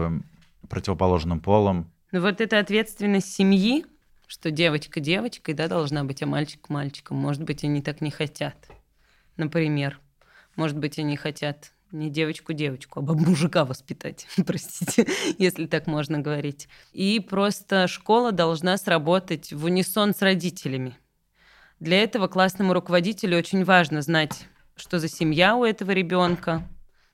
противоположным 0.70 1.40
полом. 1.40 1.92
Ну 2.12 2.22
вот 2.22 2.40
эта 2.40 2.60
ответственность 2.60 3.34
семьи, 3.34 3.86
что 4.28 4.52
девочка 4.52 5.00
девочкой, 5.00 5.54
да, 5.54 5.68
должна 5.68 6.04
быть, 6.04 6.22
а 6.22 6.28
мальчик 6.28 6.70
мальчиком. 6.70 7.18
Может 7.18 7.44
быть, 7.44 7.64
они 7.64 7.82
так 7.82 8.02
не 8.02 8.12
хотят, 8.12 8.56
например. 9.38 10.00
Может 10.56 10.78
быть, 10.78 11.00
они 11.00 11.16
хотят 11.16 11.72
не 11.92 12.10
девочку-девочку, 12.10 13.00
а 13.00 13.02
мужика 13.02 13.64
воспитать, 13.64 14.28
простите, 14.46 15.08
если 15.38 15.66
так 15.66 15.88
можно 15.88 16.20
говорить. 16.20 16.68
И 16.92 17.20
просто 17.20 17.88
школа 17.88 18.32
должна 18.32 18.78
сработать 18.78 19.54
в 19.54 19.66
унисон 19.66 20.14
с 20.14 20.22
родителями. 20.22 20.98
Для 21.80 22.04
этого 22.04 22.28
классному 22.28 22.74
руководителю 22.74 23.38
очень 23.38 23.64
важно 23.64 24.02
знать, 24.02 24.48
что 24.76 25.00
за 25.00 25.08
семья 25.08 25.56
у 25.56 25.64
этого 25.64 25.92
ребенка. 25.92 26.68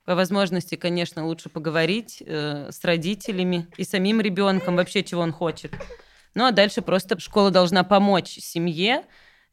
По 0.05 0.15
возможности, 0.15 0.75
конечно, 0.75 1.25
лучше 1.25 1.49
поговорить 1.49 2.23
э, 2.25 2.69
с 2.71 2.83
родителями 2.83 3.67
и 3.77 3.83
самим 3.83 4.19
ребенком, 4.19 4.75
вообще 4.75 5.03
чего 5.03 5.21
он 5.21 5.31
хочет. 5.31 5.73
Ну 6.35 6.45
а 6.45 6.51
дальше 6.51 6.81
просто 6.81 7.19
школа 7.19 7.51
должна 7.51 7.83
помочь 7.83 8.29
семье 8.29 9.03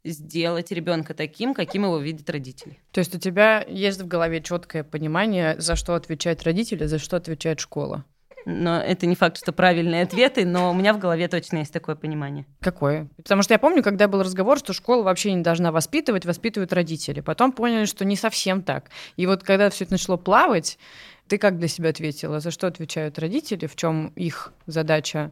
сделать 0.04 0.72
ребенка 0.72 1.14
таким, 1.14 1.54
каким 1.54 1.84
его 1.84 1.98
видят 1.98 2.28
родители. 2.30 2.78
То 2.90 3.00
есть 3.00 3.14
у 3.14 3.18
тебя 3.18 3.64
есть 3.68 4.00
в 4.00 4.06
голове 4.06 4.40
четкое 4.40 4.82
понимание, 4.82 5.60
за 5.60 5.76
что 5.76 5.94
отвечают 5.94 6.42
родители, 6.42 6.86
за 6.86 6.98
что 6.98 7.16
отвечает 7.16 7.60
школа? 7.60 8.04
Но 8.46 8.80
это 8.80 9.04
не 9.04 9.14
факт, 9.14 9.36
что 9.36 9.52
правильные 9.52 10.02
ответы, 10.02 10.46
но 10.46 10.70
у 10.70 10.74
меня 10.74 10.94
в 10.94 10.98
голове 10.98 11.28
точно 11.28 11.58
есть 11.58 11.72
такое 11.72 11.94
понимание. 11.94 12.46
Какое? 12.60 13.08
Потому 13.16 13.42
что 13.42 13.52
я 13.52 13.58
помню, 13.58 13.82
когда 13.82 14.08
был 14.08 14.22
разговор, 14.22 14.58
что 14.58 14.72
школа 14.72 15.02
вообще 15.02 15.34
не 15.34 15.42
должна 15.42 15.72
воспитывать, 15.72 16.24
воспитывают 16.24 16.72
родители. 16.72 17.20
Потом 17.20 17.52
поняли, 17.52 17.84
что 17.84 18.06
не 18.06 18.16
совсем 18.16 18.62
так. 18.62 18.90
И 19.16 19.26
вот 19.26 19.42
когда 19.42 19.68
все 19.68 19.84
это 19.84 19.92
начало 19.92 20.16
плавать, 20.16 20.78
ты 21.28 21.36
как 21.36 21.58
для 21.58 21.68
себя 21.68 21.90
ответила? 21.90 22.40
За 22.40 22.50
что 22.50 22.66
отвечают 22.66 23.18
родители? 23.18 23.66
В 23.66 23.76
чем 23.76 24.08
их 24.16 24.54
задача? 24.66 25.30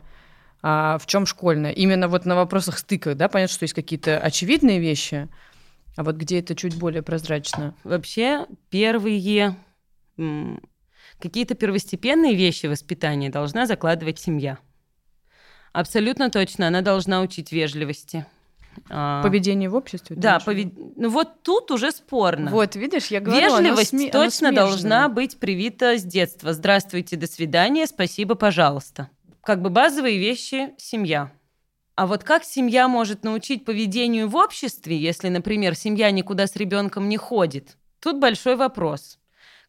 А 0.63 0.99
в 0.99 1.07
чем 1.07 1.27
школьная. 1.27 1.71
Именно 1.71 2.09
вот 2.09 2.25
на 2.25 2.35
вопросах 2.35 2.79
стыка, 2.79 3.15
да, 3.15 3.29
понятно, 3.29 3.55
что 3.55 3.65
есть 3.65 3.75
какие-то 3.75 4.19
очевидные 4.19 4.81
вещи, 4.81 5.29
а 5.97 6.05
вот 6.05 6.17
где 6.17 6.41
это 6.41 6.55
чуть 6.55 6.77
более 6.77 7.03
прозрачно. 7.03 7.75
Вообще 7.85 8.47
первые 8.71 9.57
какие-то 11.21 11.55
первостепенные 11.55 12.35
вещи 12.35 12.67
воспитания 12.67 13.31
должна 13.31 13.67
закладывать 13.67 14.19
семья. 14.19 14.59
Абсолютно 15.73 16.31
точно, 16.31 16.69
она 16.69 16.81
должна 16.81 17.21
учить 17.21 17.53
вежливости. 17.53 18.27
А, 18.91 19.23
Поведение 19.23 19.69
в 19.69 19.75
обществе? 19.75 20.17
Да, 20.17 20.39
повед... 20.39 20.73
ну 20.97 21.09
вот 21.09 21.43
тут 21.43 21.71
уже 21.71 21.91
спорно. 21.91 22.51
Вот, 22.51 22.77
видишь, 22.77 23.07
я 23.09 23.21
говорю, 23.21 23.41
Вежливость 23.41 23.91
сме... 23.91 24.11
точно 24.11 24.53
должна 24.53 25.09
быть 25.09 25.39
привита 25.39 25.99
с 25.99 26.05
детства. 26.05 26.53
Здравствуйте, 26.53 27.17
до 27.17 27.27
свидания, 27.27 27.87
спасибо, 27.87 28.35
пожалуйста 28.35 29.11
как 29.49 29.63
бы 29.63 29.71
базовые 29.71 30.19
вещи 30.19 30.75
семья. 30.77 31.33
А 31.95 32.07
вот 32.07 32.23
как 32.23 32.45
семья 32.45 32.87
может 32.87 33.25
научить 33.25 33.65
поведению 33.65 34.29
в 34.29 34.37
обществе, 34.37 34.95
если, 34.95 35.31
например, 35.31 35.75
семья 35.75 36.11
никуда 36.11 36.47
с 36.47 36.55
ребенком 36.55 37.09
не 37.09 37.17
ходит? 37.17 37.79
Тут 37.99 38.19
большой 38.19 38.57
вопрос. 38.57 39.19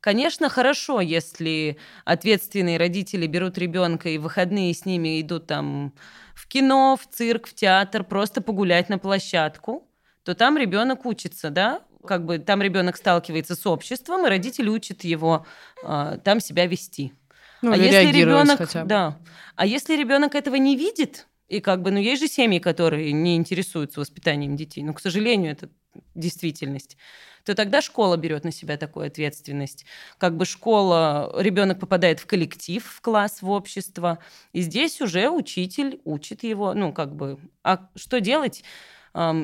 Конечно, 0.02 0.50
хорошо, 0.50 1.00
если 1.00 1.78
ответственные 2.04 2.78
родители 2.78 3.26
берут 3.26 3.58
ребенка 3.58 4.10
и 4.10 4.18
в 4.18 4.24
выходные 4.24 4.74
с 4.74 4.84
ними 4.84 5.22
идут 5.22 5.48
там 5.48 5.94
в 6.36 6.50
кино, 6.50 6.98
в 7.02 7.08
цирк, 7.08 7.48
в 7.48 7.56
театр, 7.56 8.04
просто 8.04 8.42
погулять 8.42 8.90
на 8.90 8.98
площадку 8.98 9.86
то 10.24 10.36
там 10.36 10.58
ребенок 10.58 11.06
учится, 11.06 11.50
да, 11.50 11.82
как 12.06 12.26
бы 12.26 12.38
там 12.38 12.62
ребенок 12.62 12.98
сталкивается 12.98 13.56
с 13.56 13.66
обществом, 13.66 14.26
и 14.26 14.30
родители 14.30 14.70
учат 14.70 15.04
его 15.04 15.46
э, 15.84 16.20
там 16.24 16.40
себя 16.40 16.68
вести. 16.68 17.14
Ну, 17.62 17.72
а 17.72 17.78
если 17.78 18.12
ребенок, 18.12 18.58
хотя 18.58 18.84
бы. 18.84 18.88
да, 18.88 19.20
а 19.56 19.66
если 19.66 19.96
ребенок 19.96 20.36
этого 20.36 20.56
не 20.56 20.76
видит, 20.76 21.28
и 21.48 21.60
как 21.60 21.82
бы, 21.82 21.92
ну, 21.92 22.00
есть 22.00 22.22
же 22.22 22.28
семьи, 22.28 22.60
которые 22.60 23.12
не 23.12 23.36
интересуются 23.36 24.00
воспитанием 24.00 24.56
детей, 24.56 24.84
но, 24.84 24.94
к 24.94 25.02
сожалению, 25.02 25.52
это 25.52 25.70
действительность, 26.16 26.96
то 27.44 27.56
тогда 27.56 27.82
школа 27.82 28.16
берет 28.18 28.44
на 28.44 28.52
себя 28.52 28.78
такую 28.78 29.08
ответственность. 29.08 29.86
Как 30.18 30.38
бы 30.38 30.46
школа, 30.46 31.34
ребенок 31.40 31.80
попадает 31.80 32.20
в 32.20 32.28
коллектив, 32.28 32.86
в 32.86 33.02
класс, 33.02 33.42
в 33.42 33.50
общество, 33.50 34.20
и 34.54 34.62
здесь 34.62 35.02
уже 35.02 35.30
учитель 35.30 36.00
учит 36.06 36.44
его, 36.44 36.74
ну, 36.74 36.94
как 36.94 37.16
бы, 37.16 37.40
а 37.64 37.90
что 37.96 38.22
делать? 38.22 38.64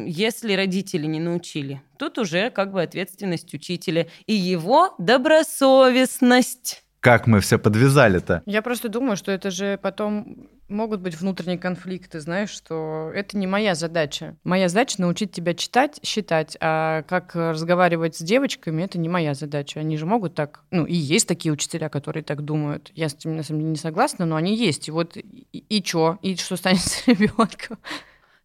если 0.05 0.53
родители 0.53 1.07
не 1.07 1.19
научили, 1.19 1.81
тут 1.97 2.19
уже 2.19 2.51
как 2.51 2.71
бы 2.71 2.83
ответственность 2.83 3.51
учителя 3.53 4.07
и 4.27 4.33
его 4.33 4.93
добросовестность. 4.99 6.84
Как 7.05 7.27
мы 7.27 7.39
все 7.39 7.59
подвязали-то? 7.59 8.41
Я 8.47 8.63
просто 8.63 8.89
думаю, 8.89 9.15
что 9.15 9.31
это 9.31 9.51
же 9.51 9.77
потом 9.79 10.49
могут 10.67 11.01
быть 11.01 11.13
внутренние 11.13 11.59
конфликты, 11.59 12.19
знаешь, 12.19 12.49
что 12.49 13.11
это 13.13 13.37
не 13.37 13.45
моя 13.45 13.75
задача. 13.75 14.37
Моя 14.43 14.69
задача 14.69 14.99
научить 14.99 15.31
тебя 15.31 15.53
читать, 15.53 15.99
считать, 16.01 16.57
а 16.59 17.03
как 17.03 17.35
разговаривать 17.35 18.15
с 18.15 18.23
девочками, 18.23 18.81
это 18.81 18.97
не 18.97 19.07
моя 19.07 19.35
задача. 19.35 19.81
Они 19.81 19.97
же 19.97 20.07
могут 20.07 20.33
так, 20.33 20.63
ну 20.71 20.83
и 20.87 20.95
есть 20.95 21.27
такие 21.27 21.53
учителя, 21.53 21.89
которые 21.89 22.23
так 22.23 22.41
думают. 22.41 22.91
Я 22.95 23.07
с 23.07 23.13
этим 23.13 23.37
на 23.37 23.43
самом 23.43 23.59
деле 23.59 23.69
не 23.73 23.77
согласна, 23.77 24.25
но 24.25 24.35
они 24.35 24.55
есть. 24.57 24.87
И 24.87 24.91
вот 24.91 25.15
и, 25.15 25.47
и 25.51 25.83
чё? 25.83 26.17
И 26.23 26.35
что 26.35 26.55
станет 26.55 26.81
с 26.81 27.05
ребенком? 27.07 27.77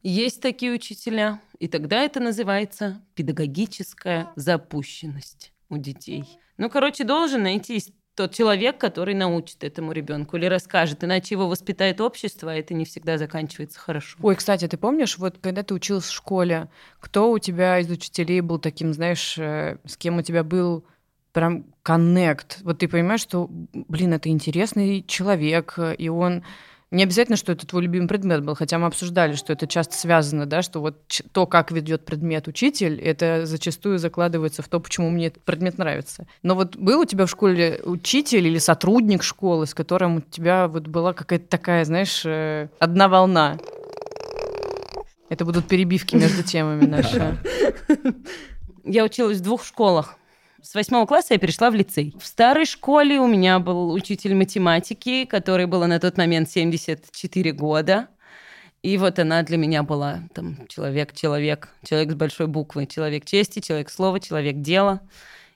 Есть 0.03 0.43
такие 0.43 0.75
учителя, 0.75 1.41
и 1.59 1.67
тогда 1.67 2.03
это 2.03 2.21
называется 2.21 3.01
педагогическая 3.15 4.29
запущенность 4.37 5.55
у 5.71 5.79
детей. 5.79 6.27
Ну, 6.59 6.69
короче, 6.69 7.05
должен 7.05 7.43
найтись 7.45 7.91
тот 8.21 8.35
человек, 8.35 8.77
который 8.77 9.15
научит 9.15 9.65
этому 9.65 9.93
ребенку 9.93 10.37
или 10.37 10.45
расскажет, 10.45 11.03
иначе 11.03 11.35
его 11.37 11.49
воспитает 11.49 12.03
общество, 12.03 12.53
а 12.53 12.55
это 12.55 12.75
не 12.75 12.85
всегда 12.85 13.17
заканчивается 13.17 13.81
хорошо. 13.81 14.19
Ой, 14.21 14.37
кстати, 14.37 14.69
ты 14.69 14.77
помнишь, 14.77 15.17
вот 15.17 15.39
когда 15.41 15.63
ты 15.63 15.73
учился 15.73 16.11
в 16.11 16.15
школе, 16.15 16.69
кто 16.99 17.31
у 17.31 17.39
тебя 17.39 17.79
из 17.79 17.91
учителей 17.91 18.43
был 18.43 18.59
таким, 18.59 18.93
знаешь, 18.93 19.39
э, 19.39 19.79
с 19.87 19.97
кем 19.97 20.19
у 20.19 20.23
тебя 20.23 20.45
был 20.45 20.85
прям 21.33 21.65
коннект? 21.83 22.59
Вот 22.61 22.81
ты 22.81 22.89
понимаешь, 22.89 23.23
что, 23.23 23.49
блин, 23.49 24.13
это 24.13 24.29
интересный 24.29 25.03
человек, 25.03 25.79
и 25.97 26.11
он 26.11 26.45
не 26.91 27.05
обязательно, 27.05 27.37
что 27.37 27.53
это 27.53 27.67
твой 27.67 27.83
любимый 27.83 28.09
предмет 28.09 28.45
был, 28.45 28.55
хотя 28.55 28.79
мы 28.79 28.89
обсуждали, 28.89 29.37
что 29.37 29.53
это 29.53 29.69
часто 29.69 29.95
связано, 29.97 30.47
да, 30.47 30.61
что 30.61 30.81
вот 30.81 30.97
то, 31.33 31.47
как 31.47 31.71
ведет 31.71 32.05
предмет 32.05 32.49
учитель, 32.49 33.01
это 33.01 33.47
зачастую 33.47 33.99
закладывается 33.99 34.63
в 34.63 34.69
то, 34.69 34.81
почему 34.81 35.09
мне 35.09 35.29
этот 35.29 35.45
предмет 35.45 35.79
нравится. 35.79 36.27
Но 36.43 36.57
вот 36.57 36.77
был 36.77 37.01
у 37.01 37.05
тебя 37.05 37.27
в 37.27 37.31
школе 37.31 37.81
учитель 37.85 38.47
или 38.47 38.59
сотрудник 38.59 39.23
школы, 39.23 39.67
с 39.67 39.75
которым 39.75 40.17
у 40.17 40.21
тебя 40.21 40.67
вот 40.67 40.89
была 40.89 41.13
какая-то 41.13 41.47
такая, 41.47 41.85
знаешь, 41.85 42.23
э, 42.25 42.69
одна 42.81 43.09
волна? 43.09 43.57
Это 45.29 45.45
будут 45.45 45.69
перебивки 45.69 46.17
между 46.17 46.43
темами 46.47 46.87
наши. 46.87 47.39
Я 48.85 49.05
училась 49.05 49.39
в 49.39 49.43
двух 49.43 49.65
школах. 49.65 50.17
С 50.63 50.75
восьмого 50.75 51.07
класса 51.07 51.35
я 51.35 51.39
перешла 51.39 51.71
в 51.71 51.75
лицей. 51.75 52.15
В 52.21 52.27
старой 52.27 52.67
школе 52.67 53.19
у 53.19 53.27
меня 53.27 53.59
был 53.59 53.93
учитель 53.93 54.35
математики, 54.35 55.25
который 55.25 55.67
был 55.67 55.87
на 55.87 55.99
тот 55.99 56.19
момент 56.19 56.51
74 56.51 57.53
года. 57.53 58.09
И 58.83 58.99
вот 58.99 59.19
она 59.19 59.43
для 59.43 59.57
меня 59.57 59.83
была 59.83 60.21
там 60.35 60.67
человек-человек, 60.69 61.71
человек 61.83 62.13
с 62.13 62.15
большой 62.15 62.47
буквы, 62.47 62.87
человек 62.87 63.25
чести, 63.25 63.61
человек 63.61 63.89
слова, 63.89 64.21
человек 64.21 64.61
дела. 64.61 65.01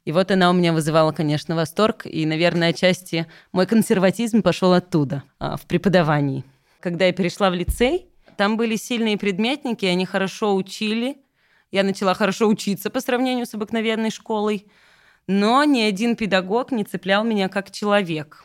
И 0.07 0.13
вот 0.13 0.31
она 0.31 0.49
у 0.51 0.55
меня 0.55 0.73
вызывала, 0.73 1.13
конечно, 1.13 1.55
восторг. 1.55 2.07
И, 2.07 2.25
наверное, 2.25 2.71
отчасти 2.71 3.27
мой 3.53 3.67
консерватизм 3.67 4.43
пошел 4.43 4.73
оттуда, 4.73 5.23
а, 5.39 5.57
в 5.57 5.67
преподавании. 5.67 6.45
Когда 6.81 7.07
я 7.07 7.13
перешла 7.13 7.51
в 7.51 7.55
лицей, 7.55 8.07
там 8.39 8.57
были 8.57 8.77
сильные 8.77 9.19
предметники, 9.19 9.85
они 9.85 10.07
хорошо 10.07 10.55
учили. 10.55 11.19
Я 11.71 11.83
начала 11.83 12.15
хорошо 12.15 12.49
учиться 12.49 12.89
по 12.89 13.01
сравнению 13.01 13.47
с 13.47 13.55
обыкновенной 13.55 14.11
школой. 14.11 14.67
Но 15.27 15.65
ни 15.65 15.81
один 15.81 16.17
педагог 16.17 16.71
не 16.73 16.85
цеплял 16.85 17.25
меня 17.25 17.49
как 17.49 17.71
человек, 17.71 18.45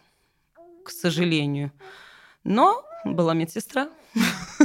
к 0.83 0.89
сожалению. 0.91 1.71
Но 2.43 2.83
была 3.05 3.33
медсестра. 3.33 3.89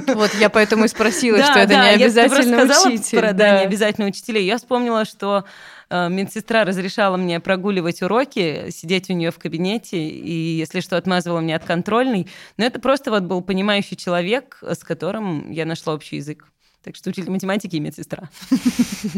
Вот 0.06 0.32
я 0.34 0.48
поэтому 0.50 0.86
и 0.86 0.88
спросила, 0.88 1.38
что 1.44 1.58
это 1.60 1.74
не 1.74 1.86
я- 1.86 1.92
ты 1.92 1.98
просто 1.98 2.20
обязательно 2.22 2.64
сказала 2.64 2.88
учитель. 2.94 3.18
да, 3.32 3.58
не 3.60 3.64
обязательно 3.66 4.06
учителей. 4.08 4.44
Я 4.46 4.56
вспомнила, 4.58 5.04
что 5.04 5.44
э, 5.90 6.08
медсестра 6.08 6.64
разрешала 6.64 7.16
мне 7.16 7.38
прогуливать 7.40 8.00
уроки, 8.02 8.70
сидеть 8.70 9.10
у 9.10 9.12
нее 9.12 9.30
в 9.30 9.38
кабинете, 9.38 9.98
и, 9.98 10.32
если 10.56 10.80
что, 10.80 10.96
отмазывала 10.96 11.40
меня 11.40 11.56
от 11.56 11.64
контрольной. 11.64 12.28
Но 12.56 12.64
это 12.64 12.80
просто 12.80 13.10
вот 13.10 13.22
был 13.24 13.42
понимающий 13.42 13.96
человек, 13.96 14.58
с 14.62 14.78
которым 14.82 15.50
я 15.50 15.64
нашла 15.66 15.94
общий 15.94 16.16
язык. 16.16 16.46
Так 16.84 16.96
что 16.96 17.08
учитель 17.08 17.30
математики 17.30 17.76
и 17.76 17.80
медсестра. 17.80 18.28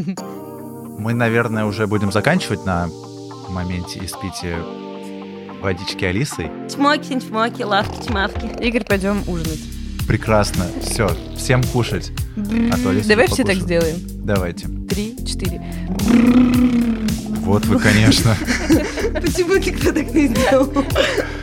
Мы, 0.07 1.15
наверное, 1.15 1.65
уже 1.65 1.89
будем 1.89 2.13
заканчивать 2.13 2.65
на 2.65 2.89
моменте 3.49 3.99
испития 4.05 4.63
водички 5.61 6.05
Алисой. 6.05 6.49
Чмоки, 6.73 7.19
чмоки, 7.19 7.65
лавки, 7.65 8.07
чмавки. 8.07 8.47
Игорь, 8.65 8.85
пойдем 8.85 9.29
ужинать. 9.29 9.59
Прекрасно. 10.07 10.67
Все, 10.81 11.11
всем 11.37 11.65
кушать. 11.65 12.13
А 12.37 12.77
то 12.77 12.91
Алиса 12.91 13.09
Давай 13.09 13.27
все 13.27 13.43
так 13.43 13.57
сделаем. 13.57 13.97
Давайте. 14.25 14.69
Три, 14.89 15.17
четыре. 15.27 15.61
Вот 17.41 17.67
вы, 17.67 17.81
конечно. 17.81 18.37
Почему 19.21 19.57
никто 19.57 19.93
так 19.93 20.15
не 20.15 20.29
сделал? 20.29 20.73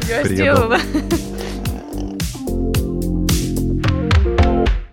Я 0.08 0.24
сделала. 0.24 0.80